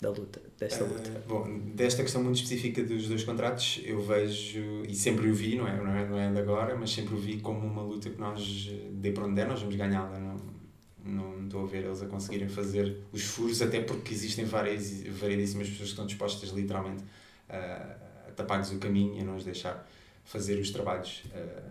da 0.00 0.10
luta, 0.10 0.42
desta 0.58 0.82
luta? 0.82 1.08
Uh, 1.08 1.28
bom, 1.28 1.60
desta 1.72 2.02
questão 2.02 2.20
muito 2.24 2.36
específica 2.36 2.82
dos 2.82 3.06
dois 3.06 3.22
contratos, 3.22 3.80
eu 3.84 4.02
vejo, 4.02 4.82
e 4.88 4.94
sempre 4.96 5.30
o 5.30 5.34
vi, 5.34 5.54
não 5.54 5.68
é, 5.68 5.76
não 5.76 5.94
é, 5.94 6.08
não 6.08 6.18
é 6.18 6.32
de 6.32 6.38
agora, 6.40 6.76
mas 6.76 6.92
sempre 6.92 7.14
o 7.14 7.18
vi 7.18 7.38
como 7.38 7.64
uma 7.64 7.82
luta 7.82 8.10
que 8.10 8.18
nós, 8.18 8.42
de 8.42 9.12
para 9.12 9.24
onde 9.24 9.36
der, 9.36 9.46
nós 9.46 9.60
vamos 9.60 9.76
ganhá-la. 9.76 10.18
Não, 10.18 10.52
não 11.04 11.44
estou 11.44 11.62
a 11.62 11.66
ver 11.66 11.84
eles 11.84 12.02
a 12.02 12.06
conseguirem 12.06 12.48
fazer 12.48 12.96
os 13.12 13.22
furos, 13.22 13.62
até 13.62 13.80
porque 13.80 14.12
existem 14.12 14.44
várias, 14.44 15.02
variedíssimas 15.06 15.68
pessoas 15.68 15.88
que 15.88 15.92
estão 15.92 16.06
dispostas 16.06 16.50
literalmente 16.50 17.02
a 17.52 18.32
tapar-lhes 18.34 18.70
o 18.70 18.78
caminho 18.78 19.18
e 19.18 19.20
a 19.20 19.24
não 19.24 19.36
os 19.36 19.44
deixar 19.44 19.86
fazer 20.24 20.58
os 20.58 20.70
trabalhos 20.70 21.22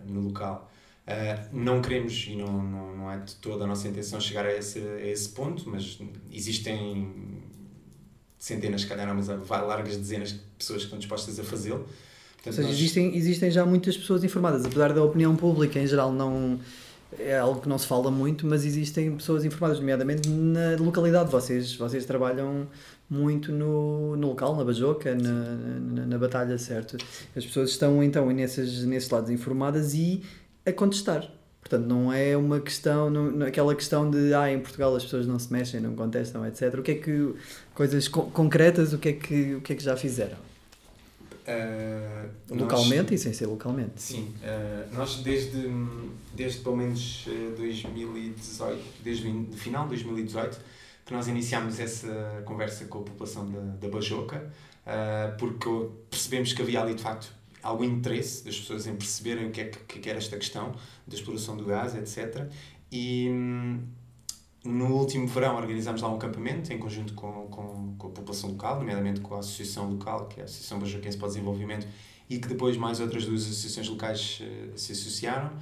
no 0.06 0.20
local. 0.20 0.70
Uh, 1.04 1.48
não 1.52 1.82
queremos 1.82 2.26
e 2.28 2.36
não, 2.36 2.62
não, 2.62 2.96
não 2.96 3.10
é 3.10 3.18
de 3.18 3.34
toda 3.36 3.64
a 3.64 3.66
nossa 3.66 3.88
intenção 3.88 4.20
chegar 4.20 4.46
a 4.46 4.56
esse, 4.56 4.78
a 4.78 5.04
esse 5.04 5.30
ponto, 5.30 5.68
mas 5.68 5.98
existem 6.30 7.42
centenas, 8.38 8.82
se 8.82 8.86
calhar, 8.86 9.12
mas 9.12 9.26
vai 9.26 9.66
largas 9.66 9.96
dezenas 9.96 10.32
de 10.32 10.38
pessoas 10.56 10.78
que 10.78 10.84
estão 10.84 10.98
dispostas 11.00 11.40
a 11.40 11.42
fazê-lo. 11.42 11.88
Ou 12.46 12.52
seja, 12.52 12.68
nós... 12.68 12.76
existem, 12.76 13.16
existem 13.16 13.50
já 13.50 13.66
muitas 13.66 13.96
pessoas 13.96 14.22
informadas, 14.22 14.64
apesar 14.64 14.92
da 14.92 15.02
opinião 15.02 15.34
pública 15.34 15.80
em 15.80 15.86
geral 15.88 16.12
não 16.12 16.60
é 17.18 17.36
algo 17.36 17.60
que 17.60 17.68
não 17.68 17.78
se 17.78 17.86
fala 17.86 18.10
muito, 18.10 18.46
mas 18.46 18.64
existem 18.64 19.14
pessoas 19.16 19.44
informadas, 19.44 19.80
nomeadamente 19.80 20.28
na 20.28 20.76
localidade. 20.78 21.30
Vocês, 21.30 21.74
vocês 21.74 22.06
trabalham 22.06 22.68
muito 23.12 23.52
no, 23.52 24.16
no 24.16 24.28
local, 24.28 24.56
na 24.56 24.64
Bajoca, 24.64 25.14
na, 25.14 25.30
na, 25.30 26.06
na, 26.06 26.18
batalha, 26.18 26.56
certo? 26.56 26.96
As 27.36 27.44
pessoas 27.44 27.70
estão 27.70 28.02
então 28.02 28.30
nesses, 28.30 28.84
nesses 28.84 29.10
lados 29.10 29.28
informadas 29.30 29.92
e 29.92 30.22
a 30.64 30.72
contestar. 30.72 31.30
Portanto, 31.60 31.86
não 31.86 32.10
é 32.10 32.34
uma 32.36 32.58
questão, 32.58 33.10
não, 33.10 33.46
aquela 33.46 33.74
questão 33.74 34.10
de 34.10 34.32
ah, 34.32 34.50
em 34.50 34.58
Portugal 34.58 34.96
as 34.96 35.04
pessoas 35.04 35.26
não 35.26 35.38
se 35.38 35.52
mexem, 35.52 35.78
não 35.78 35.94
contestam, 35.94 36.44
etc. 36.46 36.74
O 36.78 36.82
que 36.82 36.92
é 36.92 36.94
que, 36.94 37.34
coisas 37.74 38.08
co 38.08 38.22
concretas, 38.30 38.94
o 38.94 38.98
que 38.98 39.10
é 39.10 39.12
que, 39.12 39.54
o 39.56 39.60
que, 39.60 39.74
é 39.74 39.76
que 39.76 39.82
já 39.82 39.94
fizeram? 39.94 40.38
Uh, 41.42 42.54
localmente 42.54 43.12
nós, 43.12 43.20
e 43.20 43.24
sem 43.24 43.32
ser 43.32 43.46
localmente. 43.46 44.00
Sim, 44.00 44.32
uh, 44.42 44.94
nós 44.94 45.16
desde, 45.16 45.68
desde 46.34 46.60
pelo 46.60 46.76
menos 46.76 47.26
2018, 47.56 48.80
desde 49.04 49.28
o 49.28 49.56
final 49.56 49.84
de 49.84 49.90
2018, 49.90 50.58
que 51.04 51.12
nós 51.12 51.26
iniciámos 51.28 51.80
essa 51.80 52.42
conversa 52.44 52.84
com 52.86 52.98
a 52.98 53.02
população 53.02 53.50
da, 53.50 53.60
da 53.60 53.88
Bajoca, 53.88 54.50
uh, 54.86 55.36
porque 55.36 55.68
percebemos 56.10 56.52
que 56.52 56.62
havia 56.62 56.80
ali 56.80 56.94
de 56.94 57.02
facto 57.02 57.32
algum 57.62 57.84
interesse 57.84 58.44
das 58.44 58.58
pessoas 58.58 58.86
em 58.86 58.96
perceberem 58.96 59.46
o 59.46 59.50
que 59.50 59.60
é 59.60 59.64
que, 59.66 59.98
que 59.98 60.08
era 60.08 60.18
esta 60.18 60.36
questão 60.36 60.72
da 61.06 61.14
exploração 61.14 61.56
do 61.56 61.64
gás, 61.64 61.94
etc. 61.94 62.48
E 62.90 63.28
hum, 63.30 63.80
no 64.64 64.94
último 64.96 65.26
verão 65.26 65.56
organizámos 65.56 66.02
lá 66.02 66.08
um 66.08 66.16
acampamento 66.16 66.72
em 66.72 66.78
conjunto 66.78 67.14
com, 67.14 67.46
com, 67.48 67.94
com 67.96 68.06
a 68.08 68.10
população 68.10 68.50
local, 68.50 68.78
nomeadamente 68.78 69.20
com 69.20 69.34
a 69.34 69.38
associação 69.38 69.90
local, 69.90 70.26
que 70.26 70.40
é 70.40 70.42
a 70.42 70.44
Associação 70.44 70.78
Bajoquense 70.78 71.16
para 71.16 71.26
o 71.26 71.28
Desenvolvimento, 71.28 71.86
e 72.28 72.38
que 72.38 72.48
depois 72.48 72.76
mais 72.76 73.00
outras 73.00 73.26
duas 73.26 73.42
associações 73.42 73.88
locais 73.88 74.40
uh, 74.40 74.78
se 74.78 74.92
associaram. 74.92 75.52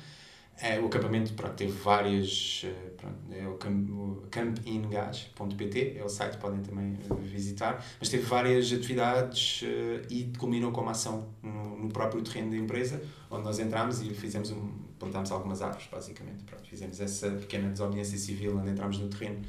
É, 0.62 0.78
o 0.78 0.86
acampamento 0.86 1.32
pronto, 1.32 1.54
teve 1.54 1.72
várias. 1.72 2.66
Eh, 2.66 2.90
pronto, 2.94 3.16
é 3.32 3.48
o, 3.48 3.54
camp, 3.54 3.88
campingas.pt, 4.30 5.96
é 5.96 6.04
o 6.04 6.08
site, 6.08 6.36
podem 6.36 6.60
também 6.60 6.98
eh, 7.10 7.14
visitar, 7.22 7.82
mas 7.98 8.10
teve 8.10 8.24
várias 8.24 8.70
atividades 8.70 9.62
uh, 9.62 10.06
e 10.10 10.30
culminou 10.36 10.70
com 10.70 10.82
uma 10.82 10.90
ação 10.90 11.30
no, 11.42 11.78
no, 11.78 11.88
próprio 11.88 12.20
terreno 12.20 12.50
da 12.50 12.58
empresa, 12.58 13.00
onde 13.30 13.42
nós 13.42 13.58
entramos 13.58 14.02
e 14.02 14.10
fizemos 14.10 14.50
um, 14.50 14.70
plantámos 14.98 15.30
algumas 15.30 15.62
árvores, 15.62 15.88
basicamente. 15.90 16.44
Pronto, 16.44 16.68
fizemos 16.68 17.00
essa 17.00 17.30
pequena 17.30 17.70
desobediência 17.70 18.18
civil 18.18 18.58
onde 18.58 18.68
entramos 18.68 18.98
no 18.98 19.08
terreno. 19.08 19.40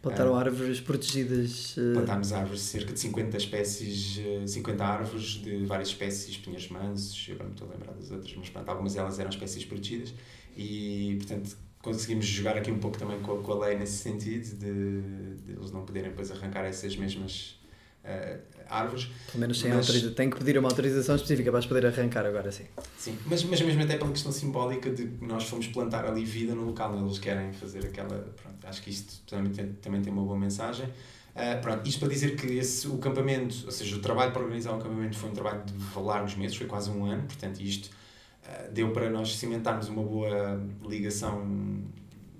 Plantaram 0.00 0.34
uh, 0.34 0.36
árvores 0.36 0.80
protegidas? 0.80 1.76
Uh... 1.76 1.94
Plantámos 1.94 2.32
árvores, 2.32 2.60
cerca 2.60 2.92
de 2.92 3.00
50 3.00 3.36
espécies, 3.36 4.20
50 4.46 4.84
árvores 4.84 5.24
de 5.42 5.64
várias 5.64 5.88
espécies, 5.88 6.36
pinheiros 6.36 6.68
mansos, 6.68 7.26
eu 7.28 7.36
não 7.38 7.46
me 7.46 7.50
estou 7.50 7.66
a 7.66 7.72
lembrar 7.72 7.92
das 7.92 8.12
outras, 8.12 8.36
mas 8.36 8.48
pronto, 8.50 8.68
algumas 8.68 8.94
delas 8.94 9.18
eram 9.18 9.30
espécies 9.30 9.64
protegidas 9.64 10.14
e, 10.56 11.16
portanto, 11.18 11.56
conseguimos 11.82 12.26
jogar 12.26 12.56
aqui 12.56 12.70
um 12.70 12.78
pouco 12.78 12.98
também 12.98 13.20
com, 13.20 13.38
a, 13.38 13.42
com 13.42 13.52
a 13.52 13.66
lei 13.66 13.78
nesse 13.78 13.98
sentido, 13.98 14.44
de, 14.56 15.42
de, 15.42 15.52
eles 15.52 15.70
não 15.70 15.84
poderem 15.84 16.10
depois 16.10 16.30
arrancar 16.30 16.64
essas 16.64 16.96
mesmas 16.96 17.58
uh, 18.04 18.38
árvores. 18.68 19.08
Pelo 19.26 19.40
menos 19.40 19.60
sem 19.60 19.70
mas, 19.70 19.78
autorização. 19.80 20.14
Tem 20.14 20.30
que 20.30 20.38
pedir 20.38 20.58
uma 20.58 20.68
autorização 20.68 21.16
específica 21.16 21.50
para 21.50 21.62
poder 21.62 21.86
arrancar 21.86 22.26
agora, 22.26 22.52
sim. 22.52 22.64
Sim, 22.98 23.16
mas, 23.26 23.42
mas 23.44 23.60
mesmo 23.62 23.82
até 23.82 23.96
pela 23.96 24.10
questão 24.10 24.32
simbólica 24.32 24.90
de 24.90 25.06
que 25.06 25.24
nós 25.24 25.44
fomos 25.44 25.66
plantar 25.68 26.04
ali 26.04 26.24
vida 26.24 26.54
no 26.54 26.64
local, 26.64 26.98
eles 26.98 27.18
querem 27.18 27.52
fazer 27.52 27.84
aquela. 27.86 28.18
Pronto, 28.42 28.66
acho 28.66 28.82
que 28.82 28.90
isto 28.90 29.22
também 29.26 29.52
tem, 29.52 29.72
também 29.74 30.02
tem 30.02 30.12
uma 30.12 30.22
boa 30.22 30.38
mensagem. 30.38 30.86
Uh, 30.86 31.60
pronto, 31.62 31.88
isto 31.88 32.00
para 32.00 32.08
dizer 32.08 32.36
que 32.36 32.46
esse, 32.58 32.88
o 32.88 32.96
acampamento, 32.96 33.64
ou 33.64 33.70
seja, 33.70 33.96
o 33.96 34.00
trabalho 34.00 34.32
para 34.32 34.42
organizar 34.42 34.72
o 34.72 34.74
acampamento 34.74 35.16
foi 35.16 35.30
um 35.30 35.32
trabalho 35.32 35.62
de 35.64 35.98
largos 35.98 36.34
meses, 36.34 36.56
foi 36.56 36.66
quase 36.66 36.90
um 36.90 37.04
ano, 37.06 37.22
portanto, 37.22 37.60
isto 37.60 37.88
deu 38.72 38.92
para 38.92 39.10
nós 39.10 39.36
cimentarmos 39.36 39.88
uma 39.88 40.02
boa 40.02 40.60
ligação 40.86 41.82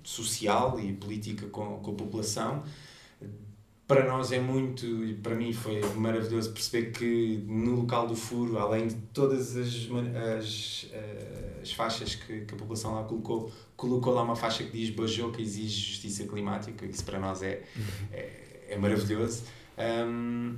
social 0.02 0.78
e 0.80 0.92
política 0.92 1.46
com, 1.46 1.78
com 1.78 1.90
a 1.90 1.94
população. 1.94 2.62
Para 3.86 4.06
nós 4.06 4.30
é 4.30 4.38
muito, 4.38 4.86
e 4.86 5.14
para 5.14 5.34
mim 5.34 5.52
foi 5.52 5.80
maravilhoso 5.96 6.52
perceber 6.52 6.92
que 6.92 7.42
no 7.46 7.80
local 7.80 8.06
do 8.06 8.14
furo, 8.14 8.56
além 8.56 8.86
de 8.86 8.94
todas 9.12 9.56
as, 9.56 9.88
as, 10.38 10.86
eh, 10.92 11.58
as 11.61 11.72
faixas 11.72 12.14
que, 12.14 12.42
que 12.42 12.54
a 12.54 12.56
população 12.56 12.94
lá 12.94 13.02
colocou, 13.02 13.50
colocou 13.76 14.14
lá 14.14 14.22
uma 14.22 14.36
faixa 14.36 14.62
que 14.62 14.70
diz 14.70 14.90
Bajou, 14.90 15.32
que 15.32 15.42
exige 15.42 15.90
justiça 15.90 16.24
climática, 16.24 16.86
isso 16.86 17.04
para 17.04 17.18
nós 17.18 17.42
é, 17.42 17.64
uhum. 17.74 17.82
é, 18.12 18.66
é 18.68 18.78
maravilhoso. 18.78 19.42
Um, 19.76 20.56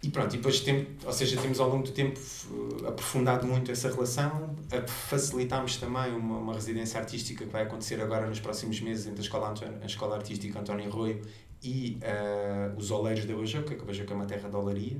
e 0.00 0.10
pronto, 0.10 0.32
e 0.34 0.36
depois 0.36 0.60
tem, 0.60 0.86
ou 1.04 1.12
seja, 1.12 1.40
temos 1.40 1.58
ao 1.58 1.68
longo 1.68 1.82
do 1.84 1.90
tempo 1.90 2.20
uh, 2.50 2.86
aprofundado 2.86 3.46
muito 3.46 3.72
essa 3.72 3.90
relação, 3.90 4.54
facilitámos 4.86 5.76
também 5.76 6.14
uma, 6.14 6.38
uma 6.38 6.54
residência 6.54 7.00
artística 7.00 7.44
que 7.44 7.50
vai 7.50 7.64
acontecer 7.64 8.00
agora 8.00 8.28
nos 8.28 8.38
próximos 8.38 8.80
meses 8.80 9.06
entre 9.06 9.20
a 9.20 9.24
Escola, 9.24 9.54
a 9.82 9.86
escola 9.86 10.16
Artística 10.16 10.58
António 10.60 10.88
Arroio 10.88 11.20
e 11.62 11.98
uh, 12.02 12.76
os 12.76 12.92
Oleiros 12.92 13.24
da 13.24 13.34
Bajoca, 13.34 13.74
que 13.74 13.82
a 13.82 13.84
Bajoca 13.84 14.12
é 14.12 14.16
uma 14.16 14.26
terra 14.26 14.48
de 14.48 14.54
olaria, 14.54 14.96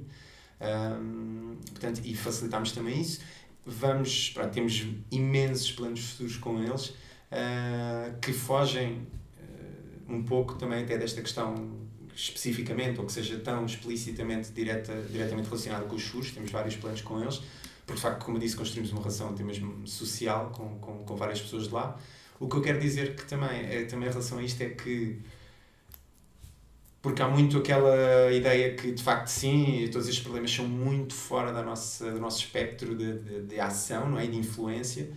um, 0.61 1.57
portanto, 1.71 2.01
e 2.05 2.17
facilitámos 2.17 2.73
também 2.73 3.01
isso. 3.01 3.21
Vamos, 3.65 4.31
pronto, 4.31 4.51
temos 4.51 4.87
imensos 5.13 5.71
planos 5.73 6.11
futuros 6.11 6.37
com 6.39 6.61
eles 6.61 6.89
uh, 6.89 8.19
que 8.21 8.33
fogem 8.33 9.07
uh, 10.09 10.13
um 10.13 10.25
pouco 10.25 10.55
também 10.55 10.83
até 10.83 10.99
desta 10.99 11.23
questão 11.23 11.88
especificamente 12.19 12.99
ou 12.99 13.07
que 13.07 13.13
seja 13.13 13.39
tão 13.39 13.65
explicitamente 13.65 14.51
direta, 14.51 14.93
diretamente 15.09 15.47
relacionado 15.47 15.87
com 15.87 15.95
os 15.95 16.03
FUS, 16.03 16.33
temos 16.33 16.51
vários 16.51 16.75
planos 16.75 17.01
com 17.01 17.21
eles, 17.23 17.41
porque 17.87 17.95
de 17.95 18.01
facto, 18.01 18.25
como 18.25 18.37
eu 18.37 18.41
disse, 18.41 18.57
construímos 18.57 18.91
uma 18.91 19.01
relação 19.01 19.29
até 19.31 19.45
mesmo 19.45 19.87
social 19.87 20.51
com, 20.51 20.79
com, 20.81 21.05
com 21.05 21.17
várias 21.17 21.41
pessoas 21.41 21.69
de 21.69 21.75
lá. 21.75 21.97
O 22.41 22.49
que 22.49 22.57
eu 22.57 22.61
quero 22.61 22.81
dizer 22.81 23.15
que 23.15 23.25
também, 23.25 23.49
é, 23.49 23.85
também 23.85 24.09
em 24.09 24.11
relação 24.11 24.39
a 24.39 24.43
isto 24.43 24.61
é 24.61 24.71
que 24.71 25.21
porque 27.01 27.23
há 27.23 27.29
muito 27.29 27.59
aquela 27.59 28.33
ideia 28.33 28.75
que 28.75 28.91
de 28.91 29.03
facto 29.03 29.29
sim, 29.29 29.89
todos 29.93 30.09
estes 30.09 30.23
problemas 30.23 30.51
são 30.53 30.67
muito 30.67 31.15
fora 31.15 31.53
da 31.53 31.63
nossa, 31.63 32.11
do 32.11 32.19
nosso 32.19 32.41
espectro 32.41 32.97
de, 32.97 33.19
de, 33.21 33.43
de 33.43 33.61
ação, 33.61 34.11
não 34.11 34.19
é? 34.19 34.27
de 34.27 34.37
influência, 34.37 35.09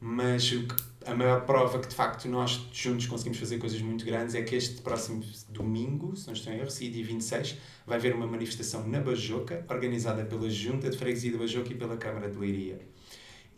mas 0.00 0.52
a 1.06 1.14
maior 1.14 1.44
prova 1.46 1.78
que 1.78 1.88
de 1.88 1.94
facto 1.94 2.28
nós 2.28 2.68
juntos 2.72 3.06
conseguimos 3.06 3.38
fazer 3.38 3.58
coisas 3.58 3.80
muito 3.80 4.04
grandes 4.04 4.34
é 4.34 4.42
que 4.42 4.54
este 4.54 4.82
próximo 4.82 5.22
domingo, 5.48 6.14
se 6.14 6.26
não 6.26 6.34
estou 6.34 6.52
em 6.52 6.58
erro, 6.58 6.68
dia 6.68 7.04
26, 7.04 7.56
vai 7.86 7.96
haver 7.96 8.14
uma 8.14 8.26
manifestação 8.26 8.86
na 8.86 9.00
Bajoca, 9.00 9.64
organizada 9.68 10.24
pela 10.24 10.48
Junta 10.50 10.90
de 10.90 10.98
Freguesia 10.98 11.32
da 11.32 11.38
Bajoca 11.38 11.72
e 11.72 11.74
pela 11.74 11.96
Câmara 11.96 12.28
de 12.28 12.38
Leiria. 12.38 12.80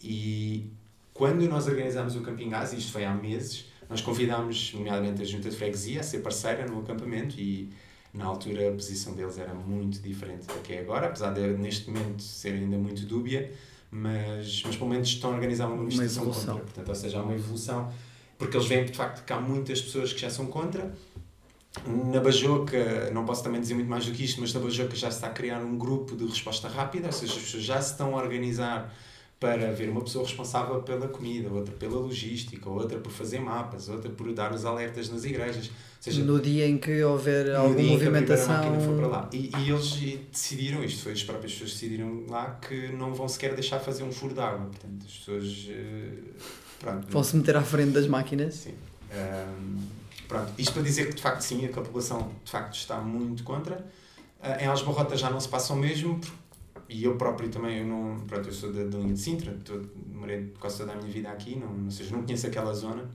E 0.02 0.70
quando 1.12 1.42
nós 1.48 1.66
organizámos 1.66 2.14
o 2.16 2.22
Camping 2.22 2.48
Gás, 2.48 2.72
isto 2.72 2.92
foi 2.92 3.04
há 3.04 3.14
meses, 3.14 3.66
nós 3.88 4.00
convidámos, 4.00 4.72
nomeadamente, 4.72 5.20
a 5.20 5.24
Junta 5.24 5.50
de 5.50 5.56
Freguesia 5.56 6.00
a 6.00 6.02
ser 6.02 6.20
parceira 6.20 6.66
no 6.66 6.80
acampamento 6.80 7.38
e, 7.38 7.70
na 8.14 8.24
altura, 8.24 8.70
a 8.70 8.72
posição 8.72 9.14
deles 9.14 9.36
era 9.38 9.52
muito 9.52 10.00
diferente 10.00 10.46
da 10.46 10.54
que 10.54 10.74
é 10.74 10.80
agora, 10.80 11.08
apesar 11.08 11.32
de, 11.32 11.40
neste 11.58 11.90
momento, 11.90 12.22
ser 12.22 12.54
ainda 12.54 12.78
muito 12.78 13.04
dúbia, 13.04 13.52
mas, 13.94 14.62
mas 14.64 14.74
pelo 14.74 14.88
menos 14.88 15.06
estão 15.06 15.32
a 15.32 15.34
organizar 15.34 15.66
uma 15.66 15.76
manifestação 15.76 16.24
uma 16.24 16.34
contra. 16.34 16.54
Portanto, 16.54 16.88
ou 16.88 16.94
seja, 16.94 17.18
há 17.18 17.22
uma 17.22 17.34
evolução, 17.34 17.92
porque 18.38 18.56
eles 18.56 18.66
veem, 18.66 18.86
de 18.86 18.92
facto, 18.96 19.22
que 19.22 19.32
há 19.32 19.38
muitas 19.38 19.82
pessoas 19.82 20.14
que 20.14 20.20
já 20.20 20.30
são 20.30 20.46
contra. 20.46 20.94
Na 21.86 22.20
Bajoca, 22.20 23.10
não 23.12 23.26
posso 23.26 23.44
também 23.44 23.60
dizer 23.60 23.74
muito 23.74 23.88
mais 23.88 24.06
do 24.06 24.12
que 24.12 24.24
isto, 24.24 24.40
mas 24.40 24.52
na 24.54 24.60
Bajoca 24.60 24.96
já 24.96 25.10
se 25.10 25.18
está 25.18 25.26
a 25.26 25.30
criar 25.30 25.58
um 25.58 25.76
grupo 25.76 26.16
de 26.16 26.24
resposta 26.24 26.68
rápida, 26.68 27.08
ou 27.08 27.12
seja, 27.12 27.34
as 27.34 27.42
pessoas 27.42 27.62
já 27.62 27.80
se 27.82 27.92
estão 27.92 28.18
a 28.18 28.22
organizar 28.22 28.94
para 29.42 29.70
haver 29.70 29.88
uma 29.88 30.00
pessoa 30.00 30.24
responsável 30.24 30.80
pela 30.82 31.08
comida, 31.08 31.52
outra 31.52 31.74
pela 31.74 31.96
logística, 31.96 32.70
outra 32.70 32.96
por 33.00 33.10
fazer 33.10 33.40
mapas, 33.40 33.88
outra 33.88 34.08
por 34.08 34.32
dar 34.32 34.52
os 34.52 34.64
alertas 34.64 35.10
nas 35.10 35.24
igrejas. 35.24 35.66
Ou 35.66 35.72
seja, 35.98 36.22
no 36.22 36.40
dia 36.40 36.64
em 36.64 36.78
que 36.78 37.02
houver 37.02 37.52
alguma 37.52 37.82
movimentação. 37.82 38.80
For 38.80 38.96
para 38.96 39.06
lá. 39.08 39.30
E, 39.32 39.50
e 39.58 39.70
eles 39.70 39.98
decidiram, 40.30 40.84
isto 40.84 41.02
foi 41.02 41.12
as 41.12 41.24
próprias 41.24 41.54
pessoas 41.54 41.72
decidiram 41.72 42.24
lá, 42.28 42.56
que 42.62 42.92
não 42.92 43.12
vão 43.12 43.26
sequer 43.26 43.52
deixar 43.56 43.80
fazer 43.80 44.04
um 44.04 44.12
furo 44.12 44.32
de 44.32 44.40
água. 44.40 44.66
Portanto, 44.66 45.04
as 45.04 45.12
pessoas. 45.12 45.68
Uh, 45.68 46.34
pronto, 46.78 47.08
vão 47.10 47.24
se 47.24 47.36
meter 47.36 47.56
à 47.56 47.62
frente 47.62 47.90
das 47.90 48.06
máquinas. 48.06 48.54
Sim. 48.54 48.74
Um, 49.12 49.78
pronto, 50.28 50.52
isto 50.56 50.72
para 50.72 50.82
dizer 50.82 51.08
que 51.08 51.16
de 51.16 51.22
facto 51.22 51.40
sim, 51.40 51.66
a 51.66 51.68
população 51.68 52.30
de 52.44 52.50
facto 52.52 52.76
está 52.76 53.00
muito 53.00 53.42
contra. 53.42 53.84
Uh, 54.40 54.62
em 54.62 54.66
Alsbarrota 54.66 55.16
já 55.16 55.28
não 55.30 55.40
se 55.40 55.48
passa 55.48 55.72
o 55.72 55.76
mesmo, 55.76 56.20
porque 56.20 56.41
e 56.92 57.04
eu 57.04 57.16
próprio 57.16 57.48
também, 57.48 57.78
eu 57.78 57.86
não, 57.86 58.20
pronto, 58.26 58.48
eu 58.48 58.52
sou 58.52 58.72
da, 58.72 58.82
linha 58.98 59.14
de 59.14 59.20
Sintra, 59.20 59.56
tô, 59.64 59.80
morei 60.12 60.52
quase 60.58 60.78
toda 60.78 60.92
a 60.92 60.96
minha 60.96 61.10
vida 61.10 61.30
aqui, 61.30 61.56
não, 61.56 61.84
ou 61.84 61.90
seja, 61.90 62.14
não 62.14 62.22
conheço 62.22 62.46
aquela 62.46 62.72
zona, 62.74 63.10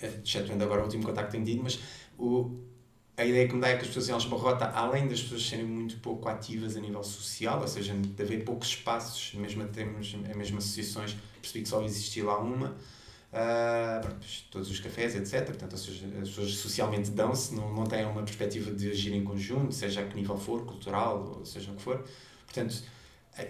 eh, 0.00 0.20
excetuando 0.24 0.62
agora 0.62 0.82
o 0.82 0.84
último 0.84 1.02
contacto 1.02 1.30
que 1.30 1.36
tenho 1.36 1.44
tido, 1.44 1.62
mas 1.62 1.80
o, 2.18 2.50
a 3.16 3.24
ideia 3.24 3.48
que 3.48 3.54
me 3.54 3.60
dá 3.60 3.68
é 3.68 3.76
que 3.76 3.82
as 3.82 3.88
pessoas 3.88 4.08
em 4.08 4.12
Alsbarrota, 4.12 4.66
além 4.66 5.08
das 5.08 5.22
pessoas 5.22 5.48
serem 5.48 5.64
muito 5.64 5.96
pouco 5.98 6.28
ativas 6.28 6.76
a 6.76 6.80
nível 6.80 7.02
social, 7.02 7.60
ou 7.60 7.68
seja, 7.68 7.94
de 7.94 8.22
haver 8.22 8.44
poucos 8.44 8.68
espaços, 8.68 9.34
mesmo 9.34 9.66
temos 9.68 10.14
mesmo 10.14 10.58
associações, 10.58 11.16
percebi 11.40 11.62
que 11.62 11.68
só 11.68 11.82
existia 11.82 12.24
lá 12.24 12.38
uma, 12.38 12.76
uh, 13.32 14.14
todos 14.50 14.70
os 14.70 14.80
cafés, 14.80 15.14
etc. 15.14 15.46
Portanto, 15.46 15.74
as 15.74 15.88
as 15.88 16.28
pessoas 16.28 16.54
socialmente 16.54 17.10
dão-se, 17.10 17.54
não, 17.54 17.72
não 17.72 17.84
têm 17.84 18.04
uma 18.04 18.22
perspectiva 18.22 18.70
de 18.70 18.90
agir 18.90 19.14
em 19.14 19.24
conjunto, 19.24 19.72
seja 19.72 20.02
a 20.02 20.04
que 20.04 20.14
nível 20.14 20.36
for, 20.36 20.64
cultural, 20.64 21.36
ou 21.38 21.44
seja 21.44 21.70
o 21.72 21.74
que 21.74 21.82
for. 21.82 22.04
Portanto, 22.56 22.82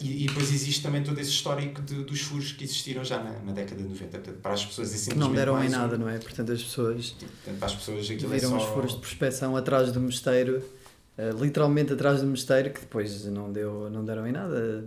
e, 0.00 0.24
e, 0.24 0.26
depois 0.26 0.52
existe 0.52 0.82
também 0.82 1.02
todo 1.04 1.18
esse 1.20 1.30
histórico 1.30 1.80
de, 1.80 2.02
dos 2.02 2.20
furos 2.20 2.50
que 2.50 2.64
existiram 2.64 3.04
já 3.04 3.22
na, 3.22 3.38
na 3.38 3.52
década 3.52 3.80
de 3.80 3.88
90. 3.88 4.18
Portanto, 4.18 4.40
para 4.42 4.52
as 4.52 4.64
pessoas 4.64 4.92
é 4.92 4.96
simplesmente. 4.96 5.28
Não 5.28 5.32
deram 5.32 5.62
em 5.62 5.68
nada, 5.68 5.94
um... 5.94 5.98
não 6.00 6.08
é? 6.08 6.18
Portanto, 6.18 6.50
as 6.50 6.62
pessoas. 6.62 7.10
Portanto, 7.10 7.58
para 7.58 7.66
as 7.66 7.74
pessoas 7.76 8.10
aquilo 8.10 8.34
é 8.34 8.38
viram 8.38 8.56
é 8.56 8.58
só... 8.60 8.66
os 8.66 8.74
furos 8.74 8.92
de 8.94 8.98
prospeção 8.98 9.56
atrás 9.56 9.92
do 9.92 10.00
mosteiro, 10.00 10.60
uh, 11.16 11.42
literalmente 11.42 11.92
atrás 11.92 12.20
do 12.20 12.26
mosteiro, 12.26 12.70
que 12.70 12.80
depois 12.80 13.26
não, 13.26 13.52
deu, 13.52 13.88
não 13.88 14.04
deram 14.04 14.26
em 14.26 14.32
nada 14.32 14.84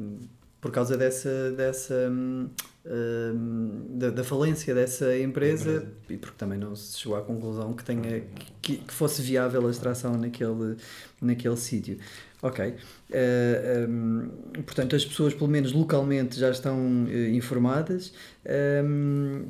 por 0.59 0.72
causa 0.72 0.97
dessa. 0.97 1.51
dessa 1.51 2.11
uh, 2.11 3.89
da, 3.91 4.09
da, 4.09 4.24
falência 4.24 4.76
dessa 4.76 5.17
empresa, 5.17 5.72
empresa, 5.72 5.93
e 6.09 6.17
porque 6.17 6.36
também 6.38 6.57
não 6.57 6.76
se 6.76 6.97
chegou 6.97 7.17
à 7.17 7.22
conclusão 7.22 7.74
que, 7.74 7.84
tenha, 7.84 8.24
que, 8.61 8.78
que 8.78 8.93
fosse 8.93 9.22
viável 9.22 9.65
a 9.67 9.72
extração 9.72 10.17
naquele, 10.17 10.76
naquele 11.22 11.57
sítio. 11.57 11.99
Ok. 12.42 12.66
Uh, 12.66 12.76
eh, 13.12 13.86
um, 13.88 14.30
ehm, 14.56 14.64
portanto, 14.64 14.96
as 14.96 15.04
pessoas, 15.04 15.34
pelo 15.34 15.50
menos 15.50 15.74
localmente, 15.74 16.40
já 16.40 16.50
estão 16.50 16.78
uh, 16.78 17.30
informadas. 17.30 18.14
Um, 18.46 19.44
ehm, 19.44 19.46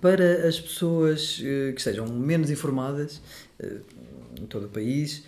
para 0.00 0.46
as 0.46 0.58
pessoas 0.58 1.38
uh, 1.38 1.72
que 1.72 1.78
estejam 1.78 2.06
menos 2.06 2.50
informadas, 2.50 3.20
em 4.40 4.46
todo 4.46 4.66
o 4.66 4.68
país, 4.68 5.24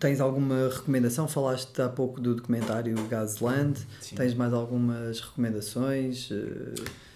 tens 0.00 0.20
alguma 0.20 0.68
recomendação? 0.68 1.28
Falaste 1.28 1.80
há 1.80 1.88
pouco 1.88 2.20
do 2.20 2.34
documentário 2.34 2.96
Gasland. 3.08 3.78
Sim. 4.00 4.16
Tens 4.16 4.34
mais 4.34 4.52
algumas 4.52 5.20
recomendações? 5.20 6.30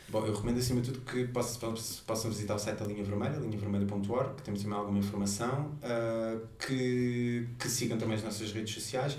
Bom, 0.09 0.25
eu 0.25 0.33
recomendo 0.33 0.59
acima 0.59 0.81
de 0.81 0.93
tudo 0.93 1.05
que 1.05 1.25
possam, 1.27 2.31
visitar 2.31 2.55
o 2.55 2.59
site 2.59 2.79
da 2.79 2.87
Linha 2.87 3.03
Vermelha, 3.03 3.39
linhavermelha.org, 3.39 4.37
que 4.37 4.43
temos 4.43 4.63
também 4.63 4.79
alguma 4.79 4.99
informação, 4.99 5.73
uh, 5.83 6.47
que, 6.65 7.49
que 7.59 7.69
sigam 7.69 7.99
também 7.99 8.15
as 8.15 8.23
nossas 8.23 8.53
redes 8.53 8.73
sociais. 8.73 9.19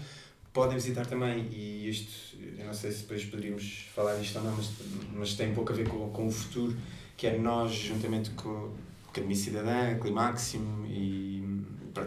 Podem 0.54 0.76
visitar 0.76 1.06
também, 1.06 1.46
e 1.52 1.90
isto, 1.90 2.38
eu 2.58 2.66
não 2.66 2.74
sei 2.74 2.92
se 2.92 3.02
depois 3.02 3.26
poderíamos 3.26 3.86
falar 3.94 4.18
isto 4.20 4.38
ou 4.40 4.46
não, 4.46 4.56
mas, 4.56 4.72
mas 5.14 5.34
tem 5.34 5.54
pouco 5.54 5.74
a 5.74 5.76
ver 5.76 5.90
com, 5.90 6.10
com 6.10 6.28
o 6.28 6.32
futuro, 6.32 6.76
que 7.18 7.28
é 7.28 7.38
nós, 7.38 7.74
juntamente 7.74 8.30
com 8.32 8.72
Academia 9.10 9.36
Cidadã, 9.36 10.00
Climaxim 10.00 10.86
e, 10.88 11.44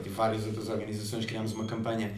e 0.04 0.08
várias 0.08 0.46
outras 0.46 0.70
organizações, 0.70 1.26
criamos 1.26 1.52
uma 1.52 1.66
campanha 1.66 2.14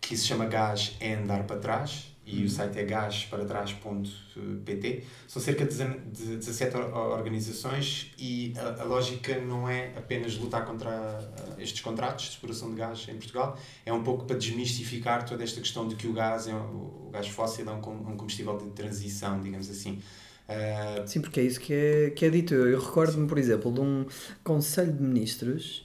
que 0.00 0.16
se 0.16 0.24
chama 0.24 0.46
Gás 0.46 0.94
é 1.00 1.14
Andar 1.14 1.44
para 1.44 1.58
Trás, 1.58 2.15
e 2.26 2.44
o 2.44 2.50
site 2.50 2.80
é 2.80 2.84
gasparatrás.pt. 2.84 5.04
São 5.28 5.40
cerca 5.40 5.64
de 5.64 5.76
17 5.76 6.76
organizações 6.76 8.12
e 8.18 8.52
a, 8.56 8.82
a, 8.82 8.84
lógica 8.84 9.38
não 9.38 9.68
é 9.68 9.92
apenas 9.96 10.36
lutar 10.36 10.66
contra 10.66 10.90
uh, 10.90 11.60
estes 11.60 11.80
contratos 11.80 12.24
de 12.24 12.32
exploração 12.32 12.70
de 12.70 12.76
gás 12.76 13.06
em 13.08 13.14
Portugal, 13.14 13.56
é 13.84 13.92
um 13.92 14.02
pouco 14.02 14.24
para 14.24 14.36
desmistificar 14.36 15.24
toda 15.24 15.44
esta 15.44 15.60
questão 15.60 15.86
de 15.86 15.94
que 15.94 16.08
o 16.08 16.12
gás, 16.12 16.48
é, 16.48 16.54
o 16.54 17.10
gás 17.12 17.28
fóssil 17.28 17.70
é 17.70 17.72
um, 17.72 17.78
um 17.78 18.16
combustível 18.16 18.58
de 18.58 18.70
transição, 18.70 19.40
digamos 19.40 19.70
assim. 19.70 20.02
Uh... 20.48 21.06
Sim, 21.06 21.20
porque 21.20 21.40
é 21.40 21.42
isso 21.42 21.58
que 21.58 21.72
é, 21.72 22.10
que 22.10 22.24
é 22.24 22.30
dito. 22.30 22.54
Eu 22.54 22.80
recordo-me, 22.80 23.26
por 23.26 23.36
exemplo, 23.36 23.72
de 23.72 23.80
um 23.80 24.06
Conselho 24.44 24.92
de 24.92 25.02
Ministros 25.02 25.84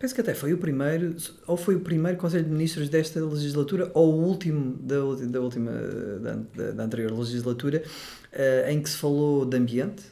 penso 0.00 0.14
que 0.14 0.22
até 0.22 0.34
foi 0.34 0.54
o 0.54 0.58
primeiro, 0.58 1.14
ou 1.46 1.58
foi 1.58 1.76
o 1.76 1.80
primeiro 1.80 2.16
Conselho 2.16 2.44
de 2.44 2.50
Ministros 2.50 2.88
desta 2.88 3.20
legislatura, 3.20 3.90
ou 3.92 4.14
o 4.14 4.24
último 4.24 4.72
da, 4.80 4.96
da 5.28 5.40
última, 5.40 5.70
da, 5.70 6.70
da 6.72 6.82
anterior 6.84 7.12
legislatura, 7.12 7.84
uh, 8.32 8.70
em 8.70 8.82
que 8.82 8.88
se 8.88 8.96
falou 8.96 9.44
de 9.44 9.56
ambiente, 9.58 10.02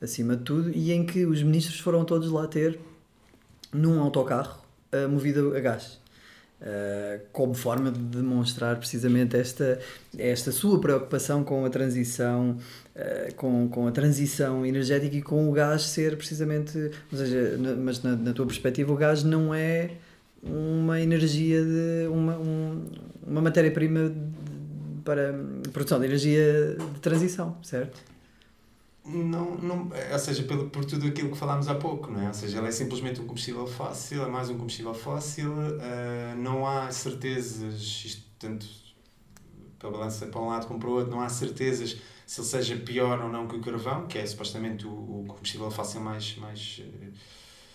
acima 0.00 0.34
de 0.34 0.42
tudo, 0.42 0.70
e 0.70 0.90
em 0.92 1.04
que 1.04 1.26
os 1.26 1.42
ministros 1.42 1.78
foram 1.78 2.06
todos 2.06 2.30
lá 2.30 2.46
ter 2.48 2.80
num 3.70 4.00
autocarro 4.00 4.64
uh, 4.92 5.08
movido 5.08 5.54
a 5.54 5.60
gás. 5.60 6.02
Uh, 6.62 7.20
como 7.30 7.52
forma 7.52 7.90
de 7.90 7.98
demonstrar 7.98 8.78
precisamente 8.78 9.36
esta, 9.36 9.78
esta 10.16 10.50
sua 10.50 10.80
preocupação 10.80 11.44
com 11.44 11.66
a 11.66 11.68
transição 11.68 12.56
uh, 12.96 13.34
com, 13.34 13.68
com 13.68 13.86
a 13.86 13.92
transição 13.92 14.64
energética 14.64 15.16
e 15.16 15.22
com 15.22 15.48
o 15.48 15.52
gás 15.52 15.82
ser 15.82 16.16
precisamente 16.16 16.90
ou 17.10 17.18
seja, 17.18 17.56
na, 17.58 17.74
mas 17.74 18.02
na, 18.02 18.16
na 18.16 18.32
tua 18.32 18.46
perspectiva 18.46 18.92
o 18.92 18.96
gás 18.96 19.22
não 19.22 19.54
é 19.54 19.92
uma 20.42 21.00
energia 21.00 21.64
de 21.64 22.08
uma, 22.08 22.36
um, 22.36 22.84
uma 23.26 23.40
matéria-prima 23.40 24.12
para 25.04 25.34
produção 25.72 25.98
de 25.98 26.06
energia 26.06 26.76
de 26.94 27.00
transição, 27.00 27.56
certo? 27.62 28.14
não, 29.06 29.56
não, 29.56 29.90
ou 30.12 30.18
seja, 30.18 30.42
pelo, 30.44 30.70
por 30.70 30.84
tudo 30.84 31.06
aquilo 31.06 31.30
que 31.30 31.36
falámos 31.36 31.68
há 31.68 31.74
pouco, 31.74 32.10
não 32.10 32.22
é? 32.22 32.28
Ou 32.28 32.34
seja, 32.34 32.58
ela 32.58 32.68
é 32.68 32.70
simplesmente 32.70 33.20
um 33.20 33.26
combustível 33.26 33.66
fóssil, 33.66 34.24
é 34.24 34.28
mais 34.28 34.48
um 34.48 34.56
combustível 34.56 34.94
fóssil, 34.94 35.52
uh, 35.52 36.36
não 36.38 36.66
há 36.66 36.90
certezas, 36.90 37.74
isto 37.80 38.24
tanto 38.38 38.66
pela 39.78 39.92
balança 39.92 40.26
para 40.26 40.40
um 40.40 40.48
lado 40.48 40.66
como 40.66 40.80
para 40.80 40.88
o 40.88 40.92
outro, 40.92 41.10
não 41.10 41.20
há 41.20 41.28
certezas 41.28 41.98
se 42.26 42.40
ele 42.40 42.48
seja 42.48 42.76
pior 42.76 43.20
ou 43.20 43.28
não 43.28 43.46
que 43.46 43.56
o 43.56 43.60
carvão, 43.60 44.06
que 44.06 44.18
é 44.18 44.26
supostamente 44.26 44.86
o, 44.86 44.90
o 44.90 45.24
combustível 45.26 45.70
fóssil 45.70 46.00
mais, 46.00 46.36
mais 46.36 46.82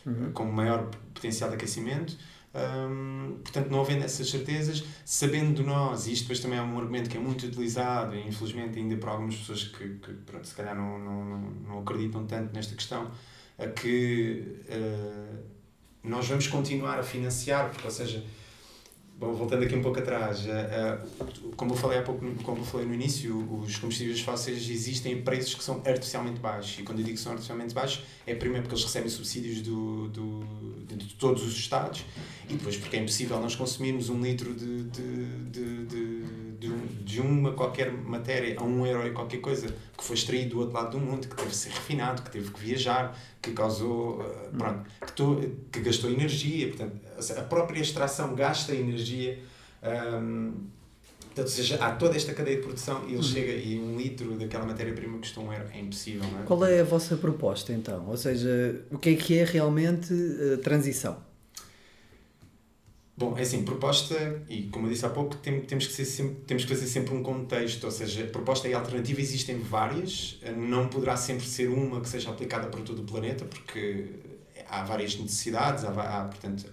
uh, 0.05 0.09
uhum. 0.09 0.31
com 0.31 0.45
maior 0.45 0.89
potencial 1.13 1.49
de 1.49 1.55
aquecimento. 1.55 2.17
Hum, 2.51 3.37
portanto, 3.43 3.69
não 3.69 3.81
havendo 3.81 4.03
essas 4.03 4.27
certezas, 4.27 4.83
sabendo 5.05 5.61
nós, 5.63 6.07
e 6.07 6.13
isto 6.13 6.23
depois 6.23 6.39
também 6.39 6.57
é 6.57 6.61
um 6.61 6.79
argumento 6.79 7.07
que 7.07 7.15
é 7.15 7.19
muito 7.19 7.45
utilizado, 7.45 8.15
e 8.15 8.27
infelizmente 8.27 8.79
ainda 8.79 8.95
por 8.97 9.09
algumas 9.09 9.35
pessoas 9.35 9.65
que, 9.65 9.87
que 9.99 10.13
pronto, 10.25 10.47
se 10.47 10.55
calhar 10.55 10.75
não, 10.75 10.97
não, 10.97 11.39
não 11.67 11.79
acreditam 11.79 12.25
tanto 12.25 12.51
nesta 12.53 12.75
questão, 12.75 13.11
a 13.57 13.67
que 13.67 14.63
uh, 14.67 15.37
nós 16.03 16.27
vamos 16.27 16.47
continuar 16.47 16.97
a 16.97 17.03
financiar, 17.03 17.69
porque, 17.69 17.85
ou 17.85 17.91
seja, 17.91 18.23
Bom, 19.19 19.33
voltando 19.33 19.65
aqui 19.65 19.75
um 19.75 19.81
pouco 19.81 19.99
atrás, 19.99 20.45
como 21.57 21.73
eu 21.73 21.75
falei 21.75 21.99
há 21.99 22.01
pouco, 22.03 22.25
como 22.41 22.59
eu 22.59 22.63
falei 22.63 22.87
no 22.87 22.93
início, 22.93 23.37
os 23.61 23.75
combustíveis 23.75 24.21
fósseis 24.21 24.69
existem 24.69 25.19
a 25.19 25.21
preços 25.21 25.55
que 25.55 25.63
são 25.63 25.81
artificialmente 25.85 26.39
baixos. 26.39 26.79
E 26.79 26.83
quando 26.83 26.99
eu 26.99 27.03
digo 27.03 27.17
que 27.17 27.21
são 27.21 27.33
artificialmente 27.33 27.75
baixos, 27.75 28.01
é 28.25 28.33
primeiro 28.33 28.63
porque 28.63 28.75
eles 28.75 28.85
recebem 28.85 29.09
subsídios 29.09 29.61
do, 29.61 30.07
do, 30.07 30.85
de 30.85 31.15
todos 31.15 31.43
os 31.43 31.53
Estados 31.57 32.05
e 32.49 32.53
depois 32.53 32.77
porque 32.77 32.95
é 32.95 33.01
impossível 33.01 33.41
nós 33.41 33.57
consumirmos 33.57 34.07
um 34.07 34.21
litro 34.21 34.53
de, 34.53 34.83
de, 34.83 35.25
de, 35.51 35.85
de, 35.85 36.23
de, 36.57 36.69
de 37.03 37.19
uma 37.19 37.51
qualquer 37.51 37.91
matéria 37.91 38.57
a 38.57 38.63
um 38.63 38.85
euro 38.85 39.05
e 39.05 39.11
qualquer 39.11 39.41
coisa 39.41 39.67
que 39.97 40.03
foi 40.03 40.15
extraído 40.15 40.51
do 40.51 40.59
outro 40.61 40.75
lado 40.75 40.91
do 40.91 40.99
mundo, 41.05 41.27
que 41.27 41.35
teve 41.35 41.49
que 41.49 41.55
ser 41.57 41.71
refinado, 41.71 42.21
que 42.21 42.31
teve 42.31 42.51
que 42.51 42.59
viajar, 42.61 43.19
que 43.41 43.51
causou, 43.51 44.21
uh, 44.21 44.57
pronto, 44.57 44.85
que, 45.05 45.11
to, 45.13 45.51
que 45.71 45.79
gastou 45.81 46.09
energia, 46.09 46.67
portanto, 46.67 46.99
a 47.37 47.41
própria 47.43 47.79
extração 47.79 48.35
gasta 48.35 48.75
energia. 48.75 49.39
Um, 49.83 50.53
Portanto, 51.29 51.45
ou 51.45 51.47
seja, 51.47 51.75
há 51.75 51.91
toda 51.91 52.15
esta 52.15 52.33
cadeia 52.33 52.57
de 52.57 52.63
produção 52.63 53.03
e 53.03 53.09
ele 53.09 53.17
uhum. 53.17 53.23
chega 53.23 53.51
e 53.53 53.79
um 53.79 53.97
litro 53.97 54.33
daquela 54.37 54.65
matéria-prima 54.65 55.19
custa 55.19 55.39
um 55.39 55.53
euro. 55.53 55.67
É 55.73 55.79
impossível, 55.79 56.23
não 56.29 56.41
é? 56.41 56.43
Qual 56.43 56.65
é 56.65 56.79
a 56.79 56.83
vossa 56.83 57.15
proposta 57.15 57.71
então? 57.71 58.07
Ou 58.07 58.17
seja, 58.17 58.83
o 58.91 58.97
que 58.97 59.11
é 59.11 59.15
que 59.15 59.37
é 59.37 59.43
realmente 59.43 60.13
a 60.53 60.57
transição? 60.57 61.28
Bom, 63.19 63.37
é 63.37 63.41
assim, 63.41 63.63
proposta, 63.63 64.41
e 64.47 64.63
como 64.67 64.87
eu 64.87 64.91
disse 64.91 65.05
há 65.05 65.09
pouco, 65.09 65.35
tem, 65.35 65.59
temos, 65.59 65.85
que 65.85 65.91
ser 65.91 66.05
sempre, 66.05 66.35
temos 66.47 66.63
que 66.63 66.69
fazer 66.73 66.87
sempre 66.87 67.13
um 67.13 67.21
contexto, 67.21 67.83
ou 67.83 67.91
seja, 67.91 68.25
proposta 68.27 68.69
e 68.69 68.73
alternativa 68.73 69.19
existem 69.19 69.59
várias, 69.59 70.39
não 70.55 70.87
poderá 70.87 71.17
sempre 71.17 71.45
ser 71.45 71.67
uma 71.67 71.99
que 71.99 72.07
seja 72.07 72.29
aplicada 72.29 72.67
para 72.67 72.79
todo 72.79 73.01
o 73.01 73.03
planeta, 73.03 73.43
porque 73.43 74.05
há 74.69 74.85
várias 74.85 75.17
necessidades, 75.17 75.83
há, 75.83 75.89
há 75.89 76.23
portanto, 76.29 76.65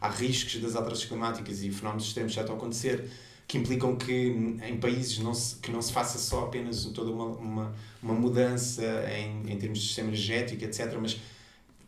há 0.00 0.08
riscos 0.08 0.60
das 0.60 0.76
alterações 0.76 1.08
climáticas 1.08 1.64
e 1.64 1.70
fenómenos 1.72 2.06
extremos 2.06 2.32
já 2.32 2.42
estão 2.42 2.54
a 2.54 2.58
acontecer, 2.58 3.10
que 3.48 3.58
implicam 3.58 3.96
que 3.96 4.60
em 4.68 4.76
países 4.76 5.18
não 5.18 5.34
se, 5.34 5.56
que 5.56 5.72
não 5.72 5.82
se 5.82 5.92
faça 5.92 6.16
só 6.16 6.44
apenas 6.44 6.84
toda 6.94 7.10
uma, 7.10 7.24
uma, 7.24 7.74
uma 8.00 8.14
mudança 8.14 8.84
em, 9.10 9.50
em 9.50 9.58
termos 9.58 9.80
de 9.80 9.86
sistema 9.88 10.10
energético, 10.10 10.64
etc., 10.64 10.96
mas 11.02 11.18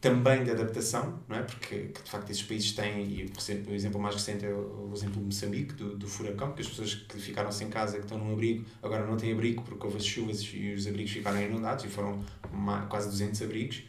também 0.00 0.42
de 0.44 0.50
adaptação, 0.50 1.20
não 1.28 1.36
é? 1.36 1.42
Porque 1.42 1.88
que, 1.88 2.02
de 2.02 2.10
facto 2.10 2.30
esses 2.30 2.42
países 2.42 2.72
têm, 2.72 3.04
e 3.04 3.32
o 3.68 3.74
exemplo 3.74 4.00
mais 4.00 4.14
recente 4.14 4.46
é 4.46 4.48
o, 4.48 4.90
exemplo 4.94 5.20
de 5.20 5.26
Moçambique, 5.26 5.74
do, 5.74 5.94
do 5.94 6.08
furacão, 6.08 6.52
que 6.52 6.62
as 6.62 6.68
pessoas 6.68 6.94
que 6.94 7.18
ficaram 7.18 7.52
sem 7.52 7.68
casa, 7.68 7.98
que 7.98 8.04
estão 8.04 8.16
num 8.16 8.32
abrigo, 8.32 8.64
agora 8.82 9.04
não 9.04 9.16
têm 9.18 9.32
abrigo 9.32 9.62
porque 9.62 9.84
houve 9.84 9.98
as 9.98 10.04
chuvas 10.04 10.40
e 10.54 10.72
os 10.72 10.86
abrigos 10.86 11.12
ficaram 11.12 11.40
inundados, 11.42 11.84
e 11.84 11.88
foram 11.88 12.24
uma, 12.50 12.86
quase 12.86 13.08
200 13.10 13.42
abrigos, 13.42 13.82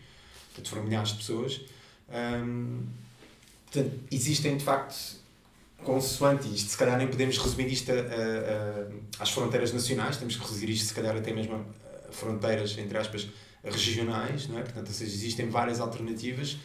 portanto 0.47 0.70
foram 0.70 0.84
milhares 0.84 1.09
de 1.09 1.16
pessoas. 1.16 1.62
Hum, 2.09 2.84
portanto, 3.72 3.99
existem 4.12 4.57
de 4.57 4.66
facto 4.66 5.22
consoante 5.82 6.53
isto, 6.53 6.72
se 6.72 6.78
calhar 6.78 6.97
nem 6.97 7.07
podemos 7.07 7.38
resumir 7.38 7.72
isto 7.72 7.89
a, 7.91 7.95
a, 7.95 7.99
a, 7.99 9.24
às 9.24 9.32
fronteiras 9.32 9.72
nacionais, 9.72 10.18
temos 10.18 10.36
que 10.36 10.41
reduzir 10.41 10.70
isto 10.70 10.88
se 10.88 10.93
calhar 10.93 11.16
até 11.16 11.34
mesmo 11.34 11.55
a 11.55 12.12
fronteiras, 12.12 12.78
entre 12.78 12.97
aspas, 12.97 13.28
regionais, 13.64 14.47
não 14.47 14.57
é? 14.57 14.62
Portanto, 14.62 14.88
ou 14.88 14.93
seja, 14.93 15.14
existem 15.14 15.49
várias 15.49 15.80
alternativas 15.80 16.57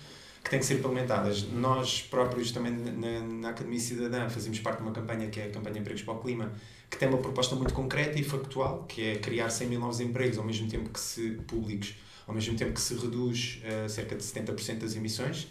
que 0.43 0.51
têm 0.51 0.61
que 0.61 0.67
ser 0.67 0.75
implementadas. 0.75 1.43
Nós 1.43 2.03
próprios 2.03 2.53
também 2.53 2.73
na, 2.73 3.21
na 3.21 3.49
Academia 3.51 3.81
Cidadã 3.81 4.29
fazemos 4.29 4.59
parte 4.61 4.79
de 4.79 4.85
uma 4.85 4.93
campanha 4.93 5.29
que 5.29 5.41
é 5.41 5.47
a 5.47 5.51
campanha 5.51 5.81
Empregos 5.81 6.03
para 6.03 6.15
o 6.15 6.21
Clima, 6.21 6.53
que 6.89 6.97
tem 6.97 7.09
uma 7.09 7.19
proposta 7.19 7.57
muito 7.57 7.75
concreta 7.75 8.19
e 8.19 8.23
factual, 8.23 8.85
que 8.85 9.03
é 9.03 9.17
criar 9.17 9.51
100 9.51 9.69
mil 9.69 9.81
novos 9.81 9.99
empregos 9.99 10.39
ao 10.39 10.45
mesmo 10.45 10.69
tempo 10.69 10.89
que 10.89 11.01
se 11.01 11.31
públicos, 11.49 11.95
ao 12.29 12.35
mesmo 12.35 12.57
tempo 12.57 12.73
que 12.73 12.81
se 12.81 12.95
reduz 12.95 13.61
uh, 13.65 13.89
cerca 13.89 14.15
de 14.15 14.23
70% 14.23 14.79
das 14.79 14.95
emissões. 14.95 15.49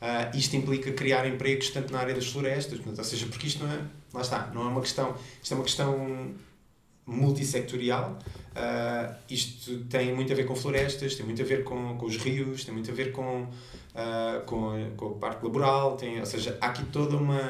Uh, 0.00 0.34
isto 0.34 0.56
implica 0.56 0.90
criar 0.92 1.26
empregos 1.28 1.68
tanto 1.68 1.92
na 1.92 1.98
área 1.98 2.14
das 2.14 2.26
florestas, 2.26 2.78
portanto, 2.78 2.98
ou 2.98 3.04
seja, 3.04 3.26
porque 3.26 3.46
isto 3.46 3.62
não 3.62 3.70
é, 3.70 3.78
lá 4.14 4.22
está, 4.22 4.50
não 4.54 4.62
é 4.62 4.68
uma 4.68 4.80
questão, 4.80 5.14
isto 5.42 5.52
é 5.52 5.54
uma 5.54 5.64
questão 5.64 6.34
multissectorial, 7.10 8.18
uh, 8.56 9.14
isto 9.28 9.84
tem 9.84 10.14
muito 10.14 10.32
a 10.32 10.36
ver 10.36 10.44
com 10.44 10.54
florestas, 10.54 11.14
tem 11.14 11.24
muito 11.24 11.42
a 11.42 11.44
ver 11.44 11.64
com, 11.64 11.96
com 11.96 12.06
os 12.06 12.16
rios, 12.16 12.64
tem 12.64 12.72
muito 12.72 12.90
a 12.90 12.94
ver 12.94 13.12
com, 13.12 13.42
uh, 13.42 14.44
com, 14.46 14.92
com 14.96 15.06
o 15.06 15.14
parque 15.14 15.44
laboral, 15.44 15.96
tem, 15.96 16.20
ou 16.20 16.26
seja, 16.26 16.56
há 16.60 16.66
aqui 16.66 16.84
toda 16.86 17.16
uma, 17.16 17.40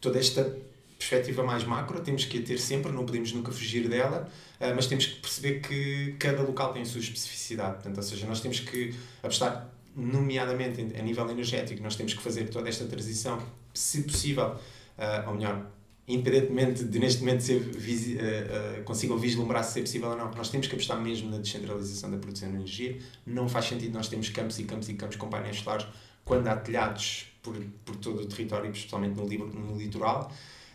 toda 0.00 0.18
esta 0.18 0.56
perspectiva 0.98 1.42
mais 1.42 1.64
macro, 1.64 2.00
temos 2.00 2.24
que 2.24 2.38
a 2.38 2.42
ter 2.42 2.58
sempre, 2.58 2.92
não 2.92 3.04
podemos 3.04 3.32
nunca 3.32 3.50
fugir 3.50 3.88
dela, 3.88 4.28
mas 4.76 4.86
temos 4.86 5.06
que 5.06 5.16
perceber 5.16 5.58
que 5.58 6.14
cada 6.16 6.42
local 6.42 6.72
tem 6.72 6.82
a 6.82 6.84
sua 6.84 7.00
especificidade, 7.00 7.74
portanto, 7.74 7.96
ou 7.96 8.02
seja, 8.04 8.24
nós 8.24 8.40
temos 8.40 8.60
que 8.60 8.94
apostar 9.20 9.68
nomeadamente 9.94 10.80
a 10.80 11.02
nível 11.02 11.28
energético, 11.30 11.82
nós 11.82 11.96
temos 11.96 12.14
que 12.14 12.22
fazer 12.22 12.48
toda 12.48 12.68
esta 12.68 12.84
transição, 12.84 13.42
se 13.74 14.02
possível, 14.02 14.48
uh, 14.48 15.28
ou 15.28 15.34
melhor, 15.34 15.66
independentemente 16.06 16.84
de 16.84 16.98
neste 16.98 17.20
momento 17.20 17.42
ser, 17.42 17.60
uh, 17.60 18.80
uh, 18.80 18.82
consigam 18.84 19.16
vislumbrar 19.16 19.62
se 19.64 19.78
é 19.78 19.82
possível 19.82 20.10
ou 20.10 20.16
não, 20.16 20.30
nós 20.32 20.48
temos 20.48 20.66
que 20.66 20.74
apostar 20.74 21.00
mesmo 21.00 21.30
na 21.30 21.38
descentralização 21.38 22.10
da 22.10 22.18
produção 22.18 22.48
de 22.50 22.56
energia. 22.56 22.98
Não 23.26 23.48
faz 23.48 23.66
sentido 23.66 23.92
nós 23.94 24.08
termos 24.08 24.28
campos 24.28 24.58
e 24.58 24.64
campos 24.64 24.88
e 24.88 24.94
campos 24.94 25.16
com 25.16 25.28
painéis 25.28 25.58
solares 25.58 25.86
quando 26.24 26.48
há 26.48 26.56
telhados 26.56 27.26
por, 27.42 27.56
por 27.84 27.96
todo 27.96 28.22
o 28.22 28.26
território, 28.26 28.70
especialmente 28.70 29.14
no, 29.14 29.26
no 29.26 29.76
litoral. 29.76 30.32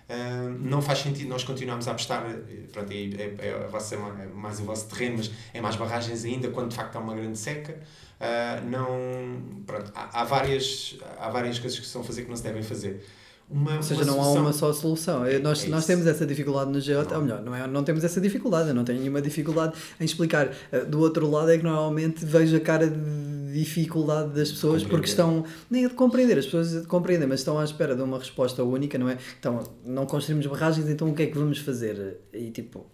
Uh, 0.10 0.50
não 0.62 0.82
faz 0.82 1.00
sentido 1.00 1.28
nós 1.28 1.44
continuarmos 1.44 1.86
a 1.90 1.92
apostar, 1.92 2.26
pronto, 2.72 2.92
é, 2.92 2.96
é, 2.96 3.36
é, 3.40 3.70
é 3.70 4.28
mais 4.34 4.58
o 4.62 4.64
vosso 4.64 4.88
terreno, 4.88 5.18
mas 5.18 5.32
é 5.54 5.60
mais 5.60 5.76
barragens 5.76 6.24
ainda 6.24 6.50
quando 6.50 6.70
de 6.70 6.78
facto 6.78 6.96
há 6.96 7.00
uma 7.00 7.14
grande 7.14 7.38
seca. 7.38 7.78
Uh, 8.20 8.70
não, 8.70 9.64
pronto, 9.66 9.92
há, 9.94 10.22
há, 10.22 10.24
várias, 10.24 10.98
há 11.20 11.30
várias 11.30 11.60
coisas 11.60 11.78
que 11.78 11.86
se 11.86 11.98
a 11.98 12.04
fazer 12.04 12.24
que 12.24 12.30
não 12.30 12.38
se 12.38 12.44
devem 12.44 12.64
fazer. 12.64 13.06
Uma, 13.50 13.78
ou 13.78 13.84
seja, 13.84 14.04
não 14.04 14.16
solução... 14.16 14.38
há 14.38 14.42
uma 14.42 14.54
só 14.54 14.74
solução. 14.74 15.26
É, 15.26 15.40
nós, 15.40 15.64
é 15.64 15.70
nós 15.70 15.86
temos 15.86 16.06
essa 16.06 16.26
dificuldade 16.26 16.70
no 16.70 16.82
GeoT, 16.82 17.14
ou 17.14 17.22
melhor, 17.22 17.42
não, 17.42 17.56
é, 17.56 17.66
não 17.66 17.84
temos 17.84 18.04
essa 18.04 18.20
dificuldade, 18.20 18.70
eu 18.70 18.76
não 18.76 18.84
tenho 18.84 19.00
nenhuma 19.00 19.22
dificuldade 19.22 19.74
em 20.00 20.04
explicar. 20.04 20.48
Uh, 20.48 20.86
do 20.86 21.00
outro 21.00 21.30
lado 21.30 21.50
é 21.50 21.58
que 21.58 21.64
normalmente 21.64 22.26
vejo 22.26 22.58
a 22.58 22.60
cara 22.60 22.90
de 22.90 23.54
dificuldade 23.54 24.34
das 24.34 24.52
pessoas 24.52 24.84
porque 24.84 25.08
estão, 25.08 25.46
nem 25.70 25.86
é 25.86 25.88
de 25.88 25.94
compreender, 25.94 26.38
as 26.38 26.46
pessoas 26.46 26.86
compreendem, 26.88 27.28
mas 27.28 27.40
estão 27.40 27.58
à 27.58 27.64
espera 27.64 27.96
de 27.96 28.02
uma 28.02 28.20
resposta 28.20 28.64
única, 28.64 28.98
não 28.98 29.10
é? 29.10 29.18
Então, 29.40 29.64
não 29.86 30.06
construímos 30.06 30.46
barragens, 30.46 30.90
então 30.90 31.10
o 31.10 31.14
que 31.14 31.24
é 31.24 31.26
que 31.28 31.38
vamos 31.38 31.60
fazer? 31.60 32.20
E 32.34 32.52
tipo, 32.52 32.86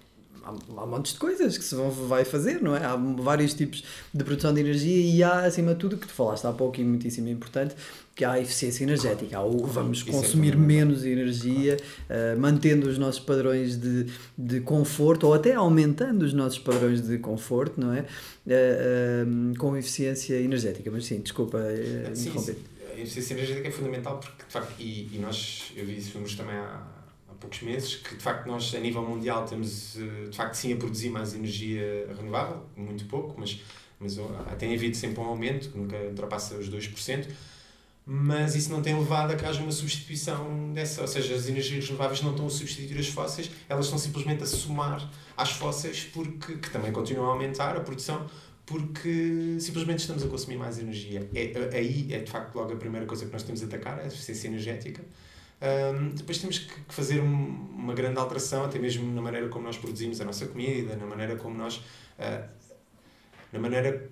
há, 0.44 0.82
há 0.82 0.86
montes 0.86 1.14
de 1.14 1.20
coisas 1.20 1.58
que 1.58 1.64
se 1.64 1.76
vão, 1.76 1.89
vai 1.89 2.26
fazer, 2.26 2.62
não 2.62 2.76
é? 2.76 2.84
Há 2.84 2.96
vários 2.96 3.54
tipos 3.54 3.84
de 4.14 4.24
produção 4.24 4.54
de 4.54 4.60
energia 4.60 5.16
e 5.16 5.24
há, 5.24 5.46
acima 5.46 5.74
de 5.74 5.80
tudo, 5.80 5.98
que 5.98 6.08
tu 6.08 6.14
falaste 6.14 6.46
há 6.46 6.52
pouco 6.52 6.80
e 6.80 6.84
muitíssimo 6.84 7.30
importante, 7.30 7.76
que 8.16 8.24
há 8.24 8.34
a 8.34 8.39
eficiência 8.39 8.84
energética, 8.84 9.38
há 9.38 9.44
o 9.44 9.66
vamos 9.66 10.06
é 10.08 10.12
consumir 10.12 10.56
menos 10.56 11.04
energia, 11.06 11.78
uh, 12.10 12.39
mantendo 12.39 12.88
os 12.88 12.98
nossos 12.98 13.20
padrões 13.20 13.78
de, 13.78 14.08
de 14.38 14.60
conforto 14.62 15.28
ou 15.28 15.34
até 15.34 15.54
aumentando 15.54 16.24
os 16.24 16.34
nossos 16.34 16.60
padrões 16.60 17.02
de 17.02 17.18
conforto, 17.18 17.80
não 17.80 17.94
é? 17.94 18.02
Uh, 18.46 19.52
uh, 19.52 19.58
com 19.58 19.76
eficiência 19.76 20.36
energética. 20.36 20.91
Mas 20.91 21.06
sim, 21.06 21.20
desculpa 21.20 21.60
sim, 22.14 22.30
interromper. 22.30 22.58
A 22.91 23.00
eficiência 23.00 23.34
energética 23.34 23.68
é 23.68 23.72
fundamental 23.72 24.20
porque, 24.20 24.44
de 24.46 24.54
facto, 24.54 24.74
e, 24.80 25.10
e 25.14 25.18
nós, 25.20 25.72
eu 25.76 25.84
vi 25.86 25.98
isso 25.98 26.20
também 26.38 26.56
há 26.56 27.03
poucos 27.44 27.62
meses, 27.62 27.96
que 27.96 28.16
de 28.16 28.24
facto 28.24 28.48
nós 28.48 28.74
a 28.74 28.80
nível 28.80 29.04
mundial 29.04 29.46
temos 29.46 29.98
eh, 29.98 30.30
de 30.30 30.36
facto 30.36 30.56
sim 30.56 30.74
a 30.74 30.78
produzir 30.78 31.10
mais 31.10 31.36
energia 31.36 32.08
renovável, 32.18 32.64
muito 32.76 33.06
pouco, 33.06 33.36
mas, 33.38 33.60
mas 34.00 34.18
tem 34.58 34.74
havido 34.74 34.96
sempre 34.96 35.20
um 35.20 35.26
aumento, 35.26 35.70
que 35.70 35.78
nunca 35.78 35.98
ultrapassa 35.98 36.56
os 36.56 36.70
2%, 36.70 37.28
mas 38.06 38.56
isso 38.56 38.70
não 38.70 38.82
tem 38.82 38.98
levado 38.98 39.32
a 39.32 39.36
que 39.36 39.46
haja 39.46 39.62
uma 39.62 39.72
substituição 39.72 40.74
dessa, 40.74 41.02
ou 41.02 41.08
seja, 41.08 41.36
as 41.36 41.48
energias 41.48 41.86
renováveis 41.86 42.22
não 42.22 42.32
estão 42.32 42.48
a 42.48 42.50
substituir 42.50 42.98
as 42.98 43.08
fósseis, 43.08 43.52
elas 43.68 43.86
estão 43.86 44.00
simplesmente 44.00 44.44
a 44.44 44.46
somar 44.46 45.10
às 45.38 45.52
fósseis, 45.52 46.10
porque, 46.14 46.56
que 46.58 46.70
também 46.70 46.91
continuam 46.91 47.28
a 47.28 47.34
aumentar 47.34 47.76
a 47.76 47.80
produção, 47.80 48.30
porque 48.66 49.58
simplesmente 49.60 50.00
estamos 50.00 50.24
a 50.24 50.28
consumir 50.28 50.58
mais 50.58 50.80
energia. 50.80 51.30
É, 51.34 51.78
aí 51.78 52.14
é 52.14 52.20
de 52.20 52.32
facto 52.32 52.56
logo 52.56 52.74
a 52.74 52.76
primeira 52.78 53.06
coisa 53.06 53.26
que 53.26 53.32
nós 53.32 53.44
temos 53.44 53.62
a 53.62 53.66
atacar, 53.66 54.00
é 54.00 54.04
a 54.04 54.08
eficiência 54.08 54.48
energética, 54.48 55.04
um, 55.64 56.09
depois 56.09 56.39
temos 56.39 56.59
que 56.59 56.93
fazer 56.93 57.22
uma 57.22 57.93
grande 57.93 58.20
alteração, 58.20 58.66
até 58.66 58.78
mesmo 58.78 59.14
na 59.14 59.22
maneira 59.22 59.47
como 59.47 59.66
nós 59.66 59.78
produzimos 59.78 60.20
a 60.20 60.26
nossa 60.26 60.45
comida, 60.47 60.97
na 60.97 61.05
maneira 61.05 61.38
como 61.38 61.57
nós. 61.57 61.78
Uh, 62.20 62.49
na 63.51 63.59
maneira. 63.59 64.09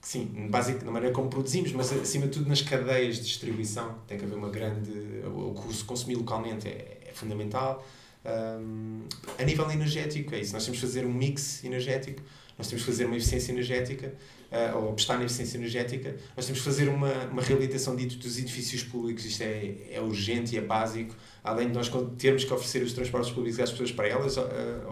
Sim, 0.00 0.48
básico, 0.50 0.84
na 0.84 0.90
maneira 0.90 1.14
como 1.14 1.28
produzimos, 1.28 1.72
mas 1.72 1.92
acima 1.92 2.26
de 2.26 2.32
tudo 2.32 2.48
nas 2.48 2.62
cadeias 2.62 3.16
de 3.16 3.24
distribuição. 3.24 3.98
Tem 4.06 4.18
que 4.18 4.24
haver 4.24 4.36
uma 4.36 4.48
grande. 4.48 4.90
O 5.26 5.54
consumir 5.86 6.16
localmente 6.16 6.66
é, 6.66 6.98
é 7.08 7.12
fundamental. 7.12 7.86
Um, 8.24 9.02
a 9.38 9.42
nível 9.44 9.70
energético, 9.70 10.34
é 10.34 10.40
isso. 10.40 10.54
Nós 10.54 10.64
temos 10.64 10.80
que 10.80 10.86
fazer 10.86 11.04
um 11.04 11.12
mix 11.12 11.62
energético, 11.62 12.22
nós 12.56 12.68
temos 12.68 12.84
que 12.84 12.90
fazer 12.90 13.04
uma 13.04 13.16
eficiência 13.16 13.52
energética 13.52 14.14
uh, 14.52 14.76
ou 14.76 14.90
apostar 14.90 15.18
na 15.18 15.24
eficiência 15.24 15.56
energética, 15.56 16.14
nós 16.36 16.44
temos 16.44 16.60
que 16.60 16.64
fazer 16.64 16.88
uma, 16.88 17.12
uma 17.26 17.42
reabilitação 17.42 17.96
dito 17.96 18.16
dos 18.16 18.38
edifícios 18.38 18.84
públicos, 18.84 19.24
isto 19.24 19.42
é, 19.42 19.76
é 19.90 20.00
urgente 20.00 20.54
e 20.54 20.58
é 20.58 20.60
básico, 20.60 21.14
além 21.42 21.68
de 21.68 21.74
nós 21.74 21.90
termos 22.18 22.44
que 22.44 22.52
oferecer 22.52 22.82
os 22.82 22.92
transportes 22.92 23.32
públicos 23.32 23.58
às 23.58 23.70
pessoas 23.70 23.90
para 23.90 24.08
elas 24.08 24.36
uh, 24.36 24.42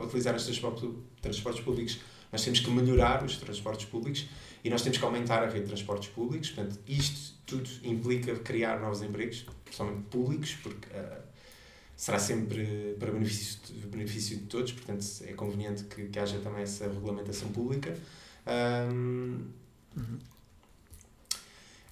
utilizar 0.02 0.34
os 0.34 0.44
transportes, 0.44 1.60
públicos 1.60 2.00
Nós 2.32 2.42
temos 2.42 2.60
que 2.60 2.70
melhorar 2.70 3.22
os 3.22 3.36
transportes 3.36 3.84
públicos 3.86 4.26
e 4.64 4.70
nós 4.70 4.82
temos 4.82 4.98
que 4.98 5.04
aumentar 5.04 5.42
a 5.42 5.46
rede 5.46 5.60
de 5.60 5.66
transportes 5.66 6.08
públicos. 6.08 6.50
Portanto, 6.50 6.78
isto 6.86 7.34
tudo 7.46 7.68
implica 7.84 8.34
criar 8.36 8.80
novos 8.80 9.02
empregos, 9.02 9.46
principalmente 9.64 10.02
públicos, 10.10 10.56
porque 10.62 10.88
uh, 10.88 11.22
será 11.96 12.18
sempre 12.18 12.96
para 12.98 13.10
benefício 13.12 13.58
de, 13.66 13.86
benefício 13.86 14.38
de 14.38 14.44
todos, 14.44 14.72
portanto, 14.72 15.04
é 15.26 15.32
conveniente 15.34 15.84
que, 15.84 16.06
que 16.06 16.18
haja 16.18 16.38
também 16.38 16.62
essa 16.62 16.84
regulamentação 16.84 17.48
pública. 17.48 17.94
Um, 18.46 19.44
uhum 19.96 20.18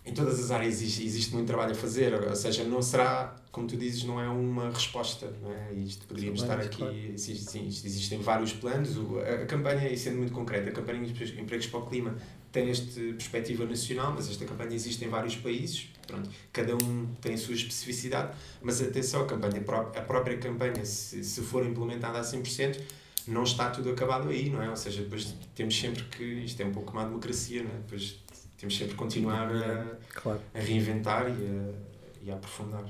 em 0.09 0.15
todas 0.15 0.43
as 0.43 0.51
áreas 0.51 0.81
existe, 0.81 1.05
existe, 1.05 1.35
muito 1.35 1.47
trabalho 1.47 1.73
a 1.73 1.75
fazer, 1.75 2.15
ou 2.15 2.35
seja, 2.35 2.65
não 2.65 2.81
será, 2.81 3.37
como 3.53 3.67
tu 3.67 3.77
dizes, 3.77 4.05
não 4.05 4.19
é 4.19 4.27
uma 4.27 4.71
resposta, 4.71 5.31
não 5.43 5.53
é? 5.53 5.75
Isto 5.75 6.07
poderíamos 6.07 6.41
estar 6.41 6.59
aqui, 6.59 6.79
claro. 6.79 7.19
sim, 7.19 7.67
existem 7.67 8.19
vários 8.19 8.55
planos, 8.55 8.97
a, 8.97 9.43
a 9.43 9.47
campanha, 9.47 9.87
e 9.91 9.99
sendo 9.99 10.17
muito 10.17 10.33
concreta, 10.33 10.71
a 10.71 10.73
campanha 10.73 11.05
de 11.05 11.41
empregos 11.41 11.67
para 11.67 11.81
o 11.81 11.87
clima 11.87 12.17
tem 12.51 12.71
esta 12.71 12.99
perspectiva 12.99 13.67
nacional, 13.67 14.15
mas 14.15 14.31
esta 14.31 14.47
campanha 14.47 14.75
existe 14.75 15.05
em 15.05 15.09
vários 15.09 15.37
países, 15.37 15.91
pronto, 16.07 16.31
cada 16.51 16.75
um 16.75 17.07
tem 17.21 17.35
a 17.35 17.39
sua 17.39 17.55
especificidade, 17.55 18.35
mas 18.63 18.81
atenção, 18.81 19.23
a 19.23 19.27
campanha, 19.27 19.61
a 19.95 20.01
própria 20.01 20.39
campanha, 20.39 20.83
se, 20.87 21.23
se 21.23 21.43
for 21.43 21.67
implementada 21.67 22.19
a 22.19 22.23
100%, 22.23 22.81
não 23.29 23.43
está 23.43 23.71
tudo 23.71 23.91
acabado 23.91 24.29
aí, 24.29 24.51
não 24.51 24.63
é? 24.63 24.71
Ou 24.71 24.77
seja, 24.77 25.03
depois 25.03 25.35
temos 25.55 25.79
sempre 25.79 26.03
que, 26.05 26.25
isto 26.25 26.61
é 26.61 26.65
um 26.65 26.73
pouco 26.73 26.93
uma 26.93 27.05
democracia, 27.05 27.63
não 27.63 27.71
é? 27.71 27.75
Depois 27.75 28.19
temos 28.57 28.77
sempre 28.77 28.93
que 28.93 28.99
continuar 28.99 29.51
a, 29.55 29.97
claro. 30.15 30.41
a 30.55 30.59
reinventar 30.59 31.29
e 31.29 31.33
a, 31.33 32.27
e 32.27 32.31
a 32.31 32.35
aprofundar. 32.35 32.85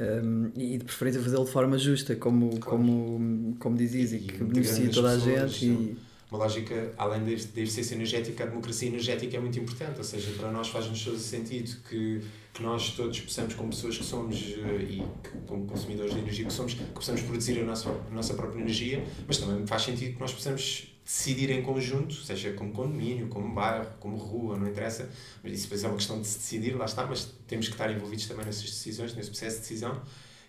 Um, 0.00 0.52
e 0.56 0.78
de 0.78 0.84
preferência 0.84 1.20
fazê-lo 1.20 1.44
de 1.44 1.50
forma 1.50 1.76
justa, 1.76 2.14
como, 2.14 2.50
claro. 2.50 2.62
como, 2.62 3.56
como 3.58 3.76
dizias, 3.76 4.12
e, 4.12 4.16
e 4.16 4.20
que 4.20 4.44
beneficie 4.44 4.88
toda 4.90 5.10
a 5.10 5.18
gente. 5.18 5.66
E... 5.66 5.96
Uma 6.30 6.40
lógica, 6.40 6.92
além 6.98 7.24
da 7.24 7.32
eficiência 7.32 7.94
energética, 7.94 8.44
a 8.44 8.46
democracia 8.46 8.88
energética 8.88 9.36
é 9.36 9.40
muito 9.40 9.58
importante, 9.58 9.96
ou 9.96 10.04
seja, 10.04 10.30
para 10.38 10.52
nós 10.52 10.68
faz-nos 10.68 11.02
todo 11.02 11.18
sentido 11.18 11.74
que, 11.88 12.20
que 12.52 12.62
nós 12.62 12.90
todos 12.90 13.20
possamos, 13.20 13.54
como 13.54 13.70
pessoas 13.70 13.96
que 13.96 14.04
somos 14.04 14.36
eh, 14.36 14.82
e 14.82 15.02
como 15.46 15.66
consumidores 15.66 16.12
de 16.12 16.20
energia 16.20 16.44
que 16.44 16.52
somos, 16.52 16.74
que 16.74 16.82
possamos 16.84 17.22
produzir 17.22 17.60
a 17.60 17.64
nossa, 17.64 17.88
a 17.88 18.14
nossa 18.14 18.34
própria 18.34 18.60
energia, 18.60 19.04
mas 19.26 19.38
também 19.38 19.66
faz 19.66 19.82
sentido 19.82 20.14
que 20.14 20.20
nós 20.20 20.32
possamos 20.32 20.88
decidir 21.04 21.50
em 21.50 21.62
conjunto, 21.62 22.14
seja 22.14 22.52
como 22.52 22.70
condomínio, 22.70 23.28
como 23.28 23.54
bairro, 23.54 23.86
como 23.98 24.16
rua, 24.16 24.58
não 24.58 24.68
interessa, 24.68 25.08
mas 25.42 25.52
isso 25.54 25.62
depois 25.62 25.82
é 25.82 25.88
uma 25.88 25.96
questão 25.96 26.20
de 26.20 26.26
se 26.26 26.38
decidir, 26.38 26.76
lá 26.76 26.84
está, 26.84 27.06
mas 27.06 27.32
temos 27.46 27.66
que 27.66 27.72
estar 27.72 27.90
envolvidos 27.90 28.26
também 28.26 28.44
nessas 28.44 28.64
decisões, 28.64 29.14
nesse 29.14 29.30
processo 29.30 29.56
de 29.56 29.62
decisão, 29.62 30.02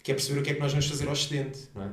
que 0.04 0.12
é 0.12 0.16
perceber 0.16 0.40
o 0.42 0.44
que 0.44 0.50
é 0.50 0.54
que 0.56 0.60
nós 0.60 0.72
vamos 0.72 0.88
fazer 0.88 1.08
ao 1.08 1.14
excedente, 1.14 1.70
não 1.74 1.84
é? 1.84 1.92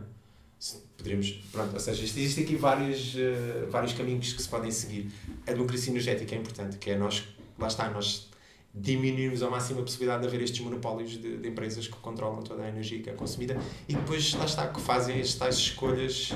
Poderíamos, 0.96 1.30
pronto, 1.52 1.74
ou 1.74 1.80
seja, 1.80 2.02
existem 2.02 2.42
aqui 2.42 2.56
vários, 2.56 3.14
uh, 3.14 3.70
vários 3.70 3.92
caminhos 3.92 4.32
que 4.32 4.42
se 4.42 4.48
podem 4.48 4.70
seguir. 4.70 5.12
A 5.46 5.52
democracia 5.52 5.92
energética 5.92 6.34
é 6.34 6.38
importante, 6.38 6.78
que 6.78 6.90
é 6.90 6.96
nós, 6.96 7.22
lá 7.58 7.68
está, 7.68 7.90
nós 7.90 8.28
diminuirmos 8.76 9.42
ao 9.42 9.50
máximo 9.50 9.80
a 9.80 9.82
possibilidade 9.82 10.22
de 10.22 10.28
haver 10.28 10.42
estes 10.42 10.60
monopólios 10.60 11.12
de, 11.12 11.38
de 11.38 11.48
empresas 11.48 11.88
que 11.88 11.96
controlam 11.96 12.42
toda 12.42 12.62
a 12.62 12.68
energia 12.68 13.00
que 13.02 13.08
é 13.08 13.12
consumida 13.14 13.56
e 13.88 13.94
depois, 13.94 14.34
lá 14.34 14.44
está, 14.44 14.68
que 14.68 14.80
fazem 14.80 15.20
as 15.20 15.34
tais 15.34 15.56
escolhas 15.56 16.32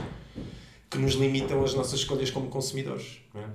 que 0.90 0.98
nos 0.98 1.14
limitam 1.14 1.62
as 1.62 1.74
nossas 1.74 2.00
escolhas 2.00 2.30
como 2.30 2.48
consumidores. 2.48 3.20
Não 3.34 3.42
é? 3.42 3.46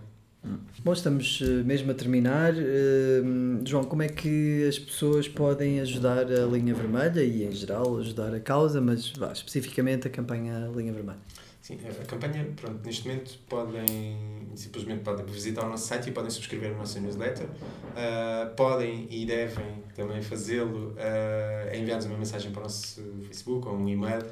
Bom, 0.83 0.93
estamos 0.93 1.39
eh, 1.41 1.63
mesmo 1.63 1.89
a 1.89 1.93
terminar. 1.95 2.53
Uh, 2.53 3.65
João, 3.65 3.83
como 3.83 4.03
é 4.03 4.07
que 4.07 4.67
as 4.67 4.77
pessoas 4.77 5.27
podem 5.27 5.79
ajudar 5.79 6.31
a 6.31 6.45
Linha 6.45 6.75
Vermelha 6.75 7.23
e, 7.23 7.43
em 7.43 7.51
geral, 7.51 7.97
ajudar 7.97 8.33
a 8.33 8.39
causa, 8.39 8.79
mas 8.79 9.09
vá, 9.09 9.31
especificamente 9.31 10.07
a 10.07 10.09
campanha 10.11 10.71
Linha 10.75 10.93
Vermelha? 10.93 11.17
Sim, 11.65 11.79
a 11.99 12.05
campanha, 12.05 12.47
pronto, 12.55 12.85
neste 12.85 13.07
momento 13.07 13.39
podem 13.49 14.51
simplesmente 14.55 15.03
podem 15.03 15.25
visitar 15.25 15.65
o 15.65 15.69
nosso 15.69 15.87
site 15.87 16.09
e 16.09 16.11
podem 16.11 16.29
subscrever 16.29 16.71
a 16.71 16.77
nossa 16.77 16.99
newsletter. 16.99 17.47
Uh, 17.47 18.53
podem 18.55 19.07
e 19.09 19.25
devem 19.25 19.81
também 19.95 20.21
fazê-lo 20.21 20.91
uh, 20.91 21.75
enviar-nos 21.75 22.05
uma 22.05 22.19
mensagem 22.19 22.51
para 22.51 22.59
o 22.59 22.63
nosso 22.65 23.01
Facebook 23.25 23.67
ou 23.67 23.77
um 23.77 23.89
e-mail 23.89 24.23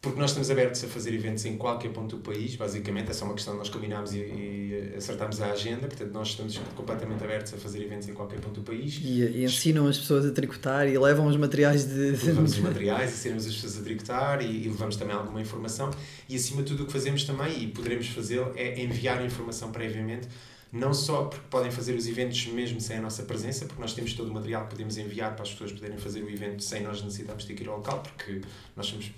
porque 0.00 0.20
nós 0.20 0.30
estamos 0.30 0.50
abertos 0.50 0.84
a 0.84 0.86
fazer 0.86 1.12
eventos 1.12 1.44
em 1.44 1.56
qualquer 1.56 1.90
ponto 1.90 2.16
do 2.16 2.22
país, 2.22 2.54
basicamente, 2.54 3.10
é 3.10 3.12
só 3.12 3.24
uma 3.24 3.34
questão 3.34 3.54
de 3.54 3.58
nós 3.58 3.68
combinarmos 3.68 4.12
e, 4.14 4.18
e 4.18 4.94
acertarmos 4.96 5.40
a 5.42 5.50
agenda, 5.50 5.88
portanto 5.88 6.12
nós 6.12 6.28
estamos 6.28 6.58
completamente 6.76 7.24
abertos 7.24 7.54
a 7.54 7.56
fazer 7.56 7.82
eventos 7.82 8.08
em 8.08 8.14
qualquer 8.14 8.38
ponto 8.38 8.60
do 8.60 8.62
país. 8.62 9.00
E, 9.02 9.22
e 9.22 9.44
ensinam 9.44 9.86
as 9.88 9.98
pessoas 9.98 10.24
a 10.26 10.30
tricotar 10.30 10.86
e 10.86 10.96
levam 10.96 11.26
os 11.26 11.36
materiais 11.36 11.84
de... 11.84 12.10
Levamos 12.10 12.52
os 12.52 12.58
materiais, 12.60 13.12
ensinamos 13.12 13.46
as 13.46 13.54
pessoas 13.54 13.78
a 13.78 13.82
tricotar 13.82 14.42
e, 14.42 14.64
e, 14.64 14.68
levamos 14.68 14.96
também 14.96 15.16
alguma 15.16 15.40
informação 15.40 15.90
e 16.28 16.36
acima 16.36 16.62
de 16.62 16.68
tudo 16.68 16.84
o 16.84 16.86
que 16.86 16.92
fazemos 16.92 17.24
também, 17.24 17.64
e 17.64 17.66
poderemos 17.66 18.06
fazê-lo, 18.08 18.52
é 18.54 18.80
enviar 18.80 19.24
informação 19.24 19.72
previamente 19.72 20.28
não 20.72 20.92
só 20.92 21.24
porque 21.24 21.46
podem 21.48 21.70
fazer 21.70 21.94
os 21.94 22.06
eventos 22.06 22.46
mesmo 22.48 22.80
sem 22.80 22.98
a 22.98 23.00
nossa 23.00 23.22
presença, 23.22 23.64
porque 23.66 23.80
nós 23.80 23.94
temos 23.94 24.12
todo 24.12 24.28
o 24.28 24.34
material 24.34 24.64
que 24.64 24.70
podemos 24.70 24.98
enviar 24.98 25.32
para 25.34 25.42
as 25.42 25.50
pessoas 25.50 25.72
poderem 25.72 25.96
fazer 25.96 26.22
o 26.22 26.28
evento 26.28 26.62
sem 26.62 26.82
nós 26.82 27.02
necessitarmos 27.02 27.46
de 27.46 27.52
ir 27.52 27.68
ao 27.68 27.76
local, 27.76 28.02
porque 28.02 28.42
nós 28.74 28.86
somos 28.86 29.10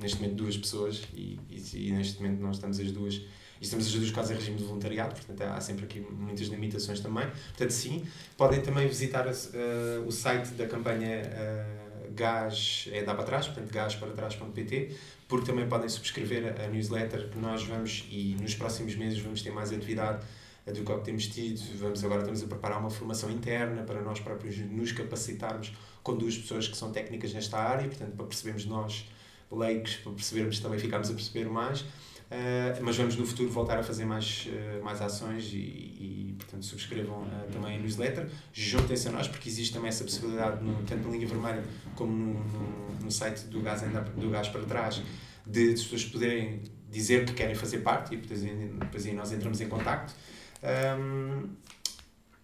neste 0.00 0.20
momento 0.20 0.36
duas 0.36 0.56
pessoas 0.56 1.02
e, 1.14 1.38
e, 1.50 1.88
e, 1.88 1.92
neste 1.92 2.22
momento 2.22 2.40
nós 2.40 2.56
estamos 2.56 2.78
as 2.78 2.90
duas 2.92 3.14
e 3.14 3.64
estamos 3.64 3.86
as 3.86 3.92
duas 3.92 4.10
quase 4.10 4.32
em 4.32 4.36
regime 4.36 4.56
de 4.56 4.64
voluntariado, 4.64 5.14
portanto 5.14 5.42
há 5.42 5.60
sempre 5.60 5.84
aqui 5.84 6.00
muitas 6.00 6.46
limitações 6.46 7.00
também. 7.00 7.26
Portanto, 7.28 7.70
sim, 7.70 8.04
podem 8.36 8.60
também 8.62 8.86
visitar 8.86 9.26
uh, 9.26 10.06
o 10.06 10.12
site 10.12 10.50
da 10.50 10.66
campanha 10.66 11.22
uh, 11.22 11.88
Gás 12.14 12.88
é 12.92 13.02
dá 13.02 13.14
para 13.14 13.24
trás, 13.24 13.46
portanto 13.46 13.72
gásparatrás.pt, 13.72 14.96
porque 15.26 15.46
também 15.46 15.68
podem 15.68 15.88
subscrever 15.88 16.54
a 16.60 16.68
newsletter 16.68 17.28
que 17.30 17.38
nós 17.38 17.64
vamos 17.64 18.06
e 18.10 18.36
nos 18.40 18.54
próximos 18.54 18.94
meses 18.96 19.18
vamos 19.18 19.42
ter 19.42 19.50
mais 19.50 19.72
atividade 19.72 20.24
do 20.66 20.84
que 20.84 21.04
temos 21.04 21.26
tido. 21.28 21.60
Vamos 21.78 22.04
agora 22.04 22.20
estamos 22.20 22.42
a 22.42 22.46
preparar 22.46 22.78
uma 22.78 22.90
formação 22.90 23.30
interna 23.30 23.82
para 23.82 24.02
nós 24.02 24.20
próprios 24.20 24.56
nos 24.58 24.92
capacitarmos 24.92 25.72
com 26.02 26.16
duas 26.16 26.36
pessoas 26.36 26.68
que 26.68 26.76
são 26.76 26.90
técnicas 26.90 27.32
nesta 27.32 27.58
área, 27.58 27.86
portanto, 27.86 28.16
para 28.16 28.26
percebermos 28.26 28.66
nós 28.66 29.06
leigos 29.50 29.96
para 29.96 30.12
percebermos 30.12 30.60
também 30.60 30.78
ficámos 30.78 31.10
a 31.10 31.14
perceber 31.14 31.48
mais. 31.48 31.80
Uh, 31.80 32.76
mas 32.82 32.94
vamos 32.94 33.16
no 33.16 33.26
futuro 33.26 33.48
voltar 33.48 33.78
a 33.78 33.82
fazer 33.82 34.04
mais, 34.04 34.48
uh, 34.48 34.84
mais 34.84 35.00
ações 35.00 35.50
e, 35.50 35.56
e, 35.56 36.34
portanto, 36.36 36.62
subscrevam 36.62 37.22
uh, 37.22 37.50
também 37.50 37.76
a 37.76 37.80
newsletter. 37.80 38.28
Juntem-se 38.52 39.08
a 39.08 39.12
nós, 39.12 39.26
porque 39.28 39.48
existe 39.48 39.72
também 39.72 39.88
essa 39.88 40.04
possibilidade, 40.04 40.62
no, 40.62 40.82
tanto 40.82 41.08
na 41.08 41.14
linha 41.14 41.26
vermelha 41.26 41.64
como 41.96 42.12
no, 42.12 42.34
no, 42.34 43.04
no 43.04 43.10
site 43.10 43.46
do 43.46 43.62
Gás, 43.62 43.80
do 43.80 44.28
Gás 44.28 44.48
para 44.48 44.62
Trás, 44.64 45.02
de, 45.46 45.72
as 45.72 45.82
pessoas 45.82 46.04
poderem 46.04 46.62
dizer 46.90 47.24
que 47.24 47.32
querem 47.32 47.54
fazer 47.54 47.78
parte 47.78 48.14
e 48.14 48.18
depois, 48.18 48.42
depois 48.42 49.06
aí 49.06 49.14
nós 49.14 49.32
entramos 49.32 49.58
em 49.62 49.68
contacto. 49.68 50.14
Um, 50.62 51.48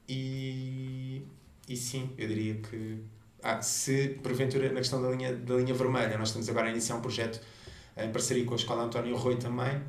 e, 0.09 1.23
e 1.69 1.77
sim, 1.77 2.11
eu 2.17 2.27
diria 2.29 2.55
que 2.55 3.01
ah, 3.45 3.61
se 3.61 4.19
porventura 4.23 4.69
na 4.71 4.81
questão 4.81 5.03
da 5.03 5.11
linha, 5.11 5.35
da 5.35 5.57
linha 5.57 5.75
vermelha, 5.75 6.17
nós 6.17 6.29
estamos 6.29 6.49
agora 6.49 6.69
a 6.69 6.71
iniciar 6.71 6.97
um 6.97 7.03
projeto 7.03 7.41
em 7.95 8.11
parceria 8.11 8.45
com 8.47 8.55
a 8.55 8.57
Escola 8.57 8.85
António 8.85 9.15
Rui 9.17 9.37
também. 9.37 9.83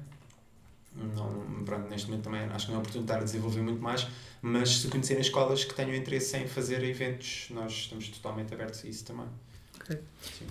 Não, 0.94 1.64
pronto, 1.64 1.90
neste 1.90 2.10
momento 2.10 2.26
também 2.26 2.42
acho 2.42 2.66
que 2.66 2.72
não 2.72 2.80
é 2.80 2.82
oportuno 2.82 3.06
estar 3.06 3.18
a 3.18 3.24
desenvolver 3.24 3.62
muito 3.62 3.82
mais, 3.82 4.08
mas 4.42 4.80
se 4.80 4.88
conhecerem 4.90 5.22
escolas 5.22 5.64
que 5.64 5.74
tenham 5.74 5.96
interesse 5.96 6.38
em 6.38 6.48
fazer 6.48 6.84
eventos, 6.84 7.48
nós 7.50 7.72
estamos 7.72 8.10
totalmente 8.10 8.54
abertos 8.54 8.84
a 8.84 8.88
isso 8.88 9.06
também. 9.06 9.28
Ok, 9.80 10.00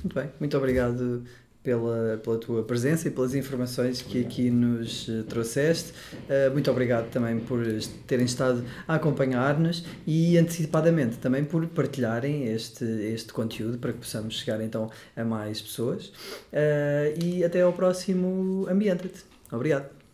muito 0.03 0.15
bem, 0.15 0.31
muito 0.41 0.57
obrigado 0.57 1.25
pela, 1.65 2.21
pela 2.23 2.39
tua 2.39 2.63
presença 2.63 3.09
e 3.09 3.11
pelas 3.11 3.35
informações 3.35 4.03
que 4.03 4.21
aqui 4.21 4.51
nos 4.51 5.09
eh, 5.09 5.23
trouxeste. 5.27 5.93
Uh, 6.29 6.53
muito 6.53 6.71
obrigado 6.71 7.11
também 7.11 7.41
por 7.41 7.65
terem 8.07 8.27
estado 8.27 8.63
a 8.87 8.97
acompanhar-nos 8.97 9.83
e 10.07 10.37
antecipadamente 10.37 11.17
também 11.17 11.43
por 11.43 11.67
partilharem 11.67 12.49
este, 12.49 12.85
este 12.85 13.33
conteúdo 13.33 13.79
para 13.79 13.93
que 13.95 14.01
possamos 14.01 14.39
chegar 14.39 14.61
então 14.61 14.91
a 15.17 15.25
mais 15.25 15.63
pessoas. 15.63 16.09
Uh, 16.53 17.25
e 17.25 17.43
até 17.43 17.63
ao 17.63 17.73
próximo 17.73 18.67
Ambiente. 18.69 19.25
Obrigado. 19.51 20.05